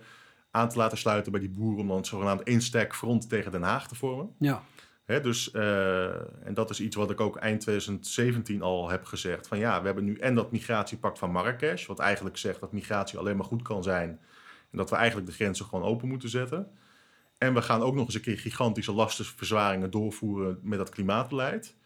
[0.50, 1.80] aan te laten sluiten bij die boeren.
[1.80, 4.30] Om dan het zogenaamd één sterk front tegen Den Haag te vormen.
[4.38, 4.62] Ja.
[5.06, 9.48] Dus, eh, en dat is iets wat ik ook eind 2017 al heb gezegd.
[9.48, 11.86] Van ja, we hebben nu en dat migratiepact van Marrakesh.
[11.86, 14.08] Wat eigenlijk zegt dat migratie alleen maar goed kan zijn.
[14.70, 16.70] En dat we eigenlijk de grenzen gewoon open moeten zetten.
[17.38, 21.76] En we gaan ook nog eens een keer gigantische lastenverzwaringen doorvoeren met dat klimaatbeleid.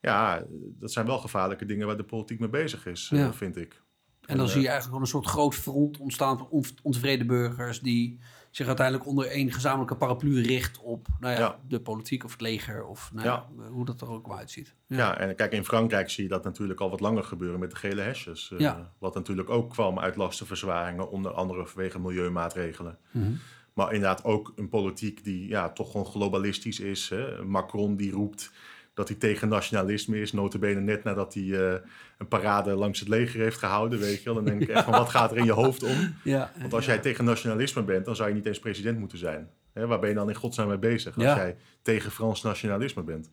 [0.00, 0.42] Ja,
[0.78, 3.32] dat zijn wel gevaarlijke dingen waar de politiek mee bezig is, eh, Ja.
[3.32, 3.82] vind ik.
[4.26, 6.64] En dan En, zie je eh, eigenlijk wel een soort groot front ontstaan van on-
[6.82, 8.18] ontevreden burgers die
[8.52, 11.58] zich uiteindelijk onder één gezamenlijke paraplu richt op nou ja, Ja.
[11.68, 13.48] de politiek of het leger of nou Ja.
[13.70, 14.74] hoe dat er ook wel uitziet.
[14.86, 15.18] Ja.
[15.18, 18.00] en kijk, in Frankrijk zie je dat natuurlijk al wat langer gebeuren met de gele
[18.00, 18.52] hesjes.
[18.58, 18.76] eh.
[18.98, 22.98] Wat natuurlijk ook kwam uit lastenverzwaringen, onder andere vanwege milieumaatregelen.
[23.10, 23.32] Mhm.
[23.72, 27.08] Maar inderdaad ook een politiek die ja, toch gewoon globalistisch is.
[27.08, 27.44] Hè?
[27.44, 28.52] Macron die roept
[28.94, 30.32] dat hij tegen nationalisme is.
[30.32, 31.80] Notabene net nadat hij eh,
[32.18, 33.98] een parade langs het leger heeft gehouden.
[33.98, 34.34] Weet je wel.
[34.34, 36.14] Dan denk ik echt van wat gaat er in je hoofd om?
[36.24, 39.50] Ja, Want als jij tegen nationalisme bent, dan zou je niet eens president moeten zijn.
[39.72, 39.86] Hè?
[39.86, 41.14] Waar ben je dan in godsnaam mee bezig?
[41.14, 43.30] Als jij tegen Frans nationalisme bent.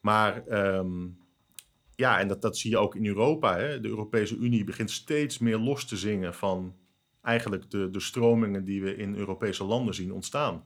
[0.00, 1.06] Maar ehm,
[1.94, 3.56] ja, en dat, dat zie je ook in Europa.
[3.56, 3.80] Hè?
[3.80, 6.74] De Europese Unie begint steeds meer los te zingen van
[7.22, 10.64] eigenlijk de, de stromingen die we in Europese landen zien ontstaan.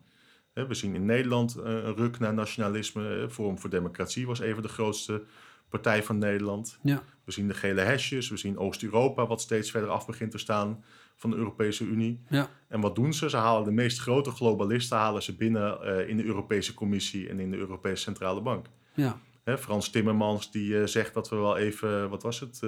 [0.69, 3.27] We zien in Nederland eh, een ruk naar nationalisme.
[3.31, 5.23] Forum voor Democratie was even de grootste
[5.69, 6.79] partij van Nederland.
[6.83, 10.39] ja, We zien de gele hesjes, we zien Oost-Europa wat steeds verder af begint te
[10.39, 10.85] staan
[11.17, 12.21] van de Europese Unie.
[12.29, 13.31] ja, En wat doen ze?
[13.31, 17.41] Ze halen de meest grote globalisten halen ze binnen eh, in de Europese Commissie en
[17.41, 18.67] in de Europese Centrale Bank.
[18.95, 22.59] ja, Hè, Frans Timmermans die eh, zegt dat we wel even, wat was het?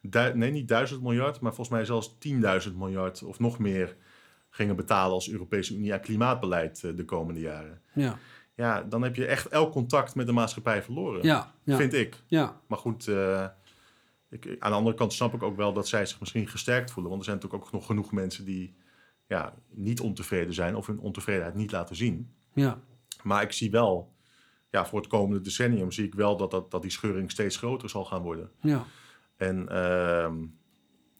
[0.00, 2.14] du- nee, niet duizend miljard, maar volgens mij zelfs
[2.68, 3.96] 10.000 miljard of nog meer
[4.54, 7.80] gingen betalen als Europese Unie aan klimaatbeleid eh, de komende jaren.
[7.94, 8.18] ja,
[8.54, 12.22] Ja, dan heb je echt elk contact met de maatschappij verloren, ja, ja, vind ik.
[12.26, 13.46] ja, Maar goed, eh,
[14.28, 17.10] ik, aan de andere kant snap ik ook wel dat zij zich misschien gesterkt voelen.
[17.10, 18.74] Want er zijn natuurlijk ook nog genoeg mensen die
[19.26, 22.32] ja, niet ontevreden zijn of hun ontevredenheid niet laten zien.
[22.52, 22.80] Ja.
[23.22, 24.12] Maar ik zie wel,
[24.70, 27.88] ja, voor het komende decennium zie ik wel dat, dat, dat die scheuring steeds groter
[27.88, 28.50] zal gaan worden.
[28.60, 28.84] Ja.
[29.36, 30.44] En ehm,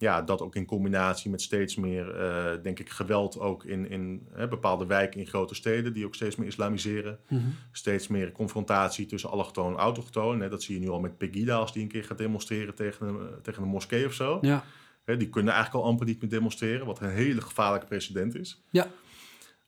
[0.03, 4.29] ja, dat ook in combinatie met steeds meer, eh, denk ik, geweld ook in, in
[4.33, 7.19] hè, bepaalde wijken in grote steden, die ook steeds meer islamiseren.
[7.29, 7.41] Mhm.
[7.73, 10.41] Steeds meer confrontatie tussen allochtoon en autochtoon.
[10.41, 13.09] Hè, dat zie je nu al met Pegida als die een keer gaat demonstreren tegen
[13.09, 14.39] een, tegen een moskee of zo.
[14.41, 14.65] Ja.
[15.05, 18.63] Hè, die kunnen eigenlijk al amper niet meer demonstreren, wat een hele gevaarlijke precedent is.
[18.71, 18.91] Ja.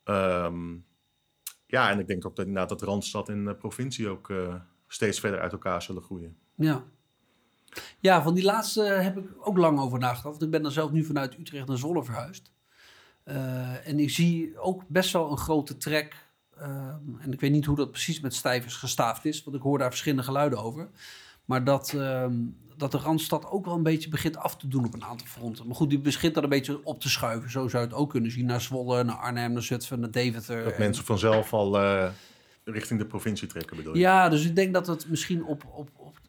[0.04, 0.74] Ehm,
[1.66, 4.54] ja, en ik denk ook dat, inderdaad dat Randstad en de provincie ook eh,
[4.86, 6.36] steeds verder uit elkaar zullen groeien.
[6.54, 6.84] Ja.
[8.00, 10.22] Ja, van die laatste heb ik ook lang over nagedacht.
[10.22, 12.52] Want ik ben dan zelf nu vanuit Utrecht naar Zwolle verhuisd.
[13.24, 16.22] Eh, en ik zie ook best wel een grote trek.
[16.58, 19.78] ehm, en ik weet niet hoe dat precies met stijvers gestaafd is, want ik hoor
[19.78, 20.88] daar verschillende geluiden over.
[21.44, 22.34] Maar dat, ehm,
[22.76, 25.66] dat de Randstad ook wel een beetje begint af te doen op een aantal fronten.
[25.66, 27.50] Maar goed, die begint dan een beetje op te schuiven.
[27.50, 28.46] Zo zou je het ook kunnen zien.
[28.46, 30.64] Naar Zwolle, naar Arnhem, naar Zutphen, naar Deventer.
[30.64, 32.08] Dat En- mensen vanzelf al eh,
[32.64, 33.98] richting de provincie trekken, bedoel je?
[34.00, 35.88] Ja, dus ik denk dat het misschien op, op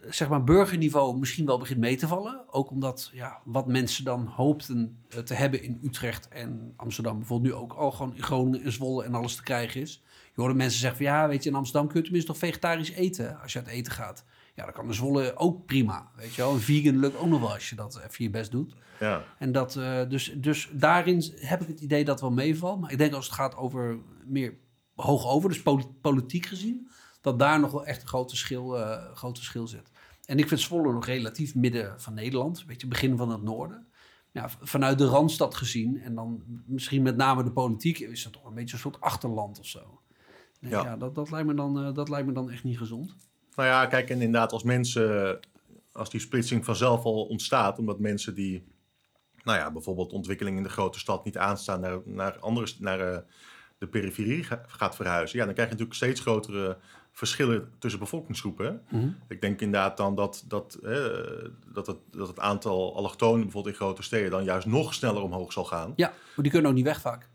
[0.10, 2.43] zeg maar burgerniveau misschien wel begint mee te vallen.
[2.53, 7.53] Ook omdat ja, wat mensen dan hoopten eh, te hebben in Utrecht en Amsterdam bijvoorbeeld
[7.53, 10.03] nu ook al gewoon in Groningen en Zwolle en alles te krijgen is.
[10.34, 12.91] Je hoorde mensen zeggen van ja, weet je, in Amsterdam kun je tenminste nog vegetarisch
[12.91, 14.26] eten als je uit eten gaat.
[14.56, 16.53] Ja, dan kan in Zwolle ook prima, weet je wel.
[16.53, 18.76] En vegan lukt ook nog wel als je dat even je best doet.
[18.99, 19.24] Ja.
[19.39, 22.82] En dat, eh, dus, dus daarin heb ik het idee dat het wel meevalt.
[22.82, 24.53] Maar ik denk als het gaat over meer
[24.95, 26.89] hoog over, dus poli- politiek gezien,
[27.22, 29.91] dat daar nog wel echt een grote schil, eh, grote schil zit.
[30.26, 33.88] En ik vind Zwolle nog relatief midden van Nederland, een beetje begin van het noorden.
[34.32, 38.46] Ja, vanuit de Randstad gezien, en dan misschien met name de politiek, is het toch
[38.46, 40.00] een beetje een soort achterland of zo.
[40.60, 40.84] Ja.
[40.84, 40.98] ja.
[40.98, 43.16] dat, dat, lijkt me dan, eh, dat lijkt me dan echt niet gezond.
[43.56, 45.40] Nou ja, kijk, en inderdaad, als mensen,
[45.92, 48.68] als die splitsing vanzelf al ontstaat, omdat mensen die,
[49.44, 53.20] nou ja, bijvoorbeeld ontwikkeling in de grote stad niet aanstaan naar, naar, andere, naar eh,
[53.78, 56.78] de periferie ga- gaat verhuizen, ja, dan krijg je natuurlijk steeds grotere
[57.16, 58.82] verschillen tussen bevolkingsgroepen.
[58.89, 59.07] Mhm.
[59.28, 61.05] Ik denk inderdaad dan dat, dat, eh,
[61.74, 65.53] dat, het, dat het aantal allochtonen bijvoorbeeld in grote steden dan juist nog sneller omhoog
[65.53, 65.93] zal gaan.
[65.95, 67.30] Ja, maar die kunnen ook niet weg vaak.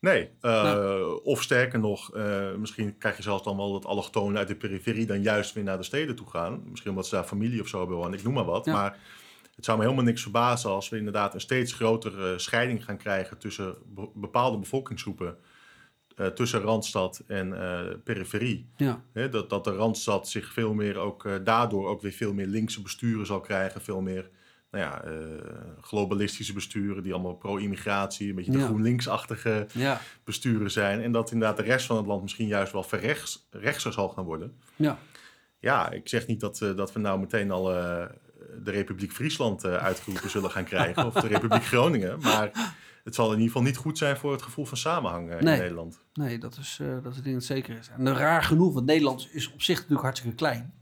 [0.00, 1.20] Nee, eh, Nou.
[1.24, 5.06] of sterker nog, eh, misschien krijg je zelfs dan wel dat allochtonen uit de periferie
[5.06, 6.62] dan juist weer naar de steden toe gaan.
[6.70, 8.64] Misschien omdat ze daar familie of zo hebben, wonen, ik noem maar wat.
[8.64, 8.72] Ja.
[8.72, 8.98] Maar
[9.56, 13.38] het zou me helemaal niks verbazen als we inderdaad een steeds grotere scheiding gaan krijgen
[13.38, 15.36] tussen be- bepaalde bevolkingsgroepen.
[16.16, 18.66] Eh, tussen Randstad en eh, periferie.
[18.76, 22.32] Ja, Hè, dat, dat de Randstad zich veel meer ook eh, daardoor ook weer veel
[22.32, 23.80] meer linkse besturen zal krijgen.
[23.80, 24.30] Veel meer
[24.70, 25.04] nou ja,
[25.80, 28.64] globalistische besturen die allemaal pro-immigratie, een beetje de Ja.
[28.64, 31.00] GroenLinks-achtige ja, besturen zijn.
[31.02, 34.24] En dat inderdaad de rest van het land misschien juist wel verrechts rechtser zal gaan
[34.24, 34.54] worden.
[34.76, 34.98] ja.
[35.58, 40.50] Ja, ik zeg niet dat, dat we nou meteen al de Republiek Friesland uitgeroepen zullen
[40.50, 41.06] gaan krijgen.
[41.06, 42.18] Of de Republiek Groningen.
[42.20, 42.74] Maar
[43.04, 45.54] het zal in ieder geval niet goed zijn voor het gevoel van samenhang eh, Nee.
[45.54, 45.98] in Nederland.
[46.14, 47.88] Nee, dat is, eh, dat is het ding dat zeker is.
[47.96, 50.74] En raar genoeg, want Nederland is op zich natuurlijk hartstikke klein.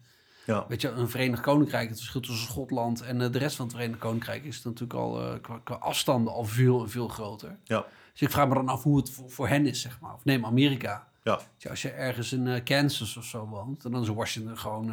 [0.47, 3.66] Ja, Weet je, een Verenigd Koninkrijk, het verschil tussen Schotland en eh, de rest van
[3.66, 7.57] het Verenigd Koninkrijk is natuurlijk al qua, qua afstanden al veel en veel groter.
[7.64, 10.14] ja, Dus ik vraag me dan af hoe het voor, voor hen is, zeg maar.
[10.14, 11.09] Of neem Amerika.
[11.23, 11.41] ja.
[11.57, 14.93] Je, als je ergens in Kansas of zo woont, dan is Washington gewoon,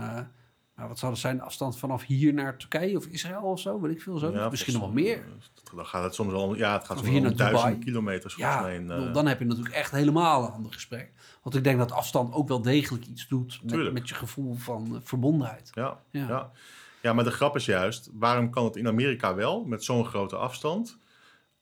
[0.79, 3.91] nou, wat zou dat zijn, afstand vanaf hier naar Turkije of Israël of zo, weet
[3.91, 4.31] ik veel zo.
[4.31, 5.23] Ja, Misschien nog wel meer.
[5.75, 7.51] Dan gaat het soms al, ja, het gaat Of soms hier naar Dubai.
[7.51, 8.85] duizenden kilometers Ja, mij.
[8.87, 11.11] eh, dan heb je natuurlijk echt helemaal een ander gesprek.
[11.43, 14.95] Want ik denk dat afstand ook wel degelijk iets doet met, met je gevoel van
[14.95, 15.69] eh, verbondenheid.
[15.73, 16.27] ja, Ja.
[16.27, 16.51] ja.
[17.01, 17.13] Ja.
[17.13, 20.97] maar de grap is juist, waarom kan het in Amerika wel met zo'n grote afstand?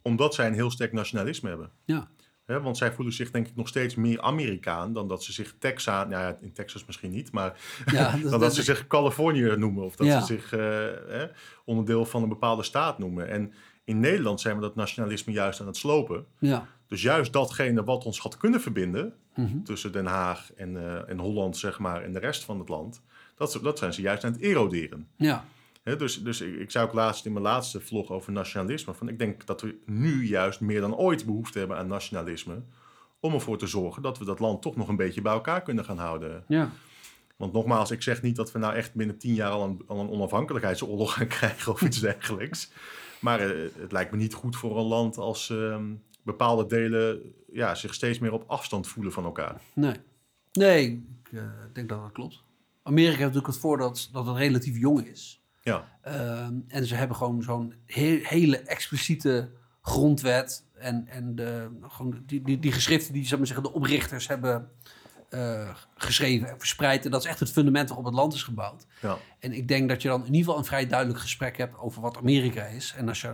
[0.01, 1.71] Omdat zij een heel sterk nationalisme hebben.
[1.85, 2.07] Ja,
[2.47, 6.09] Want zij voelen zich denk ik nog steeds meer Amerikaan dan dat ze zich Texaan,
[6.09, 7.59] nou ja, in Texas misschien niet, maar
[7.91, 10.19] ja dan dat ze zich Californië noemen of dat Ja.
[10.19, 10.59] ze zich eh,
[11.07, 11.25] hè,
[11.65, 13.29] onderdeel van een bepaalde staat noemen.
[13.29, 16.25] En in Nederland zijn we dat nationalisme juist aan het slopen.
[16.39, 16.67] ja.
[16.87, 19.61] Dus juist datgene wat ons had kunnen verbinden Mhm.
[19.63, 23.01] tussen Den Haag en, eh, en Holland, zeg maar, en de rest van het land,
[23.35, 25.07] dat, dat zijn ze juist aan het eroderen.
[25.15, 25.45] ja.
[25.95, 29.19] Dus dus ik, ik zei ook laatst in mijn laatste vlog over nationalisme, van ik
[29.19, 32.61] denk dat we nu juist meer dan ooit behoefte hebben aan nationalisme,
[33.19, 35.85] om ervoor te zorgen dat we dat land toch nog een beetje bij elkaar kunnen
[35.85, 36.43] gaan houden.
[36.47, 36.71] ja.
[37.37, 39.99] Want nogmaals, ik zeg niet dat we nou echt binnen tien jaar al een, al
[39.99, 42.71] een onafhankelijkheidsoorlog gaan krijgen of iets dergelijks.
[43.19, 45.93] Maar eh, het lijkt me niet goed voor een land als ehm,
[46.23, 49.61] bepaalde delen ja, zich steeds meer op afstand voelen van elkaar.
[49.73, 49.95] Nee.
[50.51, 50.91] Nee,
[51.23, 51.43] ik eh,
[51.73, 52.43] denk dat dat klopt.
[52.83, 55.41] Amerika heeft natuurlijk het voordeel dat, dat het relatief jong is.
[55.67, 59.49] Ja, Ehm, en ze hebben gewoon zo'n he- hele expliciete
[59.81, 60.65] grondwet.
[60.73, 64.69] En, en de, gewoon die, die, die geschriften die zeg maar zeggen, de oprichters hebben
[65.29, 67.05] eh, geschreven en verspreid.
[67.05, 68.85] En dat is echt het fundament waarop het land is gebouwd.
[69.01, 71.77] ja, En ik denk dat je dan in ieder geval een vrij duidelijk gesprek hebt
[71.77, 72.93] over wat Amerika is.
[72.97, 73.33] En als je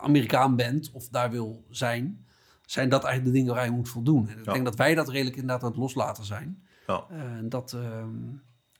[0.00, 2.26] Amerikaan bent of daar wil zijn,
[2.66, 4.28] zijn dat eigenlijk de dingen waar je moet voldoen.
[4.28, 4.52] En ik Ja.
[4.52, 6.62] denk dat wij dat redelijk inderdaad aan het loslaten zijn.
[6.86, 7.04] Ja.
[7.10, 8.16] Eh, en dat, ehm,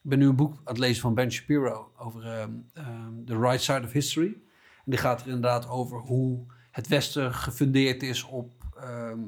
[0.09, 3.61] ben nu een boek aan het lezen van Ben Shapiro over ehm, ehm, The Right
[3.61, 4.27] Side of History.
[4.75, 9.19] En die gaat er inderdaad over hoe het Westen gefundeerd is op ehm,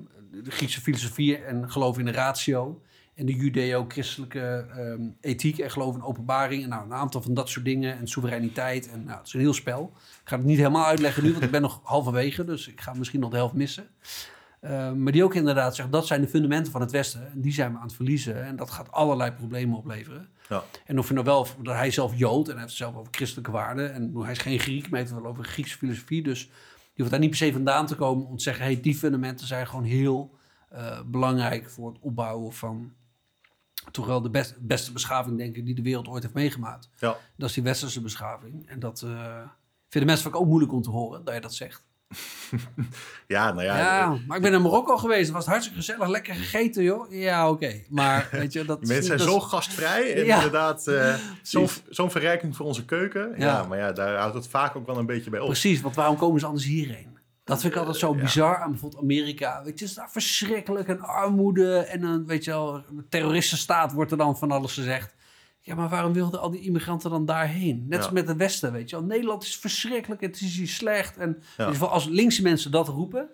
[0.44, 2.82] de Griekse filosofie en geloof in de ratio.
[3.14, 4.66] En de judeo-christelijke
[5.22, 6.64] ethiek en geloof in openbaring.
[6.64, 7.98] En nou, een aantal van dat soort dingen.
[7.98, 8.90] En soevereiniteit.
[8.90, 9.92] En nou, het is een heel spel.
[9.96, 12.44] Ik ga het niet helemaal uitleggen nu, want ik ben nog halverwege.
[12.44, 13.88] Dus ik ga misschien nog de helft missen.
[14.62, 17.32] Uh, maar die ook inderdaad zegt, dat zijn de fundamenten van het Westen.
[17.32, 18.46] En die zijn we aan het verliezen.
[18.46, 20.30] En dat gaat allerlei problemen opleveren.
[20.50, 20.64] Ja.
[20.86, 23.14] En of je nou wel, dat hij zelf Jood en hij heeft het zelf over
[23.14, 23.94] christelijke waarden.
[23.94, 26.24] En hij is geen Griek, maar hij heeft het wel over Griekse filosofie.
[26.24, 26.42] Dus
[26.94, 29.48] je hoeft daar niet per se vandaan te komen om te zeggen, hey, die fundamenten
[29.48, 30.38] zijn gewoon heel
[30.74, 32.94] uh, belangrijk voor het opbouwen van
[33.92, 36.90] toch wel de best, beste beschaving, denk ik, die de wereld ooit heeft meegemaakt.
[37.00, 37.18] Ja.
[37.36, 38.68] Dat is die westerse beschaving.
[38.68, 39.12] En dat uh,
[39.90, 41.84] vinden mensen vaak ook moeilijk om te horen, dat je dat zegt.
[43.28, 43.78] ja, nou ja.
[43.78, 45.26] Ja, maar ik ben in Marokko geweest.
[45.26, 47.12] Het was hartstikke gezellig, lekker gegeten, joh.
[47.12, 47.66] Ja, oké.
[47.66, 47.86] Okay.
[47.90, 48.80] Maar weet je, dat...
[48.80, 50.36] Mensen zijn dat zo gastvrij en ja.
[50.36, 53.34] inderdaad uh, zo'n zo verrijking voor onze keuken.
[53.38, 53.46] Ja.
[53.46, 53.64] ja.
[53.64, 55.46] maar ja, daar houdt het vaak ook wel een beetje bij op.
[55.46, 57.10] Precies, want waarom komen ze anders hierheen?
[57.44, 59.64] Dat vind ik altijd zo bizar aan bijvoorbeeld Amerika.
[59.64, 64.12] Weet je, is daar verschrikkelijk en armoede en een, weet je wel, een terroristenstaat wordt
[64.12, 65.14] er dan van alles gezegd.
[65.64, 67.86] Ja, maar waarom wilden al die immigranten dan daarheen?
[67.88, 69.06] Net als met het Westen, weet je wel.
[69.06, 71.18] Nederland is verschrikkelijk, het is hier slecht.
[71.18, 71.66] En ja.
[71.66, 73.30] als linkse mensen dat roepen,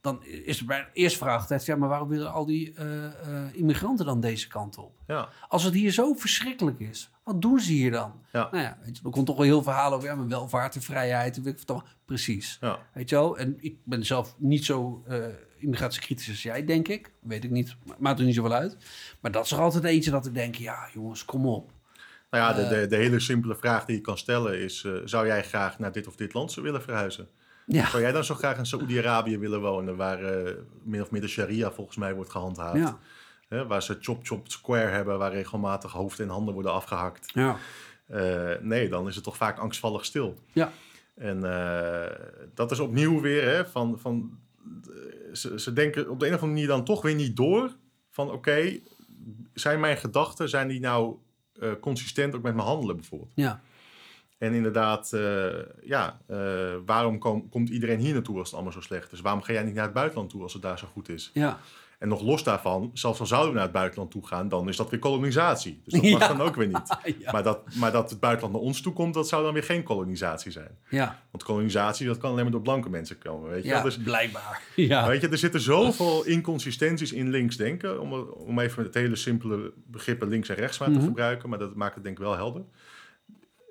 [0.00, 1.64] dan is er bij de eerste vraag altijd...
[1.64, 3.10] ja, maar waarom willen al die uh, uh,
[3.52, 4.98] immigranten dan deze kant op?
[5.06, 5.28] Ja.
[5.48, 8.22] Als het hier zo verschrikkelijk is, wat doen ze hier dan?
[8.32, 8.48] Ja.
[8.50, 10.08] Nou ja, weet je, er komt toch wel heel verhaal over...
[10.08, 11.42] ja, maar welvaart en vrijheid.
[11.42, 12.58] Weet ik toch, precies.
[12.60, 12.78] Ja.
[12.92, 13.38] Weet je wel?
[13.38, 15.24] En ik ben zelf niet zo uh,
[15.58, 17.10] immigratiekritisch als jij, denk ik.
[17.20, 18.76] Weet ik niet, maakt er niet zoveel uit.
[19.20, 20.54] Maar dat is er altijd eentje dat ik denk...
[20.54, 21.70] ja, jongens, kom op.
[22.30, 24.82] Nou ja, de, de, de, hele simpele vraag die je kan stellen is...
[24.82, 27.28] Uh, zou jij graag naar dit of dit land willen verhuizen?
[27.66, 27.86] Ja.
[27.86, 29.96] Zou jij dan zo graag in Saoedi-Arabië willen wonen...
[29.96, 30.18] waar
[30.82, 32.94] min of meer de sharia volgens mij wordt gehandhaafd?
[33.54, 35.18] Hè, waar ze chop-chop square hebben...
[35.18, 37.30] waar regelmatig hoofd en handen worden afgehakt.
[37.34, 37.56] Ja.
[38.10, 40.38] Uh, nee, dan is het toch vaak angstvallig stil.
[40.52, 40.72] Ja.
[41.14, 41.40] En
[42.54, 43.98] dat is opnieuw weer hè, van...
[43.98, 44.38] van
[45.32, 47.70] ze, ze denken op de een of andere manier dan toch weer niet door...
[48.10, 48.82] van oké, okay,
[49.52, 50.48] zijn mijn gedachten...
[50.48, 51.16] zijn die nou
[51.62, 53.32] uh, consistent ook met mijn handelen bijvoorbeeld.
[53.34, 53.60] Ja.
[54.38, 55.52] En inderdaad, uh,
[55.82, 56.20] ja,
[56.86, 59.20] waarom kom, komt iedereen hier naartoe als het allemaal zo slecht is?
[59.20, 61.30] Waarom ga jij niet naar het buitenland toe als het daar zo goed is?
[61.34, 61.58] Ja.
[61.98, 64.76] En nog los daarvan, zelfs al zouden we naar het buitenland toe gaan, dan is
[64.76, 65.80] dat weer kolonisatie.
[65.84, 66.28] Dus dat mag Ja.
[66.28, 66.96] dan ook weer niet.
[67.18, 67.32] Ja.
[67.32, 69.82] Maar, dat, maar dat het buitenland naar ons toe komt, dat zou dan weer geen
[69.82, 70.78] kolonisatie zijn.
[70.88, 71.20] Ja.
[71.30, 73.68] Want kolonisatie, dat kan alleen maar door blanke mensen komen, weet je?
[73.68, 74.62] Ja, Dus, blijkbaar.
[74.76, 75.06] Ja.
[75.06, 78.00] Weet je, er zitten zoveel inconsistenties in linksdenken.
[78.00, 81.04] Om, om even het hele simpele begrippen links en rechts maar te Mhm.
[81.04, 81.48] gebruiken.
[81.48, 82.62] Maar dat maakt het denk ik wel helder.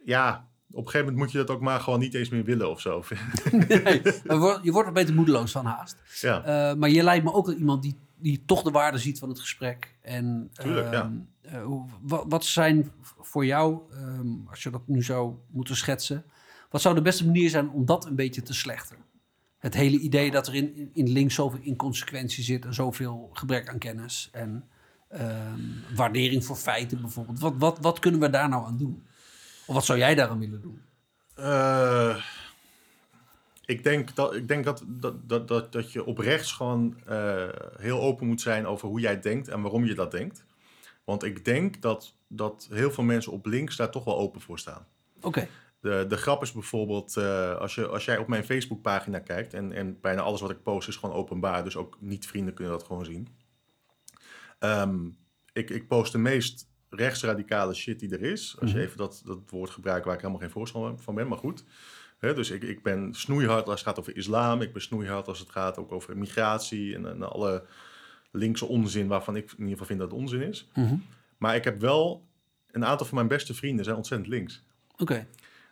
[0.06, 2.70] Ja, op een gegeven moment moet je dat ook maar gewoon niet eens meer willen
[2.70, 3.04] of zo.
[3.52, 4.02] Nee,
[4.62, 5.98] je wordt er beter moedeloos van haast.
[6.22, 9.30] ja, Eh, maar je lijkt me ook iemand die, die toch de waarde ziet van
[9.30, 9.96] het gesprek.
[10.02, 11.02] En, Tuurlijk, ja.
[11.42, 16.26] ehm, eh, wat zijn voor jou, ehm, als je dat nu zou moeten schetsen,
[16.70, 18.98] wat zou de beste manier zijn om dat een beetje te slechten?
[19.58, 23.78] Het hele idee dat er in, in links zoveel inconsequentie zit en zoveel gebrek aan
[23.78, 24.68] kennis en
[25.10, 25.60] ehm,
[25.96, 27.40] waardering voor feiten bijvoorbeeld.
[27.40, 29.04] Wat, wat, wat kunnen we daar nou aan doen?
[29.66, 30.82] Of wat zou jij daaraan willen doen?
[31.36, 32.24] Eh,
[33.66, 38.02] ik denk, dat, ik denk dat, dat, dat, dat, dat je oprecht gewoon eh, heel
[38.02, 40.46] open moet zijn over hoe jij denkt en waarom je dat denkt.
[41.04, 44.60] Want ik denk dat, dat heel veel mensen op links daar toch wel open voor
[44.60, 44.88] staan.
[45.22, 45.48] Oké,
[45.80, 49.54] De, de grap is bijvoorbeeld, eh, als, je, als jij op mijn Facebookpagina kijkt...
[49.54, 51.64] En, en bijna alles wat ik post is gewoon openbaar...
[51.64, 53.28] dus ook niet-vrienden kunnen dat gewoon zien.
[54.60, 55.10] Ehm,
[55.54, 58.56] ik, ik post de meest rechtsradicale shit die er is.
[58.60, 58.86] Als je Mhm.
[58.86, 61.64] even dat, dat woord gebruikt waar ik helemaal geen voorstander van ben, maar goed.
[62.32, 64.62] Dus ik, ik ben snoeihard als het gaat over islam.
[64.62, 66.96] Ik ben snoeihard als het gaat ook over migratie...
[66.96, 67.64] en, en alle
[68.32, 70.68] linkse onzin waarvan ik in ieder geval vind dat het onzin is.
[70.74, 70.96] Mhm.
[71.38, 72.26] Maar ik heb wel...
[72.72, 74.64] Een aantal van mijn beste vrienden zijn ontzettend links.
[74.98, 75.28] oké,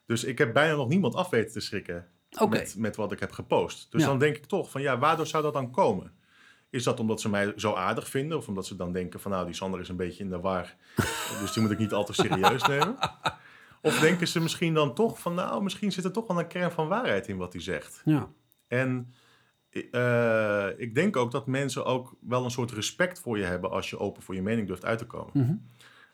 [0.05, 2.07] Dus ik heb bijna nog niemand af weten te schrikken
[2.49, 3.91] met, met wat ik heb gepost.
[3.91, 4.07] Dus Ja.
[4.07, 6.11] dan denk ik toch van ja, waardoor zou dat dan komen?
[6.69, 8.37] Is dat omdat ze mij zo aardig vinden?
[8.37, 10.75] Of omdat ze dan denken van nou, die Sander is een beetje in de war.
[11.41, 12.95] dus die moet ik niet al te serieus nemen.
[13.81, 16.71] Of denken ze misschien dan toch van nou, misschien zit er toch wel een kern
[16.71, 18.01] van waarheid in wat hij zegt.
[18.05, 18.29] Ja,
[18.67, 19.13] En
[19.91, 23.89] eh, ik denk ook dat mensen ook wel een soort respect voor je hebben als
[23.89, 25.69] je open voor je mening durft uit te komen.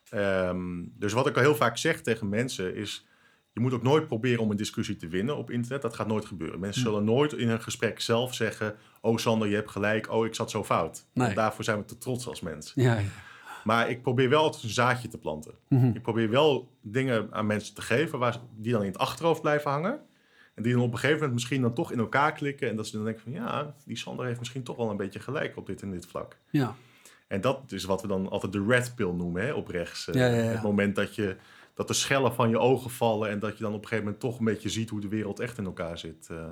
[0.10, 3.08] Ehm, dus wat ik al heel vaak zeg tegen mensen is...
[3.52, 5.82] je moet ook nooit proberen om een discussie te winnen op internet.
[5.82, 6.60] Dat gaat nooit gebeuren.
[6.60, 8.76] Mensen zullen nooit in een gesprek zelf zeggen...
[9.02, 10.12] oh Sander, je hebt gelijk.
[10.12, 11.06] Oh, ik zat zo fout.
[11.14, 11.34] Nee.
[11.34, 12.72] Daarvoor zijn we te trots als mens.
[12.76, 13.06] ja, ja.
[13.68, 15.54] Maar ik probeer wel altijd een zaadje te planten.
[15.68, 15.86] Mhm.
[15.88, 18.20] Ik probeer wel dingen aan mensen te geven...
[18.20, 20.00] Waar die dan in het achterhoofd blijven hangen.
[20.54, 22.70] En die dan op een gegeven moment misschien dan toch in elkaar klikken.
[22.70, 25.20] En dat ze dan denken van ja, die Sander heeft misschien toch wel een beetje
[25.20, 26.38] gelijk op dit en dit vlak.
[26.50, 26.76] Ja.
[27.28, 30.08] En dat is wat we dan altijd de red pill noemen hè, op rechts.
[30.08, 30.42] Eh, Ja, ja, ja.
[30.52, 31.36] Het moment dat, je,
[31.74, 34.22] dat de schellen van je ogen vallen en dat je dan op een gegeven moment
[34.22, 36.28] toch een beetje ziet hoe de wereld echt in elkaar zit.
[36.30, 36.50] eh.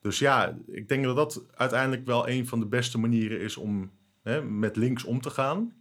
[0.00, 3.90] dus ja, ik denk dat dat uiteindelijk wel een van de beste manieren is om
[4.22, 5.72] hè, met links om te gaan.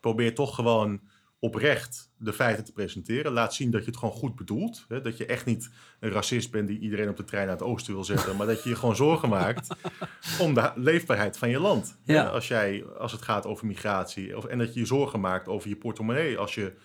[0.00, 1.00] Probeer toch gewoon
[1.40, 3.32] oprecht de feiten te presenteren.
[3.32, 4.84] Laat zien dat je het gewoon goed bedoelt.
[4.88, 5.00] Hè?
[5.00, 5.70] Dat je echt niet
[6.00, 8.36] een racist bent die iedereen op de trein naar het oosten wil zetten.
[8.36, 9.68] maar dat je je gewoon zorgen maakt
[10.44, 11.98] om de leefbaarheid van je land.
[12.04, 12.26] Ja.
[12.26, 14.36] Als, jij, als het gaat over migratie.
[14.36, 16.38] Of, en dat je je zorgen maakt over je portemonnee.
[16.38, 16.76] Als je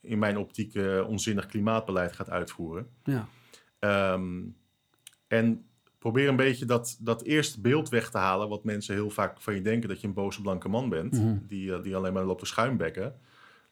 [0.00, 2.88] in mijn optiek eh, onzinnig klimaatbeleid gaat uitvoeren.
[3.04, 3.28] Ja.
[3.78, 4.42] Ehm,
[5.26, 5.67] en
[5.98, 8.48] probeer een beetje dat, dat eerste beeld weg te halen.
[8.48, 11.12] Wat mensen heel vaak van je denken dat je een boze blanke man bent.
[11.12, 11.36] Mhm.
[11.46, 13.14] die, eh, die alleen maar loopt te schuimbekken.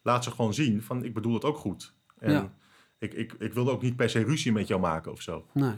[0.02, 1.94] Laat ze gewoon zien van ik bedoel het ook goed.
[2.18, 2.52] En Ja.
[2.98, 5.46] ik, ik, ik wilde ook niet per se ruzie met jou maken of zo.
[5.52, 5.74] Nee.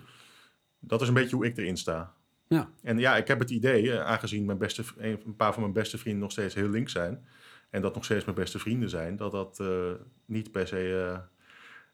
[0.79, 2.15] Dat is een beetje hoe ik erin sta.
[2.49, 2.71] Ja.
[2.83, 5.99] En ja, ik heb het idee, eh, aangezien mijn beste, een, paar van mijn beste
[5.99, 7.27] vrienden nog steeds heel links zijn.
[7.71, 9.17] En dat nog steeds mijn beste vrienden zijn.
[9.17, 9.93] Dat dat eh,
[10.25, 11.21] niet per se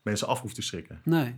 [0.02, 1.00] mensen af hoeft te schrikken.
[1.04, 1.36] Nee.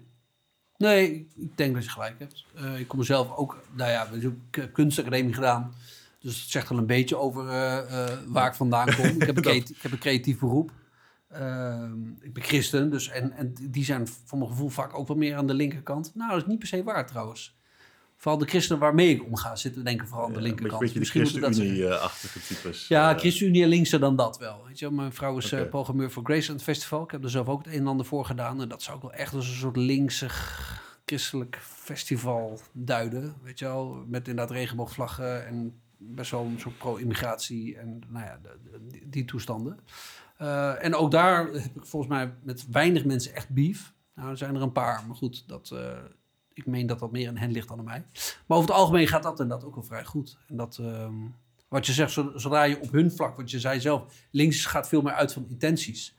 [0.78, 2.44] Nee, ik- ik denk dat je gelijk hebt.
[2.54, 5.74] Eh, ik kom zelf ook, nou ja, we hebben ook kunstacademie gedaan.
[6.20, 9.04] Dus het zegt wel een beetje over eh, eh, waar ik vandaan kom.
[9.06, 10.70] Ik heb een, ik heb een creatief beroep.
[11.28, 15.16] Ehm, ik ben christen, dus en, en die zijn voor mijn gevoel vaak ook wel
[15.16, 16.10] meer aan de linkerkant.
[16.14, 17.56] Nou, dat is niet per se waar trouwens.
[18.16, 20.80] Vooral de christenen waarmee ik omga zitten denken vooral aan de Eh, een linkerkant.
[20.82, 21.04] beetje, de.
[21.04, 22.88] ChristenUnie-achtige types.
[22.88, 24.64] Ja, Eh, ChristenUnie en linkser dan dat wel.
[24.66, 25.68] Weet je, mijn vrouw is eh, Oké.
[25.68, 27.02] programmeur voor Graceland Festival.
[27.02, 28.60] Ik heb er zelf ook het een en ander voor gedaan.
[28.60, 30.28] En dat zou ik wel echt als een soort linkse
[31.04, 33.34] christelijk festival duiden.
[33.42, 38.40] Weet je wel, met inderdaad regenboogvlaggen en best wel een soort pro-immigratie en nou ja,
[38.80, 39.78] die, die toestanden.
[40.36, 43.94] Eh, en ook daar heb ik volgens mij met weinig mensen echt beef.
[44.14, 45.74] Nou, er zijn er een paar, maar goed, dat,
[46.56, 48.04] ik meen dat dat meer aan hen ligt dan aan mij.
[48.46, 50.38] Maar over het algemeen gaat dat inderdaad ook wel vrij goed.
[50.48, 51.14] En dat, ehm,
[51.68, 54.88] wat je zegt, zo- zodra je op hun vlak, wat je zei zelf, links gaat
[54.88, 56.14] veel meer uit van intenties.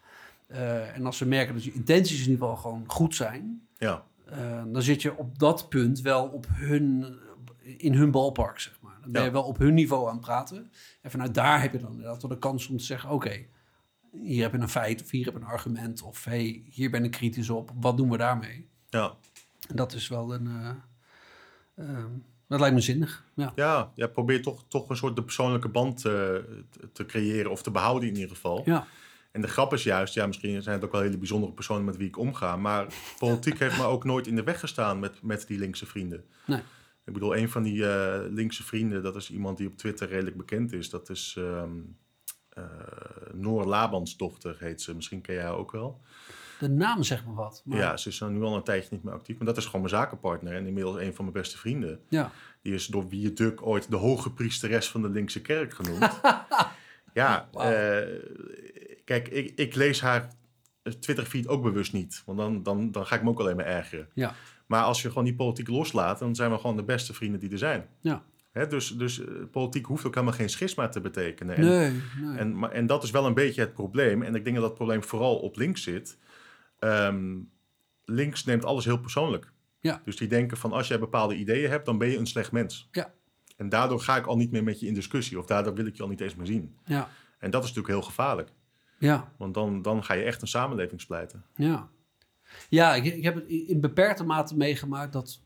[0.48, 4.04] Eh, en als ze merken dat je intenties in ieder geval gewoon goed zijn, ja,
[4.26, 7.16] eh, dan zit je op dat punt wel op hun,
[7.78, 8.98] in hun ballpark, zeg maar.
[9.02, 9.34] Dan ben je Ja.
[9.34, 10.72] wel op hun niveau aan het praten.
[11.02, 13.46] En vanuit daar heb je dan inderdaad wel de kans om te zeggen, oké,
[14.12, 16.02] hier heb je een feit of hier heb je een argument.
[16.02, 18.68] Of hey, hier ben ik kritisch op, wat doen we daarmee?
[18.90, 19.16] ja.
[19.74, 20.48] Dat is wel een...
[20.48, 20.70] eh,
[21.90, 22.10] ehm,
[22.48, 23.52] dat lijkt me zinnig, ja.
[23.56, 26.44] Ja, ja, probeer toch, toch een soort de persoonlijke band eh, te-
[26.94, 28.62] te creëren of te behouden in ieder geval.
[28.66, 28.88] Ja,
[29.32, 31.98] En de grap is juist, ja, misschien zijn het ook wel hele bijzondere personen met
[31.98, 32.88] wie ik omga, maar
[33.20, 36.26] politiek heeft me ook nooit in de weg gestaan met, met die linkse vrienden.
[36.46, 36.62] nee.
[37.06, 40.38] Ik bedoel, een van die eh, linkse vrienden, dat is iemand die op Twitter redelijk
[40.38, 40.90] bekend is.
[40.90, 41.72] Dat is ehm
[42.50, 42.64] eh,
[43.34, 44.96] Noor Labans dochter, heet ze.
[44.96, 46.02] Misschien ken jij haar ook wel.
[46.60, 47.62] De naam zegt me wat.
[47.66, 49.38] Maar, Ja, ze is nu al een tijdje niet meer actief.
[49.38, 52.00] Maar dat is gewoon mijn zakenpartner en inmiddels een van mijn beste vrienden.
[52.10, 52.32] ja.
[52.62, 56.20] Die is door Wie Duk ooit de hoge priesteres van de linkse kerk genoemd.
[57.14, 57.98] ja, eh,
[59.06, 60.30] kijk, ik, ik lees haar
[61.00, 62.24] Twitter-feed ook bewust niet.
[62.26, 64.08] Want dan, dan, dan ga ik me ook alleen maar ergeren.
[64.14, 64.34] Ja,
[64.66, 67.52] Maar als je gewoon die politiek loslaat, dan zijn we gewoon de beste vrienden die
[67.52, 67.86] er zijn.
[68.02, 68.24] ja.
[68.52, 71.56] Hè, dus dus eh, politiek hoeft ook helemaal geen schisma te betekenen.
[71.56, 72.38] En, Nee, nee.
[72.38, 74.22] en, maar, en dat is wel een beetje het probleem.
[74.22, 76.18] En ik denk dat dat probleem vooral op links zit.
[76.80, 77.40] Ehm,
[78.06, 79.52] links neemt alles heel persoonlijk.
[79.80, 80.02] Ja.
[80.06, 82.88] Dus die denken van als jij bepaalde ideeën hebt, dan ben je een slecht mens.
[82.92, 83.14] Ja.
[83.58, 85.40] En daardoor ga ik al niet meer met je in discussie.
[85.40, 86.76] Of daardoor wil ik je al niet eens meer zien.
[86.86, 87.10] ja,
[87.40, 88.50] En dat is natuurlijk heel gevaarlijk.
[89.00, 91.46] ja, Want dan, dan ga je echt een samenleving splijten.
[91.56, 91.90] ja.
[92.70, 95.42] Ja, ik, ik heb het in in beperkte mate meegemaakt dat...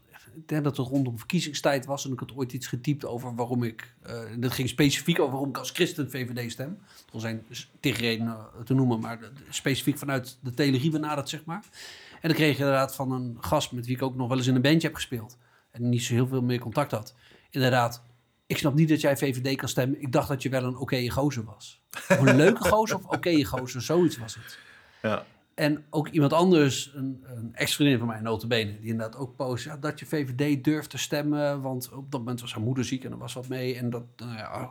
[0.46, 3.96] Dat het rondom verkiezingstijd was en ik had ooit iets getypt over waarom ik...
[4.02, 6.80] eh, en dat ging specifiek over waarom ik als christen VVD stem.
[7.14, 11.64] Er zijn dus tegenredenen te noemen, maar specifiek vanuit de telerie benaderd, zeg maar.
[12.12, 14.48] En dan kreeg je inderdaad van een gast met wie ik ook nog wel eens
[14.48, 15.38] in een bandje heb gespeeld.
[15.72, 17.16] En niet zo heel veel meer contact had.
[17.50, 18.04] Inderdaad,
[18.46, 20.02] ik snap niet dat jij VVD kan stemmen.
[20.02, 21.82] Ik dacht dat je wel een oké gozer was.
[22.10, 24.58] Of een leuke gozer of oké gozer, zoiets was het.
[25.02, 25.26] Ja,
[25.56, 29.78] En ook iemand anders, een, een ex-vriendin van mij, notabene, die inderdaad ook post, ja,
[29.78, 33.12] dat je VVD durft te stemmen, want op dat moment was haar moeder ziek en
[33.12, 33.76] er was wat mee.
[33.76, 34.70] En dat, nou ja,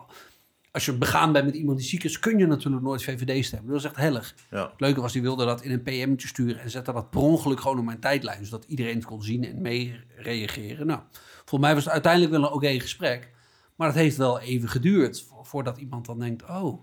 [0.70, 3.68] als je begaan bent met iemand die ziek is, kun je natuurlijk nooit VVD stemmen.
[3.70, 4.34] Dat is echt hellig.
[4.50, 4.62] ja.
[4.70, 7.60] Het leuke was, die wilde dat in een PM'tje sturen en zette dat per ongeluk
[7.60, 10.86] gewoon op mijn tijdlijn, zodat iedereen het kon zien en mee reageren.
[10.86, 11.00] Nou,
[11.36, 13.30] volgens mij was het uiteindelijk wel een oké gesprek,
[13.76, 16.80] maar het heeft wel even geduurd vo- voordat iemand dan denkt, oh,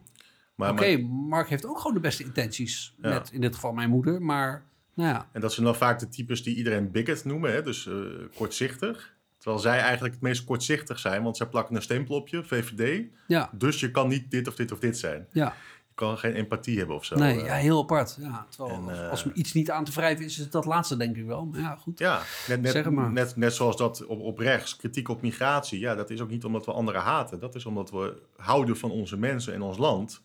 [0.58, 0.98] Oké,
[1.28, 2.96] Mark heeft ook gewoon de beste intenties.
[3.02, 3.10] Ja.
[3.10, 4.22] Met in dit geval mijn moeder.
[4.22, 4.64] Maar
[4.94, 7.62] nou ja, En dat zijn dan vaak de types die iedereen bigot noemen, hè?
[7.64, 7.94] dus eh,
[8.36, 9.16] kortzichtig.
[9.38, 13.06] Terwijl zij eigenlijk het meest kortzichtig zijn, want zij plakken een stempel op je, VVD.
[13.28, 15.28] ja, Dus je kan niet dit of dit of dit zijn.
[15.32, 15.46] ja,
[15.88, 17.16] Je kan geen empathie hebben of zo.
[17.16, 17.46] Nee, eh.
[17.46, 18.18] ja, heel apart.
[18.20, 20.52] Ja, terwijl En, als- eh, als me iets niet aan te wrijven is, is het
[20.52, 21.46] dat laatste denk ik wel.
[21.46, 22.00] Maar ja, goed.
[22.00, 23.12] Ja, net, net, Zeg maar.
[23.12, 25.80] net, net zoals dat op, op rechts, kritiek op migratie.
[25.80, 27.40] Ja, dat is ook niet omdat we anderen haten.
[27.40, 30.22] Dat is omdat we houden van onze mensen en ons land.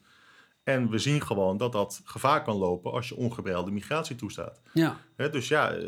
[0.64, 4.60] En we zien gewoon dat dat gevaar kan lopen als je ongebreide migratie toestaat.
[4.72, 5.84] Ja, dus ja, eh,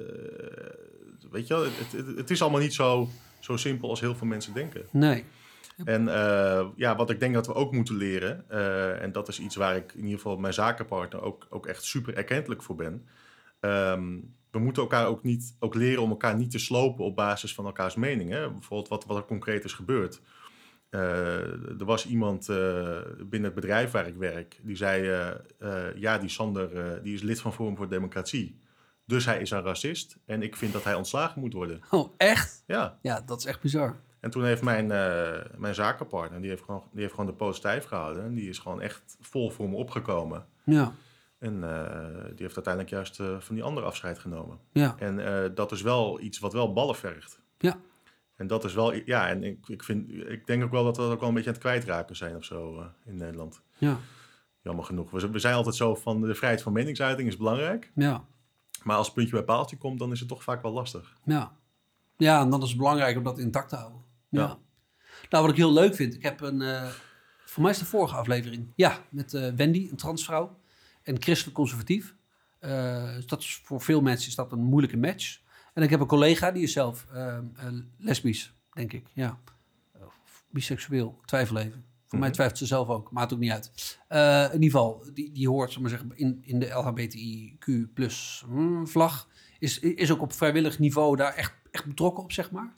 [1.31, 3.09] weet je wel, het, het, het is allemaal niet zo,
[3.41, 4.87] zo simpel als heel veel mensen denken.
[4.91, 5.25] nee.
[5.85, 9.41] En eh, ja, wat ik denk dat we ook moeten leren, eh, en dat is
[9.41, 13.07] iets waar ik in ieder geval mijn zakenpartner ook, ook echt super erkentelijk voor ben.
[13.61, 14.19] Ehm,
[14.51, 17.65] we moeten elkaar ook, niet, ook leren om elkaar niet te slopen op basis van
[17.65, 18.31] elkaars mening.
[18.31, 18.51] Hè?
[18.51, 20.21] Bijvoorbeeld wat, wat er concreet is gebeurd.
[20.95, 25.09] Eh, er was iemand eh, binnen het bedrijf waar ik werk, die zei,
[25.59, 28.59] eh, ja, die Sander, die is lid van Forum voor Democratie.
[29.07, 31.81] Dus hij is een racist en ik vind dat hij ontslagen moet worden.
[31.91, 32.63] Oh, echt?
[32.67, 33.97] Ja, Ja, dat is echt bizar.
[34.21, 34.87] en toen heeft mijn,
[35.57, 38.25] mijn zakenpartner, die heeft, gewoon, die heeft gewoon de poot stijf gehouden.
[38.25, 40.47] En die is gewoon echt vol voor me opgekomen.
[40.65, 40.93] Ja,
[41.39, 41.61] En
[42.35, 44.59] die heeft uiteindelijk juist van die andere afscheid genomen.
[44.73, 47.41] ja, En dat is wel iets wat wel ballen vergt.
[47.59, 47.77] ja.
[48.37, 51.03] En dat is wel, ja, en ik, ik, vind, ik denk ook wel dat we
[51.03, 53.63] dat ook wel een beetje aan het kwijtraken zijn of zo eh, in Nederland.
[53.79, 53.99] Ja,
[54.63, 55.11] Jammer genoeg.
[55.11, 57.91] We, we zijn altijd zo van de vrijheid van meningsuiting is belangrijk.
[57.95, 58.25] ja,
[58.83, 61.17] Maar als het puntje bij paaltje komt, dan is het toch vaak wel lastig.
[61.25, 61.57] ja.
[62.17, 64.01] Ja, en dan is het belangrijk om dat intact te houden.
[64.29, 64.41] Ja.
[64.41, 64.59] Ja.
[65.31, 66.89] Nou, wat ik heel leuk vind, ik heb een, eh
[67.45, 70.59] voor mij is de vorige aflevering, ja, met eh, Wendy, een transvrouw,
[71.03, 72.15] en christelijk conservatief.
[73.15, 75.41] Dus dat is voor veel mensen is dat een moeilijke match.
[75.75, 77.39] En ik heb een collega, die is zelf eh,
[77.99, 79.39] lesbisch, denk ik, ja.
[80.07, 81.85] Of biseksueel, twijfel even.
[82.07, 82.37] Voor mij Mhm.
[82.37, 83.99] twijfelt ze zelf ook, maakt ook niet uit.
[84.09, 88.85] Eh, in ieder geval, die, die hoort, maar zeggen, in, in de LHBTIQ plus hm,
[88.85, 89.29] vlag.
[89.59, 92.73] Is, is ook op vrijwillig niveau daar echt, echt betrokken op, zeg maar.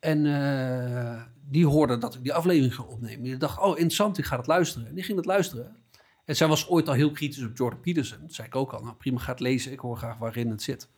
[0.00, 3.22] En eh, die hoorde dat ik die aflevering ging opnemen.
[3.22, 4.88] Die dacht, oh interessant, ik ga dat luisteren.
[4.88, 5.76] En die ging dat luisteren.
[6.24, 8.18] En zij was ooit al heel kritisch op Jordan Peterson.
[8.20, 9.72] Dat zei ik ook al, nou prima, ga het lezen.
[9.72, 10.88] Ik hoor graag waarin het zit.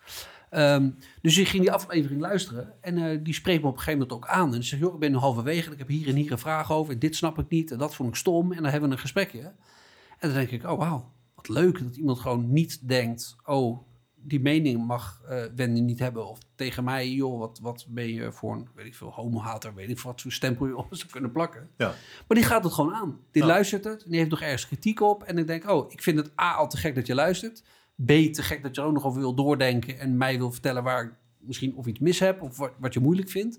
[0.51, 0.90] Ehm,
[1.22, 2.74] dus ik ging die aflevering luisteren.
[2.81, 4.55] En eh, die spreekt me op een gegeven moment ook aan.
[4.55, 5.66] En ze zegt, joh, ik ben nu halverwege.
[5.66, 6.93] en Ik heb hier en hier een vraag over.
[6.93, 7.70] En dit snap ik niet.
[7.70, 8.52] En dat vond ik stom.
[8.52, 9.40] En dan hebben we een gesprekje.
[9.40, 13.36] En dan denk ik, oh wauw, wat leuk dat iemand gewoon niet denkt...
[13.44, 13.89] oh,
[14.22, 16.28] die mening mag eh Wendy niet hebben.
[16.28, 19.74] Of tegen mij, joh, wat, wat ben je voor een, weet ik veel, homohater...
[19.74, 21.70] weet ik veel wat voor stempel je op zou kunnen plakken.
[21.77, 21.94] Ja,
[22.28, 23.18] Maar die gaat het gewoon aan.
[23.31, 23.48] Die Ja.
[23.48, 24.02] luistert het.
[24.05, 25.22] En die heeft nog ergens kritiek op.
[25.22, 27.62] En ik denk, oh, ik vind het A, al te gek dat je luistert.
[28.05, 29.98] B, te gek dat je er ook nog over wil doordenken...
[29.98, 32.43] en mij wil vertellen waar ik misschien of iets mis heb...
[32.43, 33.59] of wat, wat je moeilijk vindt.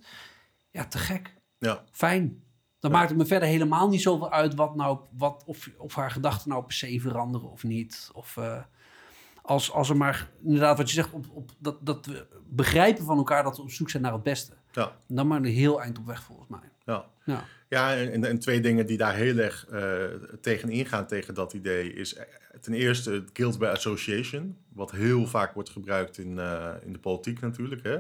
[0.71, 1.33] Ja, te gek.
[1.57, 2.43] ja, Fijn.
[2.79, 2.97] Dan Ja.
[2.97, 4.55] maakt het me verder helemaal niet zoveel uit...
[4.55, 8.09] Wat nou, wat, of, of haar gedachten nou per se veranderen of niet.
[8.13, 8.61] Of eh,
[9.41, 11.11] als, als er maar, inderdaad wat je zegt...
[11.13, 14.23] Op, op, dat, dat we begrijpen van elkaar dat we op zoek zijn naar het
[14.23, 14.53] beste.
[14.71, 16.69] ja, Dan maar een heel eind op weg volgens mij.
[16.85, 17.05] ja.
[17.25, 20.03] Ja, Ja, en, en twee dingen die daar heel erg eh
[20.41, 22.15] tegen ingaan, tegen dat idee, is
[22.61, 26.99] ten eerste het guilt by association, wat heel vaak wordt gebruikt in, eh, in de
[26.99, 27.83] politiek natuurlijk.
[27.83, 27.99] Hè?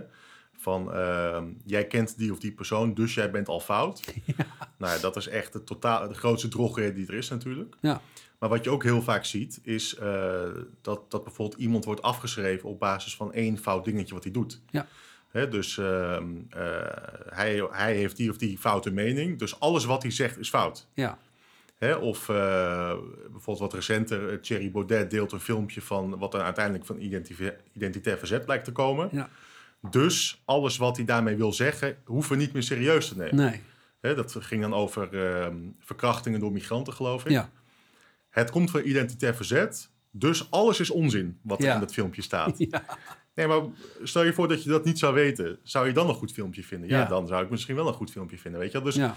[0.57, 4.01] Van ehm, jij kent die of die persoon, dus jij bent al fout.
[4.77, 7.75] Nou ja, dat is echt de, totaal, de grootste drogreden die er is natuurlijk.
[7.79, 8.01] ja,
[8.39, 10.43] Maar wat je ook heel vaak ziet, is eh,
[10.81, 14.61] dat, dat bijvoorbeeld iemand wordt afgeschreven op basis van één fout dingetje wat hij doet.
[14.69, 14.87] Ja.
[15.27, 16.61] Hè, dus ehm, eh,
[17.29, 20.87] hij, hij heeft die of die foute mening, dus alles wat hij zegt is fout.
[20.93, 21.17] ja,
[21.81, 22.93] Hè, of eh,
[23.31, 26.97] bijvoorbeeld wat recenter, eh, Thierry Baudet deelt een filmpje van wat er uiteindelijk van
[27.73, 29.09] identitair verzet blijkt te komen.
[29.11, 29.29] ja.
[29.89, 33.35] Dus alles wat hij daarmee wil zeggen, hoeven we niet meer serieus te nemen.
[33.35, 33.61] Nee,
[34.01, 37.31] Hè, dat ging dan over ehm, verkrachtingen door migranten, geloof ik.
[37.31, 37.49] ja,
[38.29, 41.73] Het komt van identitair verzet, dus alles is onzin wat er Ja.
[41.73, 42.55] in dat filmpje staat.
[42.71, 42.83] ja,
[43.35, 43.61] Nee, maar
[44.03, 45.59] stel je voor dat je dat niet zou weten.
[45.63, 46.89] Zou je dan een goed filmpje vinden?
[46.89, 47.05] Ja, Ja.
[47.05, 48.85] dan zou ik misschien wel een goed filmpje vinden, weet je wel?
[48.87, 49.15] Dus ja,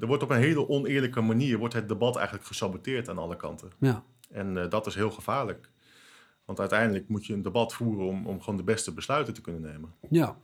[0.00, 3.70] er wordt op een hele oneerlijke manier wordt het debat eigenlijk gesaboteerd aan alle kanten.
[3.78, 5.70] ja, En eh, dat is heel gevaarlijk.
[6.44, 9.60] Want uiteindelijk moet je een debat voeren om, om gewoon de beste besluiten te kunnen
[9.62, 9.92] nemen.
[10.10, 10.36] ja.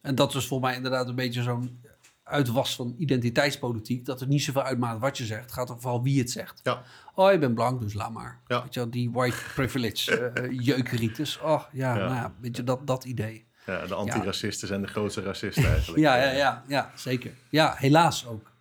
[0.00, 1.80] En dat is voor mij inderdaad een beetje zo'n
[2.22, 4.04] uitwas van identiteitspolitiek.
[4.04, 5.42] Dat het niet zoveel uitmaakt wat je zegt.
[5.42, 6.60] Het gaat er vooral wie het zegt.
[6.62, 6.82] Ja,
[7.14, 8.40] Oh, je bent blank, dus laat maar.
[8.46, 8.62] Ja.
[8.62, 11.40] Weet je wel, die white privilege uh, jeukeritis.
[11.40, 12.04] Oh, ja, Ja.
[12.04, 13.46] nou ja, weet je, dat, dat idee.
[13.66, 16.02] ja de antiracisten zijn de grootste racisten eigenlijk.
[16.02, 17.32] Ja, ja, ja, ja, zeker.
[17.48, 18.52] Ja, helaas ook.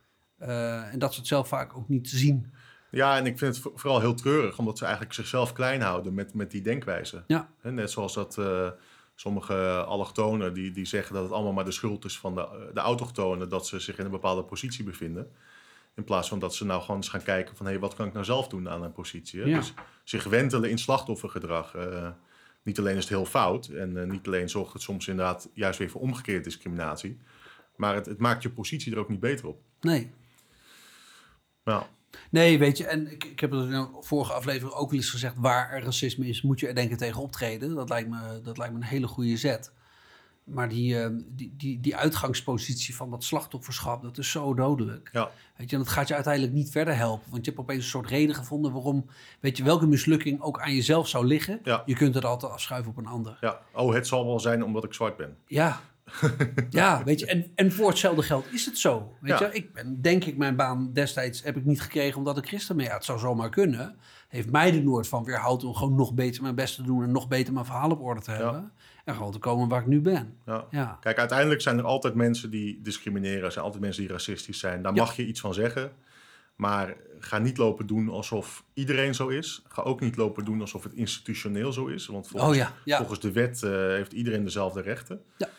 [0.48, 2.54] Eh, en dat ze het zelf vaak ook niet zien.
[2.90, 6.14] Ja, en ik vind het vo- vooral heel treurig, omdat ze eigenlijk zichzelf klein houden
[6.14, 7.24] met, met die denkwijze.
[7.28, 8.70] Ja, Net zoals dat eh,
[9.16, 12.80] sommige allochtonen die, die zeggen dat het allemaal maar de schuld is van de, de
[12.80, 15.32] autochtonen dat ze zich in een bepaalde positie bevinden.
[15.96, 18.14] In plaats van dat ze nou gewoon eens gaan kijken van hé, wat kan ik
[18.14, 19.46] nou zelf doen aan een positie.
[19.48, 19.58] Ja.
[19.58, 21.76] Dus zich wentelen in slachtoffergedrag.
[21.76, 22.10] eh,
[22.64, 25.90] niet alleen is het heel fout en niet alleen zorgt het soms inderdaad juist weer
[25.90, 27.18] voor omgekeerde discriminatie.
[27.76, 29.62] Maar het, het maakt je positie er ook niet beter op.
[29.82, 30.12] nee.
[32.30, 35.10] Nee, weet je, en ik, ik heb het in de vorige aflevering ook al eens
[35.10, 35.36] gezegd...
[35.38, 37.76] waar er racisme is, moet je er denk ik tegen optreden.
[37.76, 39.72] Dat lijkt me, dat lijkt me een hele goede zet.
[40.44, 45.10] Maar die, eh, die, die, die uitgangspositie van dat slachtofferschap, dat is zo dodelijk.
[45.12, 45.32] Ja.
[45.58, 47.32] Weet je, en dat gaat je uiteindelijk niet verder helpen.
[47.32, 49.06] Want je hebt opeens een soort reden gevonden waarom,
[49.40, 51.60] weet je, welke mislukking ook aan jezelf zou liggen.
[51.64, 51.84] Ja.
[51.86, 53.38] Je kunt het altijd afschuiven op een ander.
[53.42, 53.60] ja.
[53.74, 55.38] Oh, het zal wel zijn omdat ik zwart ben.
[55.48, 55.82] Ja.
[56.70, 59.18] ja, weet je, en, en voor hetzelfde geld is het zo.
[59.22, 59.46] Weet Ja.
[59.48, 62.76] je, ik ben, denk ik, mijn baan destijds heb ik niet gekregen omdat ik christen
[62.76, 62.86] ben.
[62.86, 63.96] Ja, het zou zomaar kunnen.
[64.28, 67.12] Heeft mij er nooit van weerhouden om gewoon nog beter mijn best te doen en
[67.12, 68.72] nog beter mijn verhaal op orde te hebben.
[69.06, 70.38] En gewoon te komen waar ik nu ben.
[70.46, 70.66] Ja.
[70.70, 73.44] Ja, Kijk, uiteindelijk zijn er altijd mensen die discrimineren.
[73.44, 74.82] Er zijn altijd mensen die racistisch zijn.
[74.82, 75.92] Daar mag je iets van zeggen.
[76.56, 79.62] Maar ga niet lopen doen alsof iedereen zo is.
[79.68, 82.06] Ga ook niet lopen doen alsof het institutioneel zo is.
[82.06, 85.22] Want volgens, Oh volgens de wet eh, heeft iedereen dezelfde rechten.
[85.38, 85.50] Ja.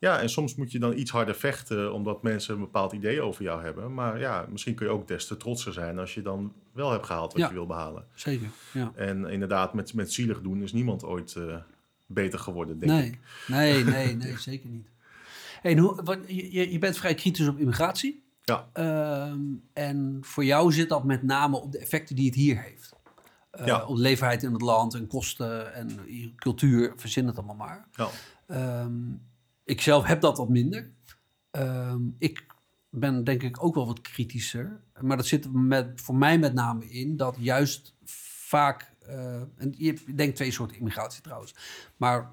[0.00, 3.42] Ja, en soms moet je dan iets harder vechten omdat mensen een bepaald idee over
[3.42, 3.94] jou hebben.
[3.94, 7.06] Maar ja, misschien kun je ook des te trotser zijn als je dan wel hebt
[7.06, 7.48] gehaald wat Ja.
[7.48, 8.04] je wil behalen.
[8.14, 8.48] zeker.
[8.72, 8.92] Ja.
[8.94, 11.56] En inderdaad, met, met zielig doen is niemand ooit eh,
[12.06, 13.18] beter geworden, denk Nee, ik.
[13.46, 14.88] nee, nee, nee, zeker niet.
[15.62, 18.22] Hey, en hoe, wat, je, je- bent vrij kritisch op immigratie.
[18.44, 18.68] Ja.
[18.72, 19.40] Ehm,
[19.72, 22.92] en voor jou zit dat met name op de effecten die het hier heeft.
[23.50, 23.84] Eh, Ja.
[23.86, 25.90] Op leefbaarheid in het land en kosten en
[26.36, 27.88] cultuur, verzin het allemaal maar.
[27.92, 28.08] Ja.
[28.46, 28.92] Ehm,
[29.68, 30.90] ik zelf heb dat wat minder.
[31.50, 32.46] Ehm, ik
[32.90, 34.80] ben denk ik ook wel wat kritischer.
[35.00, 38.92] Maar dat zit met, voor mij met name in dat juist vaak...
[39.06, 41.54] eh, en je denkt twee soorten immigratie trouwens.
[41.96, 42.30] Maar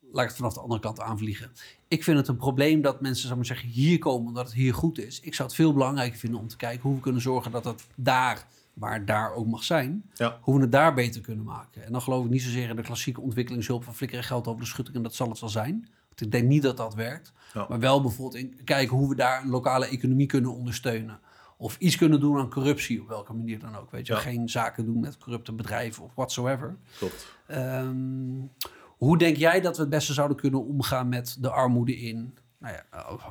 [0.00, 1.52] laat ik het vanaf de andere kant aanvliegen.
[1.88, 4.74] Ik vind het een probleem dat mensen zou maar zeggen, hier komen omdat het hier
[4.74, 5.20] goed is.
[5.20, 7.86] Ik zou het veel belangrijker vinden om te kijken hoe we kunnen zorgen dat het
[7.94, 10.38] daar, waar het daar ook mag zijn, Ja.
[10.40, 11.84] hoe we het daar beter kunnen maken.
[11.84, 14.66] En dan geloof ik niet zozeer in de klassieke ontwikkelingshulp van flikkeren geld over de
[14.66, 15.88] schutting en dat zal het wel zijn.
[16.20, 17.32] Ik denk niet dat dat werkt.
[17.54, 17.66] Ja.
[17.68, 21.20] Maar wel bijvoorbeeld in kijken hoe we daar een lokale economie kunnen ondersteunen.
[21.58, 23.90] Of iets kunnen doen aan corruptie, op welke manier dan ook.
[23.90, 24.18] Weet je, Ja.
[24.18, 26.76] geen zaken doen met corrupte bedrijven of whatsoever.
[26.98, 27.26] Klopt.
[27.46, 27.96] Ehm,
[28.96, 32.74] hoe denk jij dat we het beste zouden kunnen omgaan met de armoede in nou
[32.74, 32.84] ja,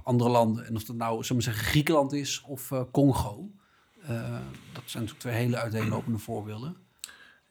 [0.03, 0.65] andere landen?
[0.65, 3.49] En of dat nou, zullen we zeggen, Griekenland is of eh, Congo.
[4.01, 4.09] Eh,
[4.73, 6.77] dat zijn natuurlijk twee hele uiteenlopende voorbeelden.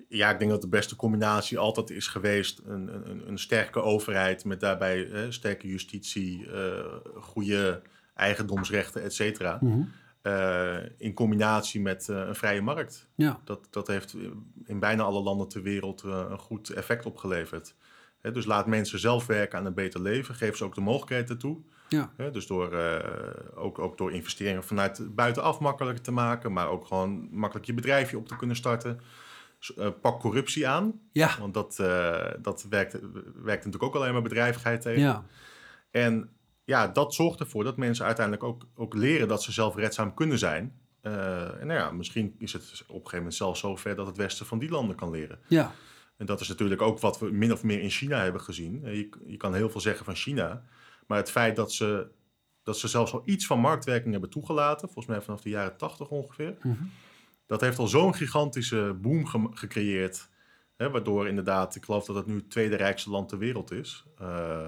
[0.08, 4.44] Ja, ik denk dat de beste combinatie altijd is geweest een, een, een sterke overheid
[4.44, 7.82] met daarbij eh, sterke justitie, eh, goede
[8.14, 9.58] eigendomsrechten, et cetera.
[10.22, 13.08] Eh, in combinatie met eh, een vrije markt.
[13.14, 14.16] Ja, Dat, dat heeft
[14.64, 17.74] in bijna alle landen ter wereld een goed effect opgeleverd.
[18.20, 20.34] Hè, dus laat mensen zelf werken aan een beter leven.
[20.34, 21.58] Geef ze ook de mogelijkheden toe.
[21.88, 22.72] ja, Hè, dus door,
[23.54, 26.52] ook, ook door investeringen vanuit buitenaf makkelijker te maken.
[26.52, 29.00] Maar ook gewoon makkelijk je bedrijfje op te kunnen starten.
[29.76, 31.00] Eh, pak corruptie aan.
[31.12, 32.92] ja, Want dat, eh, dat werkt,
[33.34, 35.00] werkt natuurlijk ook alleen maar bedrijvigheid tegen.
[35.00, 35.24] ja,
[35.90, 36.30] En
[36.64, 40.78] ja, dat zorgt ervoor dat mensen uiteindelijk ook, ook leren dat ze zelfredzaam kunnen zijn.
[41.00, 44.16] Eh, en nou ja, misschien is het op een gegeven moment zelfs zover dat het
[44.16, 45.38] Westen van die landen kan leren.
[45.48, 45.72] ja,
[46.16, 48.80] En dat is natuurlijk ook wat we min of meer in China hebben gezien.
[48.82, 50.64] Je, je kan heel veel zeggen van China.
[51.06, 52.06] Maar het feit dat ze,
[52.62, 56.08] dat ze zelfs al iets van marktwerking hebben toegelaten, volgens mij vanaf de jaren tachtig
[56.08, 56.82] ongeveer, Mhm.
[57.46, 60.28] Dat heeft al zo'n gigantische boom ge- gecreëerd.
[60.76, 64.04] Hè, waardoor inderdaad, ik geloof dat het nu het tweede rijkste land ter wereld is.
[64.18, 64.66] Eh,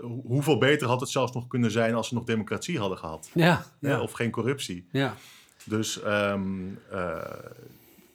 [0.00, 3.30] hoe- hoeveel beter had het zelfs nog kunnen zijn als ze nog democratie hadden gehad?
[3.34, 4.88] ja, Hè, ja, Of geen corruptie.
[4.92, 5.14] ja,
[5.64, 6.50] Dus ehm,
[6.90, 7.20] eh,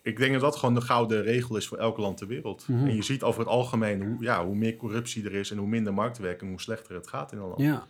[0.04, 2.68] ik denk dat dat gewoon de gouden regel is voor elk land ter wereld.
[2.68, 2.88] Mhm.
[2.88, 5.68] En je ziet over het algemeen hoe, ja, hoe meer corruptie er is en hoe
[5.68, 7.60] minder marktwerking, hoe slechter het gaat in een land.
[7.62, 7.86] ja.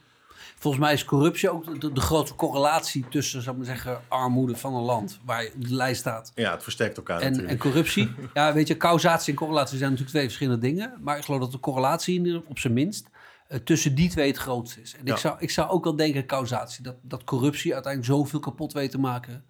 [0.56, 4.56] Volgens mij is corruptie ook de, de grote correlatie tussen, zou ik maar zeggen, armoede
[4.56, 6.32] van een land, waar je op de lijst staat.
[6.36, 7.60] Ja, het versterkt elkaar En, en natuurlijk.
[7.60, 8.12] corruptie.
[8.34, 10.94] Ja, weet je, causatie en correlatie zijn natuurlijk twee verschillende dingen.
[11.02, 13.08] Maar ik geloof dat de correlatie, op zijn minst,
[13.48, 14.96] eh, tussen die twee het grootste is.
[14.96, 15.14] En Ja.
[15.14, 18.92] ik, zou, ik zou ook wel denken, causatie, dat, dat corruptie uiteindelijk zoveel kapot weet
[18.92, 19.44] te maken.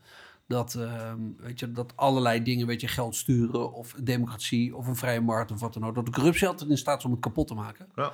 [0.47, 4.95] Dat, ehm, weet je, dat allerlei dingen, weet je, geld sturen of democratie of een
[4.95, 5.95] vrije markt of wat dan ook.
[5.95, 7.87] Dat de corruptie altijd in staat is om het kapot te maken.
[7.95, 8.11] Ja.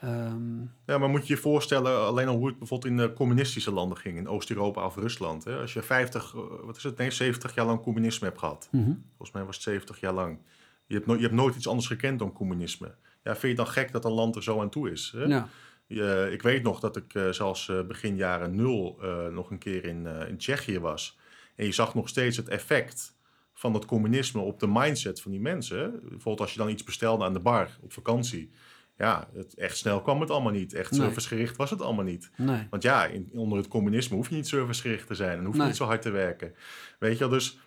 [0.00, 3.72] Ehm, Ja, maar moet je je voorstellen alleen al hoe het bijvoorbeeld in de communistische
[3.72, 5.44] landen ging, in Oost-Europa of Rusland.
[5.44, 5.56] Hè?
[5.60, 8.68] Als je 50, eh, wat is het, nee, 70 jaar lang communisme hebt gehad.
[8.72, 8.92] mhm.
[9.08, 10.38] Volgens mij was het 70 jaar lang.
[10.86, 12.94] Je hebt, no- je hebt nooit iets anders gekend dan communisme.
[13.24, 15.12] Ja, vind je dan gek dat een land er zo aan toe is?
[15.16, 15.24] Hè?
[15.24, 15.48] Ja,
[15.86, 18.98] Je- ik weet nog dat ik eh, zelfs eh, begin jaren nul
[19.32, 21.18] nog een keer in, in Tsjechië was.
[21.56, 23.14] En je zag nog steeds het effect
[23.54, 25.90] van het communisme op de mindset van die mensen.
[26.00, 28.50] Bijvoorbeeld als je dan iets bestelde aan de bar op vakantie.
[28.98, 30.74] Ja, het, echt snel kwam het allemaal niet.
[30.74, 31.00] Echt Nee.
[31.00, 32.30] servicegericht was het allemaal niet.
[32.36, 32.66] nee.
[32.70, 35.38] Want ja, in, onder het communisme hoef je niet servicegericht te zijn.
[35.38, 35.66] En hoef je Nee.
[35.68, 36.54] niet zo hard te werken.
[36.98, 37.58] Weet je wel, dus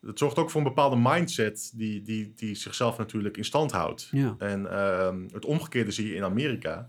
[0.00, 4.08] het zorgt ook voor een bepaalde mindset die, die, die zichzelf natuurlijk in stand houdt.
[4.12, 4.34] Ja.
[4.38, 6.88] En ehm, het omgekeerde zie je in Amerika.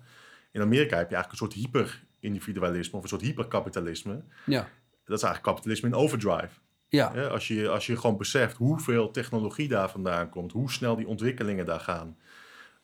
[0.51, 4.23] In Amerika heb je eigenlijk een soort hyper-individualisme of een soort hyperkapitalisme.
[4.45, 4.59] Ja,
[5.05, 6.49] dat is eigenlijk kapitalisme in overdrive.
[6.89, 10.95] Ja, Hè, Als, je, als je gewoon beseft hoeveel technologie daar vandaan komt, hoe snel
[10.95, 12.17] die ontwikkelingen daar gaan,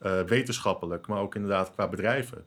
[0.04, 2.46] eh, wetenschappelijk, maar ook inderdaad qua bedrijven.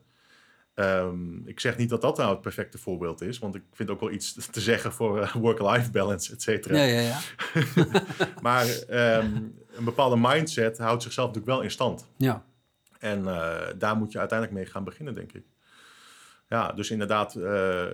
[0.73, 3.99] Ehm, ik zeg niet dat dat nou het perfecte voorbeeld is, want ik vind ook
[3.99, 6.77] wel iets te zeggen voor eh, work-life balance, et cetera.
[6.77, 6.99] ja, ja.
[7.01, 7.19] ja.
[8.41, 9.35] Maar ehm,
[9.75, 12.07] een bepaalde mindset houdt zichzelf natuurlijk wel in stand.
[12.17, 12.45] ja.
[12.99, 15.43] En eh, daar moet je uiteindelijk mee gaan beginnen, denk ik.
[16.49, 17.35] Ja, dus inderdaad,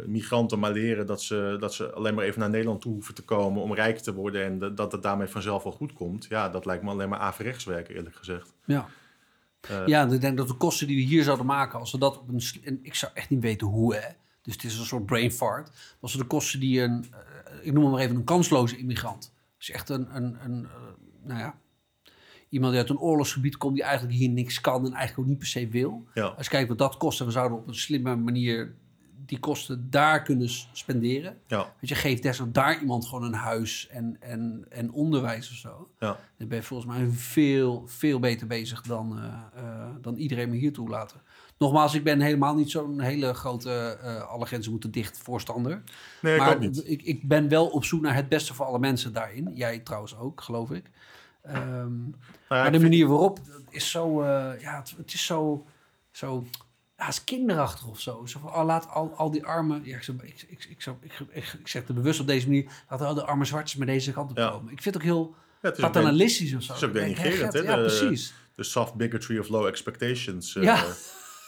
[0.06, 3.24] migranten maar leren dat ze, dat ze alleen maar even naar Nederland toe hoeven te
[3.24, 6.26] komen om rijk te worden en dat- dat het daarmee vanzelf wel goed komt.
[6.30, 8.54] Ja, dat lijkt me alleen maar averechts werken, eerlijk gezegd.
[8.66, 8.86] Ja.
[9.70, 12.20] Eh, ja, ik denk dat de kosten die we hier zouden maken, als we dat
[12.20, 12.42] op een.
[12.64, 14.08] En ik zou echt niet weten hoe, hè.
[14.42, 15.72] Dus het is een soort brain fart.
[16.00, 17.06] Als we de kosten die een.
[17.12, 19.34] eh, ik noem hem maar even een kansloze immigrant.
[19.58, 20.16] Dus echt een.
[20.16, 20.72] een, een eh,
[21.24, 21.56] nou ja.
[22.50, 25.38] Iemand die uit een oorlogsgebied komt, die eigenlijk hier niks kan en eigenlijk ook niet
[25.38, 26.08] per se wil.
[26.14, 28.76] ja, Als je kijkt wat dat kost, en we zouden op een slimme manier
[29.26, 31.38] die kosten daar kunnen spenderen.
[31.48, 35.56] ja, Weet je, geef desnoods daar iemand gewoon een huis en, en, en onderwijs of
[35.56, 35.90] zo.
[36.00, 36.18] ja.
[36.38, 40.56] Dan ben je volgens mij veel, veel beter bezig dan, eh, eh, dan iedereen me
[40.56, 41.22] hier toelaten.
[41.58, 45.84] Nogmaals, ik ben helemaal niet zo'n hele grote eh, alle grenzen moeten dicht voorstander.
[46.22, 46.90] Nee, ik maar niet.
[46.90, 49.52] Ik, ik ben wel op zoek naar het beste voor alle mensen daarin.
[49.54, 50.90] Jij trouwens ook, geloof ik.
[51.42, 52.12] Ehm, Nou
[52.50, 53.40] ja, maar de manier waarop
[53.70, 54.24] is zo,
[54.60, 55.66] ja, het, het is zo,
[56.12, 56.46] zo,
[56.98, 58.26] ja, is kinderachtig of zo.
[58.26, 61.54] Zo van, oh, laat al, al die armen, ja, ik, ik, ik, ik, ik, ik,
[61.60, 64.30] ik zeg het bewust op deze manier, laat al de arme zwartjes maar deze kant
[64.32, 64.50] op Ja.
[64.50, 64.72] komen.
[64.72, 66.74] Ik vind het ook heel ja, het paternalistisch of zo.
[66.74, 68.34] het is ook hè, denigrerend, Gert, hè, Ja, de- precies.
[68.56, 70.56] de soft bigotry of low expectations.
[70.56, 70.84] eh, Ja.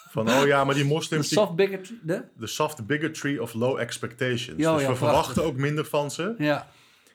[0.10, 2.24] Van, oh ja, maar die De moslims, die, soft bigotry, de?
[2.38, 4.46] de soft bigotry of low expectations.
[4.58, 4.98] Dus ja, we prachtig.
[4.98, 6.36] verwachten ook minder van ze.
[6.38, 6.68] Ja,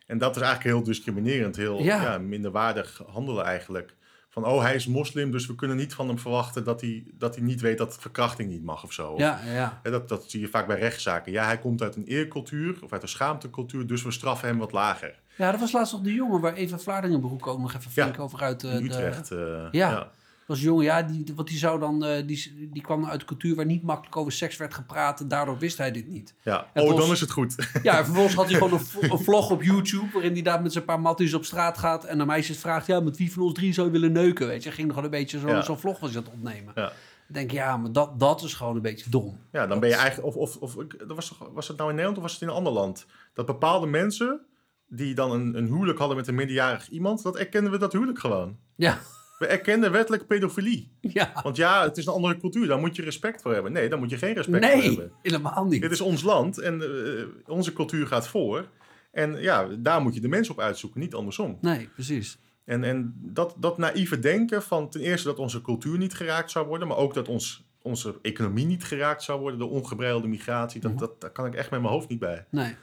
[0.07, 2.19] En dat is eigenlijk heel discriminerend, heel ja.
[2.19, 3.94] minderwaardig handelen eigenlijk.
[4.32, 7.35] Van, oh, hij is moslim, dus we kunnen niet van hem verwachten dat hij, dat
[7.35, 9.15] hij niet weet dat verkrachting niet mag of zo.
[9.19, 11.32] ja, Dat, dat zie je vaak bij rechtszaken.
[11.32, 14.73] Ja, hij komt uit een eercultuur of uit een schaamtecultuur, dus we straffen hem wat
[14.73, 15.19] lager.
[15.36, 18.19] Ja, dat was laatst nog de jongen waar Eva Vlaardingenbroek ook nog even Ja, flink
[18.20, 18.85] over uit eh, In de...
[18.85, 19.31] Utrecht.
[19.31, 19.39] eh,
[19.70, 19.90] Ja.
[19.90, 20.11] ja.
[20.51, 23.55] Was jongen, ja, die, want die zou dan, eh, die, die kwam uit een cultuur
[23.55, 26.35] waar niet makkelijk over seks werd gepraat en daardoor wist hij dit niet.
[26.43, 26.66] Ja.
[26.72, 27.55] En Oh, dan is het goed.
[27.82, 30.85] Ja, en vervolgens had hij gewoon een, vlog op YouTube waarin hij daar met zijn
[30.85, 33.72] paar matties op straat gaat en naar meisjes vraagt, ja, met wie van ons drie
[33.72, 34.70] zou je willen neuken, weet je.
[34.70, 35.62] Ging nog gewoon een beetje zo- Ja.
[35.62, 36.72] zo'n vlog was hij aan het opnemen.
[36.74, 36.93] Ja.
[37.28, 39.39] Denk, ja, maar dat, dat is gewoon een beetje dom.
[39.52, 40.27] Ja, dan ben je eigenlijk.
[40.36, 40.74] Of, of, of
[41.06, 43.06] dat was, was het nou in Nederland of was het in een ander land?
[43.35, 44.40] Dat bepaalde mensen
[44.89, 48.18] die dan een, een huwelijk hadden met een minderjarig iemand, dat erkennen we dat huwelijk
[48.18, 48.56] gewoon.
[48.77, 48.98] Ja,
[49.40, 50.90] We erkennen wettelijk pedofilie.
[51.00, 51.30] ja.
[51.42, 53.72] Want ja, het is een andere cultuur, daar moet je respect voor hebben.
[53.72, 55.12] Nee, daar moet je geen respect voor Nee, hebben.
[55.22, 55.80] helemaal niet.
[55.82, 58.68] Dit is ons land en eh, onze cultuur gaat voor.
[59.12, 61.58] En ja, daar moet je de mensen op uitzoeken, niet andersom.
[61.60, 62.38] Nee, precies.
[62.64, 66.66] En, en dat, dat naïeve denken van ten eerste dat onze cultuur niet geraakt zou
[66.66, 70.98] worden, maar ook dat ons, onze economie niet geraakt zou worden, de ongebreidelde migratie, dat,
[70.98, 72.46] dat, daar kan ik echt met mijn hoofd niet bij.
[72.50, 72.74] Nee.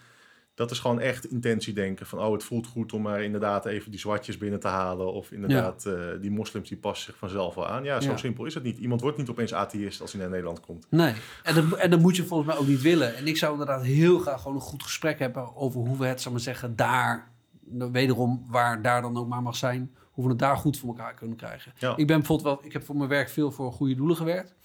[0.57, 3.91] Dat is gewoon echt intentie denken van, oh, het voelt goed om maar inderdaad even
[3.91, 5.13] die zwartjes binnen te halen.
[5.13, 7.84] Of inderdaad, eh, die moslims die passen zich vanzelf wel aan.
[7.84, 8.17] Ja, zo Ja.
[8.17, 8.77] simpel is het niet.
[8.77, 10.85] Iemand wordt niet opeens atheïst als hij naar Nederland komt.
[10.89, 11.13] Nee,
[11.43, 13.15] en dat, en dat moet je volgens mij ook niet willen.
[13.15, 16.21] En ik zou inderdaad heel graag gewoon een goed gesprek hebben over hoe we het,
[16.21, 17.31] zal maar zeggen, daar,
[17.65, 20.89] nou, wederom waar daar dan ook maar mag zijn, hoe we het daar goed voor
[20.89, 21.73] elkaar kunnen krijgen.
[21.77, 21.89] Ja.
[21.97, 24.55] Ik ben bijvoorbeeld wel, ik heb voor mijn werk veel voor goede doelen gewerkt.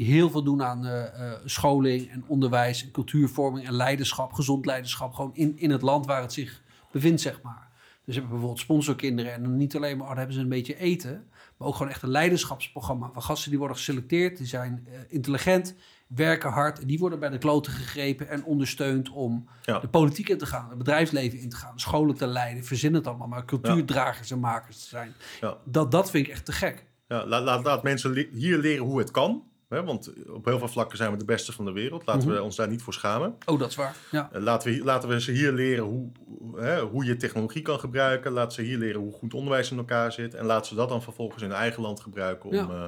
[0.00, 4.66] Die heel veel doen aan eh, eh, scholing en onderwijs en cultuurvorming en leiderschap, gezond
[4.66, 6.62] leiderschap, gewoon in, in het land waar het zich
[6.92, 7.68] bevindt, zeg maar.
[8.04, 10.76] Dus hebben we bijvoorbeeld sponsorkinderen en dan niet alleen maar, oh, hebben ze een beetje
[10.78, 14.98] eten, maar ook gewoon echt een leiderschapsprogramma van gasten die worden geselecteerd, die zijn eh,
[15.08, 15.74] intelligent,
[16.06, 19.78] werken hard en die worden bij de kloten gegrepen en ondersteund om Ja.
[19.78, 23.06] de politiek in te gaan, het bedrijfsleven in te gaan, scholen te leiden, verzin het
[23.06, 25.12] allemaal, maar cultuurdragers en makers te zijn.
[25.40, 25.56] Ja.
[25.64, 26.84] Dat, dat vind ik echt te gek.
[27.08, 29.42] Ja, laat, laat, laat mensen le- hier leren hoe het kan.
[29.70, 29.84] Hè?
[29.84, 32.06] Want op heel veel vlakken zijn we de beste van de wereld.
[32.06, 32.36] Laten Mhm.
[32.36, 33.36] we ons daar niet voor schamen.
[33.46, 33.96] Oh, dat is waar.
[34.10, 34.28] Ja.
[34.32, 36.10] Eh, Laten we, laten we ze hier leren hoe,
[36.56, 38.32] hè, hoe je technologie kan gebruiken.
[38.32, 40.34] Laten ze hier leren hoe goed onderwijs in elkaar zit.
[40.34, 42.68] En laten ze dat dan vervolgens in hun eigen land gebruiken om, Ja.
[42.68, 42.86] eh,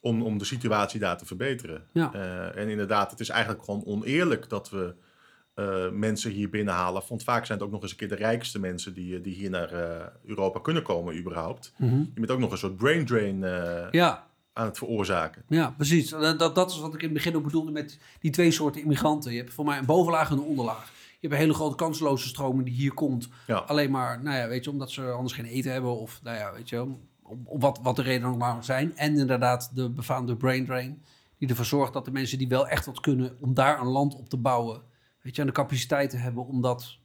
[0.00, 1.82] om, om de situatie daar te verbeteren.
[1.92, 2.12] Ja.
[2.12, 4.94] Eh, en inderdaad, het is eigenlijk gewoon oneerlijk dat we
[5.92, 7.02] mensen hier binnenhalen.
[7.08, 9.50] Want vaak zijn het ook nog eens een keer de rijkste mensen die, die hier
[9.50, 9.72] naar
[10.26, 11.72] Europa kunnen komen überhaupt.
[11.76, 11.98] Mhm.
[11.98, 13.38] Je bent ook nog een soort brain drain
[13.90, 15.42] ja, aan het veroorzaken.
[15.48, 16.10] Ja, precies.
[16.10, 19.32] Dat, dat, is wat ik in het begin ook bedoelde met die twee soorten immigranten.
[19.32, 20.92] Je hebt voor mij een bovenlaag en een onderlaag.
[21.20, 23.28] Je hebt een hele grote kansloze stromen die hier komt.
[23.46, 23.56] Ja.
[23.56, 25.98] Alleen maar, nou ja, weet je, omdat ze anders geen eten hebben.
[25.98, 26.82] Of, nou ja, weet je,
[27.22, 28.96] om, wat, wat de reden ook maar zijn.
[28.96, 31.02] En inderdaad de befaamde brain drain.
[31.38, 34.14] Die ervoor zorgt dat de mensen die wel echt wat kunnen om daar een land
[34.14, 34.82] op te bouwen.
[35.20, 36.98] Weet je, en de capaciteit te hebben om dat,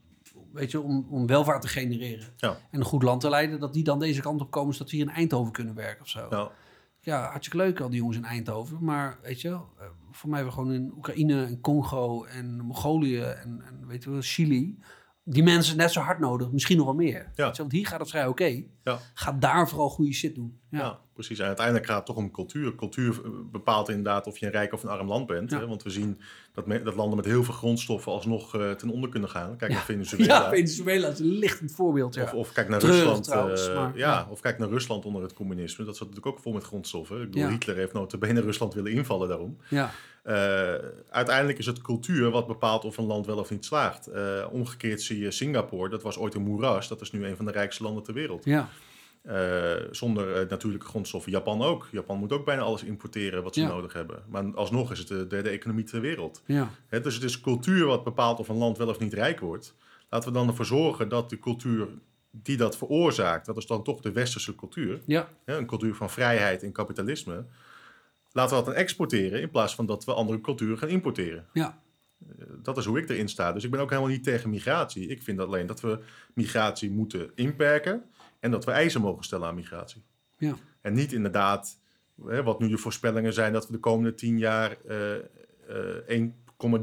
[0.53, 2.33] weet je, om, om welvaart te genereren.
[2.37, 2.49] Ja.
[2.49, 3.59] En een goed land te leiden.
[3.59, 6.07] Dat die dan deze kant op komen, zodat we hier in Eindhoven kunnen werken of
[6.07, 6.27] zo.
[6.29, 6.51] Ja.
[7.05, 8.83] Ja, hartstikke leuk al die jongens in Eindhoven.
[8.83, 12.59] Maar weet je wel, eh, voor mij hebben we gewoon in Oekraïne en Congo en
[12.59, 14.79] Mongolië en, en weet je wel, Chili...
[15.27, 17.31] Die mensen net zo hard nodig, misschien nog wel meer.
[17.35, 18.63] Wel, Want hier gaat het vrij oké.
[18.83, 18.99] Ja.
[19.13, 20.59] Ga daar vooral goede shit doen.
[20.69, 20.79] Ja.
[20.79, 21.39] Ja, precies.
[21.39, 22.75] En uiteindelijk gaat het toch om cultuur.
[22.75, 25.51] Cultuur eh, bepaalt inderdaad of je een rijk of een arm land bent.
[25.51, 25.59] Ja.
[25.59, 25.67] Hè?
[25.67, 26.19] Want we zien
[26.53, 29.57] dat, me- dat landen met heel veel grondstoffen alsnog eh, ten onder kunnen gaan.
[29.57, 29.77] Kijk ja.
[29.77, 30.41] naar Venezuela.
[30.43, 32.15] Ja, Venezuela is een lichtend voorbeeld.
[32.15, 32.23] Ja.
[32.23, 33.23] Of, of kijk naar Treurig Rusland.
[33.23, 34.27] trouwens, eh, maar- ja, ja.
[34.29, 35.85] of kijk naar Rusland onder het communisme.
[35.85, 37.15] Dat zat natuurlijk ook vol met grondstoffen.
[37.21, 37.49] Ik bedoel, Ja.
[37.49, 39.57] Hitler heeft notabene Rusland willen invallen daarom.
[39.69, 39.91] ja.
[40.25, 40.73] Eh,
[41.09, 44.07] uiteindelijk is het cultuur wat bepaalt of een land wel of niet slaagt.
[44.07, 46.87] Eh, omgekeerd zie je Singapore, dat was ooit een moeras.
[46.87, 48.45] Dat is nu een van de rijkste landen ter wereld.
[48.45, 48.69] ja.
[49.21, 51.31] Eh, zonder natuurlijke grondstoffen.
[51.31, 51.87] Japan ook.
[51.91, 53.67] Japan moet ook bijna alles importeren wat ze Ja.
[53.67, 54.23] nodig hebben.
[54.29, 56.41] Maar alsnog is het de derde economie ter wereld.
[56.45, 56.69] ja.
[56.87, 59.75] Hè, dus het is cultuur wat bepaalt of een land wel of niet rijk wordt.
[60.09, 61.87] Laten we dan ervoor zorgen dat de cultuur
[62.31, 65.27] die dat veroorzaakt, dat is dan toch de westerse cultuur, ja.
[65.45, 67.45] hè, een cultuur van vrijheid en kapitalisme,
[68.35, 71.45] laten we dat dan exporteren in plaats van dat we andere culturen gaan importeren.
[71.53, 71.79] ja.
[72.39, 73.51] Eh, Dat is hoe ik erin sta.
[73.53, 75.07] Dus ik ben ook helemaal niet tegen migratie.
[75.07, 75.99] Ik vind alleen dat we
[76.33, 78.03] migratie moeten inperken
[78.39, 80.01] en dat we eisen mogen stellen aan migratie.
[80.37, 80.55] ja.
[80.81, 81.77] En niet inderdaad,
[82.25, 86.19] hè, wat nu de voorspellingen zijn, dat we de komende tien jaar eh, eh,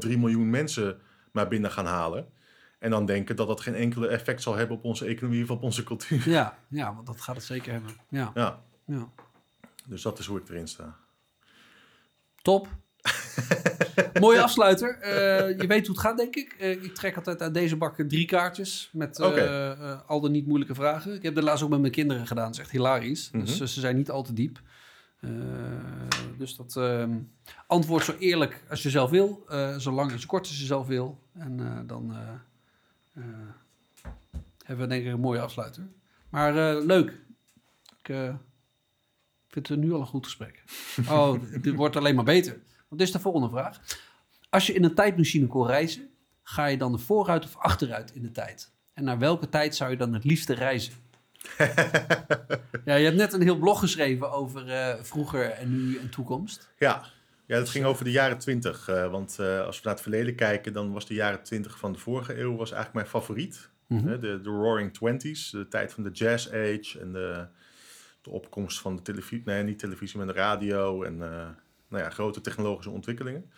[0.04, 1.00] 1,3 miljoen mensen
[1.32, 2.26] maar binnen gaan halen.
[2.78, 5.62] En dan denken dat dat geen enkele effect zal hebben op onze economie of op
[5.62, 6.28] onze cultuur.
[6.28, 7.90] Ja, ja, want dat gaat het zeker hebben.
[8.08, 9.08] Ja, Ja, ja.
[9.86, 10.96] dus dat is hoe ik erin sta.
[12.43, 12.69] Top.
[14.20, 14.98] Mooie afsluiter.
[14.98, 16.52] Eh, je weet hoe het gaat, denk ik.
[16.59, 20.47] Eh, ik trek altijd uit deze bakken drie kaartjes met eh, eh, al de niet
[20.47, 21.14] moeilijke vragen.
[21.14, 22.44] Ik heb de laatst ook met mijn kinderen gedaan.
[22.44, 23.31] Dat is echt hilarisch.
[23.31, 23.62] Dus Mhm.
[23.62, 24.60] eh, ze zijn niet al te diep.
[25.20, 25.31] Eh,
[26.39, 27.19] dus dat ehm,
[27.66, 29.44] antwoord zo eerlijk als je zelf wil.
[29.48, 31.19] eh, zolang en zo kort als je zelf wil.
[31.39, 32.19] En eh, dan eh,
[33.23, 33.24] eh,
[34.64, 35.82] hebben we denk ik een mooie afsluiter.
[36.28, 37.20] Maar eh, leuk.
[37.98, 38.35] Ik eh,
[39.52, 40.62] vind het nu al een goed gesprek.
[41.08, 42.60] Oh, dit wordt alleen maar beter.
[42.90, 43.80] Dit is de volgende vraag.
[44.50, 46.08] Als je in een tijdmachine kon reizen,
[46.42, 48.72] ga je dan vooruit of achteruit in de tijd?
[48.94, 50.92] En naar welke tijd zou je dan het liefste reizen?
[52.84, 56.70] ja, je hebt net een heel blog geschreven over eh, vroeger en nu en toekomst.
[56.78, 57.04] Ja,
[57.46, 58.86] ja dat ging over de jaren twintig.
[58.86, 61.98] want eh, als we naar het verleden kijken, dan was de jaren twintig van de
[61.98, 63.70] vorige eeuw was eigenlijk mijn favoriet.
[63.86, 64.20] Mhm.
[64.20, 67.46] De, de Roaring Twenties, de tijd van de Jazz Age en de,
[68.23, 71.49] de opkomst van de televisie, nee, niet televisie, maar de radio en eh,
[71.89, 73.51] nou ja, grote technologische ontwikkelingen.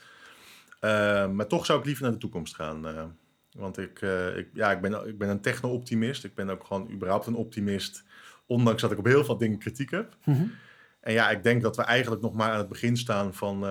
[0.81, 2.87] Eh, maar toch zou ik liever naar de toekomst gaan.
[2.89, 3.05] eh,
[3.53, 4.01] want ik,
[4.37, 6.25] ik, ja, ik, ben, ik ben een techno-optimist.
[6.25, 8.05] Ik ben ook gewoon überhaupt een optimist,
[8.47, 10.17] ondanks dat ik op heel veel dingen kritiek heb.
[11.01, 13.67] En ja, ik denk dat we eigenlijk nog maar aan het begin staan van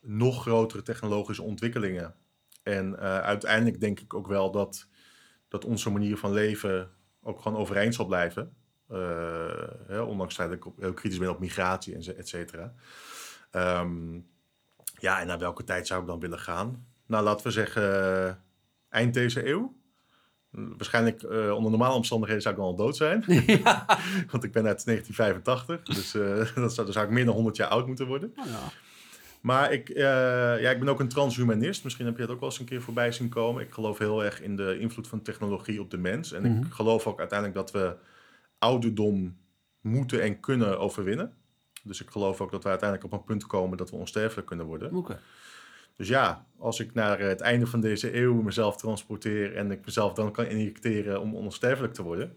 [0.00, 2.14] nog grotere technologische ontwikkelingen.
[2.62, 4.86] En uiteindelijk denk ik ook wel dat,
[5.48, 6.90] dat onze manier van leven
[7.22, 8.56] ook gewoon overeind zal blijven.
[8.92, 12.72] Eh, hè, ondanks het dat ik heel kritisch ben op migratie en et cetera.
[13.50, 14.14] Ehm,
[14.98, 16.86] ja, en naar welke tijd zou ik dan willen gaan?
[17.06, 18.32] Nou, laten we zeggen eh,
[18.88, 19.74] eind deze eeuw.
[20.50, 23.24] Waarschijnlijk eh, onder normale omstandigheden zou ik dan al dood zijn.
[23.64, 23.86] ja.
[24.30, 26.12] Want ik ben uit 1985, dus
[26.62, 28.32] dat zou, dan zou ik meer dan 100 jaar oud moeten worden.
[28.36, 28.60] Nou ja.
[29.40, 31.84] Maar ik, ja, ik ben ook een transhumanist.
[31.84, 33.62] Misschien heb je dat ook wel eens een keer voorbij zien komen.
[33.62, 36.32] Ik geloof heel erg in de invloed van technologie op de mens.
[36.32, 36.66] En Mhm.
[36.66, 37.94] ik geloof ook uiteindelijk dat we
[38.62, 39.36] ouderdom
[39.80, 41.34] moeten en kunnen overwinnen.
[41.82, 44.66] Dus ik geloof ook dat we uiteindelijk op een punt komen dat we onsterfelijk kunnen
[44.66, 44.92] worden.
[45.96, 50.12] Dus ja, als ik naar het einde van deze eeuw mezelf transporteer en ik mezelf
[50.12, 52.36] dan kan injecteren om onsterfelijk te worden,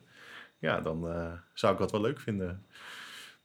[0.59, 2.65] ja, dan eh, zou ik dat wel leuk vinden.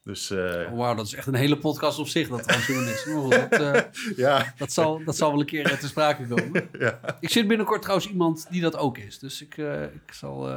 [0.05, 3.29] Dus Oh, Wauw, dat is echt een hele podcast op zich, dat transhumanisme.
[3.29, 3.83] Dat, eh,
[4.27, 6.69] ja, dat, zal, dat zal wel een keer te sprake komen.
[6.79, 9.19] ja, Ik zit binnenkort trouwens iemand die dat ook is.
[9.19, 9.57] Dus ik,
[10.07, 10.49] ik, zal,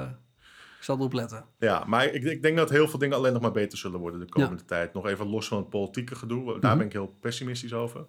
[0.83, 1.45] ik zal erop letten.
[1.59, 4.19] ja, maar ik, ik denk dat heel veel dingen alleen nog maar beter zullen worden
[4.19, 4.93] de komende tijd.
[4.93, 6.77] Nog even los van het politieke gedoe, daar Mhm.
[6.77, 8.05] ben ik heel pessimistisch over.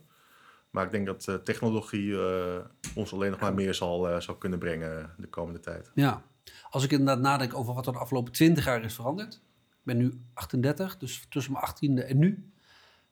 [0.70, 2.56] Maar ik denk dat eh, technologie eh,
[2.94, 5.90] ons alleen nog maar meer zal, eh, zal kunnen brengen de komende tijd.
[5.94, 6.22] Ja.
[6.70, 9.34] Als ik inderdaad nadenk over wat er de afgelopen 20 jaar is veranderd.
[9.34, 12.50] Ik ben nu 38, dus tussen mijn 18e en nu.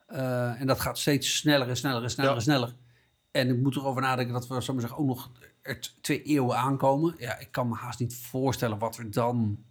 [0.06, 2.36] En dat gaat steeds sneller en sneller en sneller Ja.
[2.36, 2.74] en sneller.
[3.30, 5.30] En ik moet erover nadenken dat we, ik maar zeggen, ook nog
[5.62, 7.14] er twee eeuwen aankomen.
[7.18, 9.64] Ja, ik kan me haast niet voorstellen wat er dan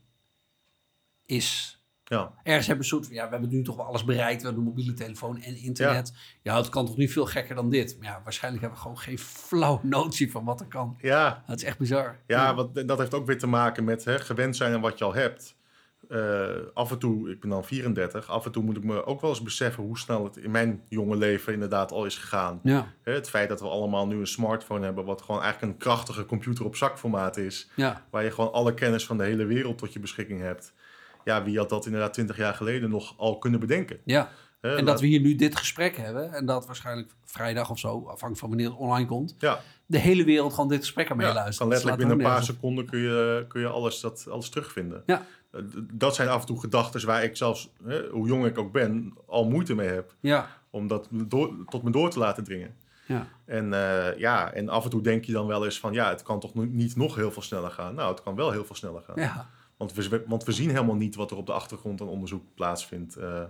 [1.25, 1.79] is.
[2.03, 4.41] Ja, Ergens hebben we soort van, ja, we hebben nu toch wel alles bereikt.
[4.41, 6.13] We hebben de mobiele telefoon en internet.
[6.41, 7.97] Ja, het kan toch niet veel gekker dan dit.
[7.99, 10.97] Maar ja, waarschijnlijk hebben we gewoon geen flauwe notie van wat er kan.
[11.01, 12.19] ja Dat is echt bizar.
[12.27, 15.03] Ja, wat, dat heeft ook weer te maken met hè, gewend zijn aan wat je
[15.03, 15.55] al hebt.
[16.11, 19.21] Eh, af en toe, ik ben dan 34, af en toe moet ik me ook
[19.21, 22.59] wel eens beseffen hoe snel het in mijn jonge leven inderdaad al is gegaan.
[22.63, 26.25] Ja, het feit dat we allemaal nu een smartphone hebben, wat gewoon eigenlijk een krachtige
[26.25, 29.93] computer op zakformaat is, ja, waar je gewoon alle kennis van de hele wereld tot
[29.93, 30.73] je beschikking hebt.
[31.23, 33.99] Ja, wie had dat inderdaad 20 jaar geleden nog al kunnen bedenken?
[34.05, 34.29] ja.
[34.61, 36.33] En dat we hier nu dit gesprek hebben.
[36.33, 39.35] En dat waarschijnlijk vrijdag of zo, afhankelijk van wanneer het online komt.
[39.39, 41.57] Ja, De hele wereld gewoon dit gesprek aan ja, meeluistert.
[41.57, 45.03] kan Dat letterlijk binnen een paar seconden kun je, kun je alles, dat, alles terugvinden.
[45.05, 45.25] Ja.
[45.93, 49.13] Dat zijn af en toe gedachten waar ik zelfs, hè, hoe jong ik ook ben,
[49.25, 50.15] al moeite mee heb.
[50.19, 52.75] Ja, Om dat door, tot me door te laten dringen.
[53.07, 53.27] ja.
[53.45, 56.21] En, eh, ja, en af en toe denk je dan wel eens van, ja, het
[56.23, 57.95] kan toch niet nog heel veel sneller gaan?
[57.95, 59.15] Nou, het kan wel heel veel sneller gaan.
[59.21, 59.49] ja.
[59.77, 63.15] Want, we, want we zien helemaal niet wat er op de achtergrond aan onderzoek plaatsvindt.
[63.15, 63.43] eh,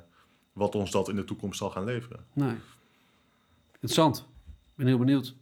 [0.53, 2.25] wat ons dat in de toekomst zal gaan leveren.
[2.33, 2.55] Nee.
[3.71, 4.27] Interessant.
[4.67, 5.35] Ik ben heel benieuwd.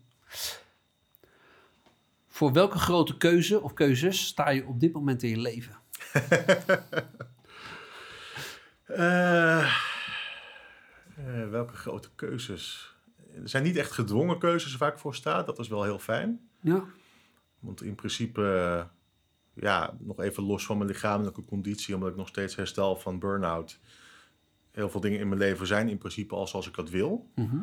[2.28, 5.78] Voor welke grote keuze of keuzes sta je op dit moment in je leven?
[8.90, 9.64] Eh,
[11.16, 12.96] eh, welke grote keuzes?
[13.34, 15.44] Er zijn niet echt gedwongen keuzes waar ik voor sta.
[15.44, 16.50] Dat is wel heel fijn.
[16.62, 16.84] Ja,
[17.60, 18.86] Want in principe, eh,
[19.64, 23.80] ja, nog even los van mijn lichamelijke conditie, omdat ik nog steeds herstel van burn-out.
[24.72, 27.30] Heel veel dingen in mijn leven zijn in principe al zoals ik dat wil.
[27.36, 27.58] Mhm.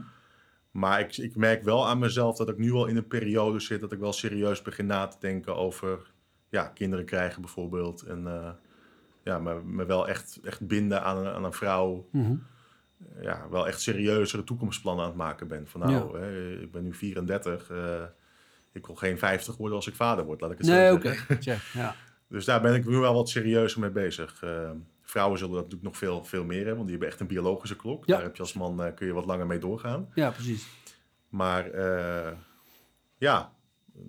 [0.70, 3.80] Maar ik, ik merk wel aan mezelf dat ik nu al in een periode zit
[3.80, 6.14] dat ik wel serieus begin na te denken over
[6.56, 8.02] ja, kinderen krijgen bijvoorbeeld.
[8.02, 8.50] En eh,
[9.22, 12.08] ja, me, me wel echt, echt binden aan een, aan een vrouw.
[12.12, 12.34] Mhm.
[13.20, 15.66] Ja, wel echt serieuzere toekomstplannen aan het maken ben.
[15.68, 17.70] Van nou, hè, ik ben nu 34.
[17.70, 18.02] eh,
[18.72, 21.38] ik wil geen 50 worden als ik vader word, laat ik het Nee, zo zeggen.
[21.80, 21.94] Ja.
[22.28, 24.42] Dus daar ben ik nu wel wat serieuzer mee bezig.
[24.42, 24.70] Eh,
[25.02, 27.76] vrouwen zullen dat natuurlijk nog veel, veel meer hebben, want die hebben echt een biologische
[27.76, 28.06] klok.
[28.06, 28.14] Ja.
[28.14, 30.08] Daar heb je als man kun je wat langer mee doorgaan.
[30.14, 30.66] ja, precies.
[31.28, 31.70] Maar
[33.18, 33.52] ja,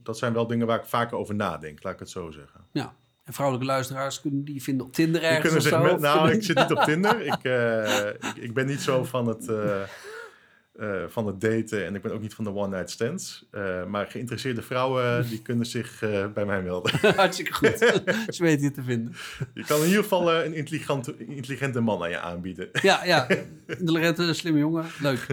[0.03, 2.61] dat zijn wel dingen waar ik vaker over nadenk, laat ik het zo zeggen.
[2.71, 2.93] Ja.
[3.23, 5.83] En vrouwelijke luisteraars kunnen die vinden op Tinder ergens kunnen of zich zo?
[5.83, 7.21] met, nou, kunnen- ik zit niet op Tinder.
[7.21, 11.95] Ik, eh, ik, ik ben niet zo van het, eh, eh, van het daten en
[11.95, 13.45] ik ben ook niet van de one-night stands.
[13.87, 15.99] Maar geïnteresseerde vrouwen, die kunnen zich
[16.33, 16.91] bij mij melden.
[17.15, 17.77] Hartstikke goed.
[18.35, 19.15] Ze weten je te vinden.
[19.53, 22.69] Je kan in ieder geval een intelligente, intelligente man aan je aanbieden.
[22.81, 23.27] Ja, ja.
[23.67, 24.85] Intelligente, slimme jongen.
[25.01, 25.27] Leuk.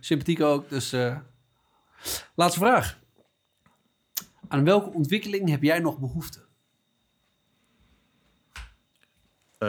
[0.00, 0.68] Sympathiek ook.
[0.68, 0.94] Dus
[2.34, 2.98] laatste vraag.
[4.50, 6.40] Aan welke ontwikkeling heb jij nog behoefte?
[9.58, 9.68] Eh,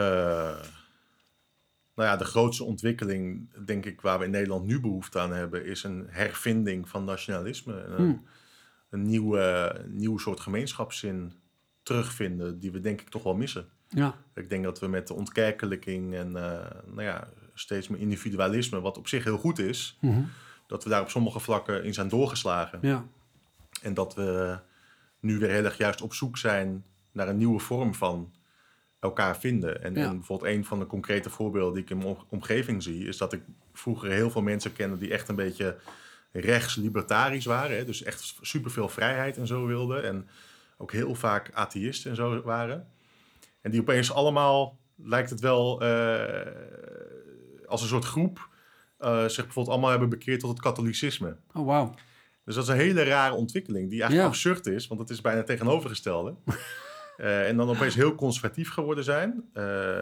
[1.94, 5.64] nou ja, de grootste ontwikkeling, denk ik, waar we in Nederland nu behoefte aan hebben,
[5.64, 7.80] is een hervinding van nationalisme.
[7.80, 8.26] En Een, Hmm.
[8.90, 11.32] een nieuwe, nieuw soort gemeenschapszin
[11.82, 13.68] terugvinden, die we denk ik toch wel missen.
[13.88, 18.80] Ja, Ik denk dat we met de ontkerkelijking en eh, nou ja, steeds meer individualisme,
[18.80, 20.22] wat op zich heel goed is, Mhm.
[20.66, 22.78] dat we daar op sommige vlakken in zijn doorgeslagen.
[22.82, 23.04] ja,
[23.82, 24.58] En dat we
[25.22, 28.32] nu weer heel erg juist op zoek zijn naar een nieuwe vorm van
[29.00, 29.82] elkaar vinden.
[29.82, 30.04] En, Ja.
[30.08, 33.16] en bijvoorbeeld een van de concrete voorbeelden die ik in mijn om- omgeving zie, is
[33.16, 33.42] dat ik
[33.72, 35.76] vroeger heel veel mensen kende die echt een beetje
[36.32, 37.76] rechts-libertarisch waren.
[37.76, 37.84] Hè?
[37.84, 40.04] Dus echt superveel vrijheid en zo wilden.
[40.04, 40.28] En
[40.78, 42.88] ook heel vaak atheïsten en zo waren.
[43.60, 46.52] En die opeens allemaal, lijkt het wel, eh,
[47.66, 48.48] als een soort groep,
[48.98, 51.36] eh, zich bijvoorbeeld allemaal hebben bekeerd tot het katholicisme.
[51.54, 51.94] Oh, wauw.
[52.44, 54.28] Dus dat is een hele rare ontwikkeling die eigenlijk Ja.
[54.28, 56.34] absurd is, want het is bijna tegenovergestelde.
[57.16, 59.44] Eh, en dan opeens heel conservatief geworden zijn.
[59.52, 60.00] Eh,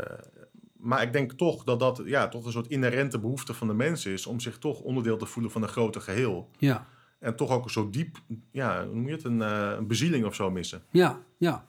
[0.76, 4.06] maar ik denk toch dat dat ja, toch een soort inherente behoefte van de mens
[4.06, 6.50] is om zich toch onderdeel te voelen van een groter geheel.
[6.58, 6.86] Ja,
[7.18, 8.16] En toch ook zo diep,
[8.52, 10.82] ja, hoe noem je het, een, eh, een bezieling of zo missen.
[10.90, 11.64] ja, ja.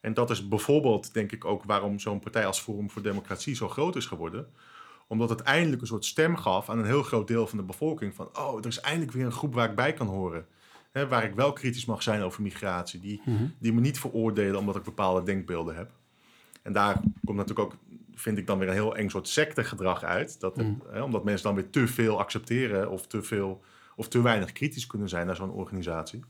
[0.00, 3.68] En dat is bijvoorbeeld, denk ik, ook waarom zo'n partij als Forum voor Democratie zo
[3.68, 4.46] groot is geworden.
[5.08, 8.14] Omdat het eindelijk een soort stem gaf aan een heel groot deel van de bevolking.
[8.14, 10.46] Van, oh, er is eindelijk weer een groep waar ik bij kan horen.
[10.92, 13.00] Hè, waar ik wel kritisch mag zijn over migratie.
[13.00, 13.44] Die, Mhm.
[13.58, 15.90] die me niet veroordelen omdat ik bepaalde denkbeelden heb.
[16.62, 17.76] En daar komt natuurlijk ook,
[18.14, 20.40] vind ik dan weer een heel eng soort sectegedrag uit.
[20.40, 23.62] Dat het- hè, omdat mensen dan weer te veel accepteren of te, veel,
[23.96, 26.24] of te weinig kritisch kunnen zijn naar zo'n organisatie.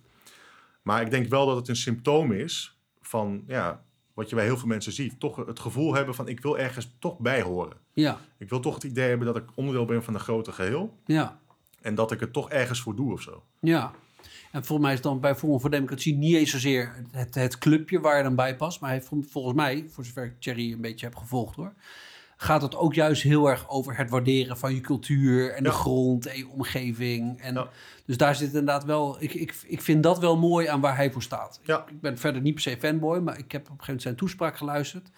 [0.83, 3.85] Maar ik denk wel dat het een symptoom is van ja,
[4.15, 5.21] wat je bij heel veel mensen ziet.
[5.21, 7.77] Toch het gevoel hebben van ik wil ergens toch bij horen.
[7.93, 10.99] Ja, Ik wil toch het idee hebben dat ik onderdeel ben van een groter geheel.
[11.07, 11.41] ja,
[11.81, 13.43] En dat ik het toch ergens voor doe of zo.
[13.61, 13.93] ja.
[14.53, 18.01] En volgens mij is dan bij Forum voor Democratie niet eens zozeer het, het clubje
[18.01, 18.81] waar je dan bij past.
[18.81, 21.73] Maar hij, vol- volgens mij, voor zover ik Thierry een beetje heb gevolgd hoor,
[22.45, 26.27] gaat het ook juist heel erg over het waarderen van je cultuur en de grond
[26.27, 27.41] en je omgeving.
[27.41, 27.69] En Ja.
[28.07, 31.13] Dus daar zit inderdaad wel, ik, ik, ik vind dat wel mooi aan waar hij
[31.13, 31.61] voor staat.
[31.63, 31.85] Ja.
[31.89, 34.17] Ik ben verder niet per se fanboy, maar ik heb op een gegeven moment zijn
[34.17, 35.11] toespraak geluisterd.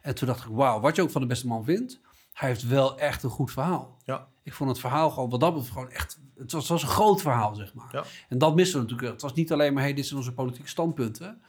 [0.00, 2.00] En toen dacht ik, wauw, wat je ook van de beste man vindt,
[2.32, 3.96] hij heeft wel echt een goed verhaal.
[4.04, 6.18] Ja, Ik vond het verhaal gewoon, wat dat betreft, gewoon echt...
[6.36, 7.88] Het was, het was een groot verhaal, zeg maar.
[7.92, 8.04] Ja.
[8.28, 9.12] En dat misten we natuurlijk.
[9.12, 11.40] Het was niet alleen maar, hey, dit zijn onze politieke standpunten.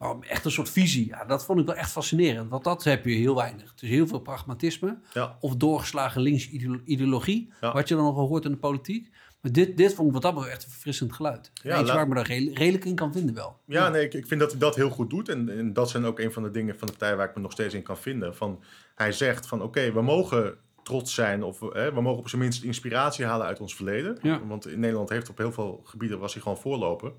[0.00, 1.06] Maar echt een soort visie.
[1.06, 2.50] Ja, dat vond ik wel echt fascinerend.
[2.50, 3.70] Want dat heb je heel weinig.
[3.70, 4.98] Het is heel veel pragmatisme.
[5.12, 6.50] ja, Of doorgeslagen links
[6.84, 7.52] ideologie.
[7.60, 7.72] Ja.
[7.72, 9.10] Wat je dan nog hoort in de politiek.
[9.40, 11.50] Maar dit, dit vond ik wat dat betreft echt een verfrissend geluid.
[11.54, 13.60] Ja, Iets laat- waar ik me daar redelijk- in kan vinden wel.
[13.66, 15.28] ja nee, ik, ik vind dat hij dat heel goed doet.
[15.28, 17.40] En, en dat zijn ook een van de dingen van de partij waar ik me
[17.42, 18.36] nog steeds in kan vinden.
[18.36, 18.62] Van,
[18.94, 22.62] hij zegt van oké, we mogen trots zijn of hè, we mogen op zijn minst
[22.62, 24.18] inspiratie halen uit ons verleden.
[24.22, 24.40] Ja.
[24.46, 27.12] Want in Nederland heeft op heel veel gebieden was hij gewoon voorloper.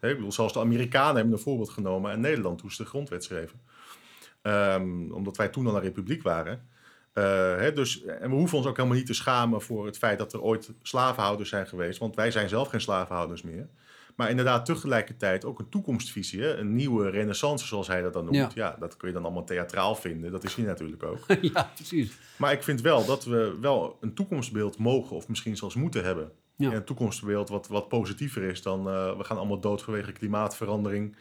[0.00, 3.24] Ik bedoel, zelfs de Amerikanen hebben een voorbeeld genomen aan Nederland toen ze de grondwet
[3.24, 3.60] schreven.
[4.42, 6.68] Ehm, omdat wij toen al een republiek waren.
[7.12, 7.24] Eh,
[7.56, 10.32] hè, dus, en we hoeven ons ook helemaal niet te schamen voor het feit dat
[10.32, 11.98] er ooit slavenhouders zijn geweest.
[11.98, 13.68] Want wij zijn zelf geen slavenhouders meer.
[14.16, 16.42] Maar inderdaad, tegelijkertijd ook een toekomstvisie.
[16.42, 16.56] Hè?
[16.56, 18.36] Een nieuwe renaissance, zoals hij dat dan noemt.
[18.36, 18.50] Ja.
[18.54, 18.76] Ja.
[18.78, 20.32] dat kun je dan allemaal theatraal vinden.
[20.32, 21.18] Dat is hij natuurlijk ook.
[21.54, 22.12] ja, precies.
[22.36, 26.32] Maar ik vind wel dat we wel een toekomstbeeld mogen, of misschien zelfs moeten hebben.
[26.60, 26.70] Ja.
[26.70, 31.16] En een toekomstbeeld wat, wat positiever is dan eh, we gaan allemaal dood vanwege klimaatverandering.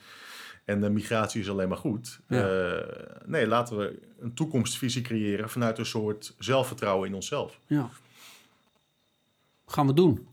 [0.66, 2.20] En de migratie is alleen maar goed.
[2.28, 2.48] Ja.
[2.48, 2.86] Eh,
[3.26, 7.60] nee, laten we een toekomstvisie creëren vanuit een soort zelfvertrouwen in onszelf.
[7.68, 7.90] Ja.
[9.70, 10.28] Gaan we doen.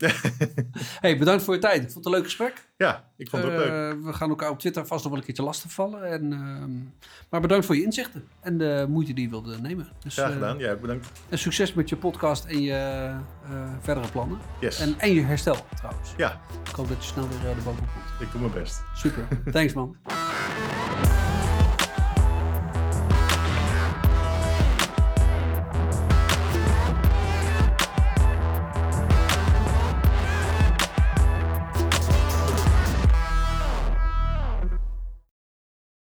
[1.00, 1.76] hey, bedankt voor je tijd.
[1.82, 2.68] Ik vond het een leuk gesprek.
[2.76, 3.68] Ja, ik vond het ook leuk.
[3.68, 6.10] Eh, we gaan elkaar op Twitter vast nog wel een keertje lastigvallen.
[6.10, 6.70] En, ehm,
[7.30, 9.88] maar bedankt voor je inzichten en de moeite die je wilde nemen.
[10.02, 10.64] Dus, Graag eh, gedaan.
[10.64, 11.12] Ook bedankt.
[11.28, 13.18] en succes met je podcast en je eh,
[13.80, 14.38] verdere plannen.
[14.60, 14.80] Yes.
[14.80, 16.14] En, en je herstel trouwens.
[16.16, 18.20] Ja, Ik hoop dat je snel weer eh, erboven komt.
[18.20, 18.82] ik doe mijn best.
[18.94, 19.28] Super.
[19.52, 19.96] Thanks man.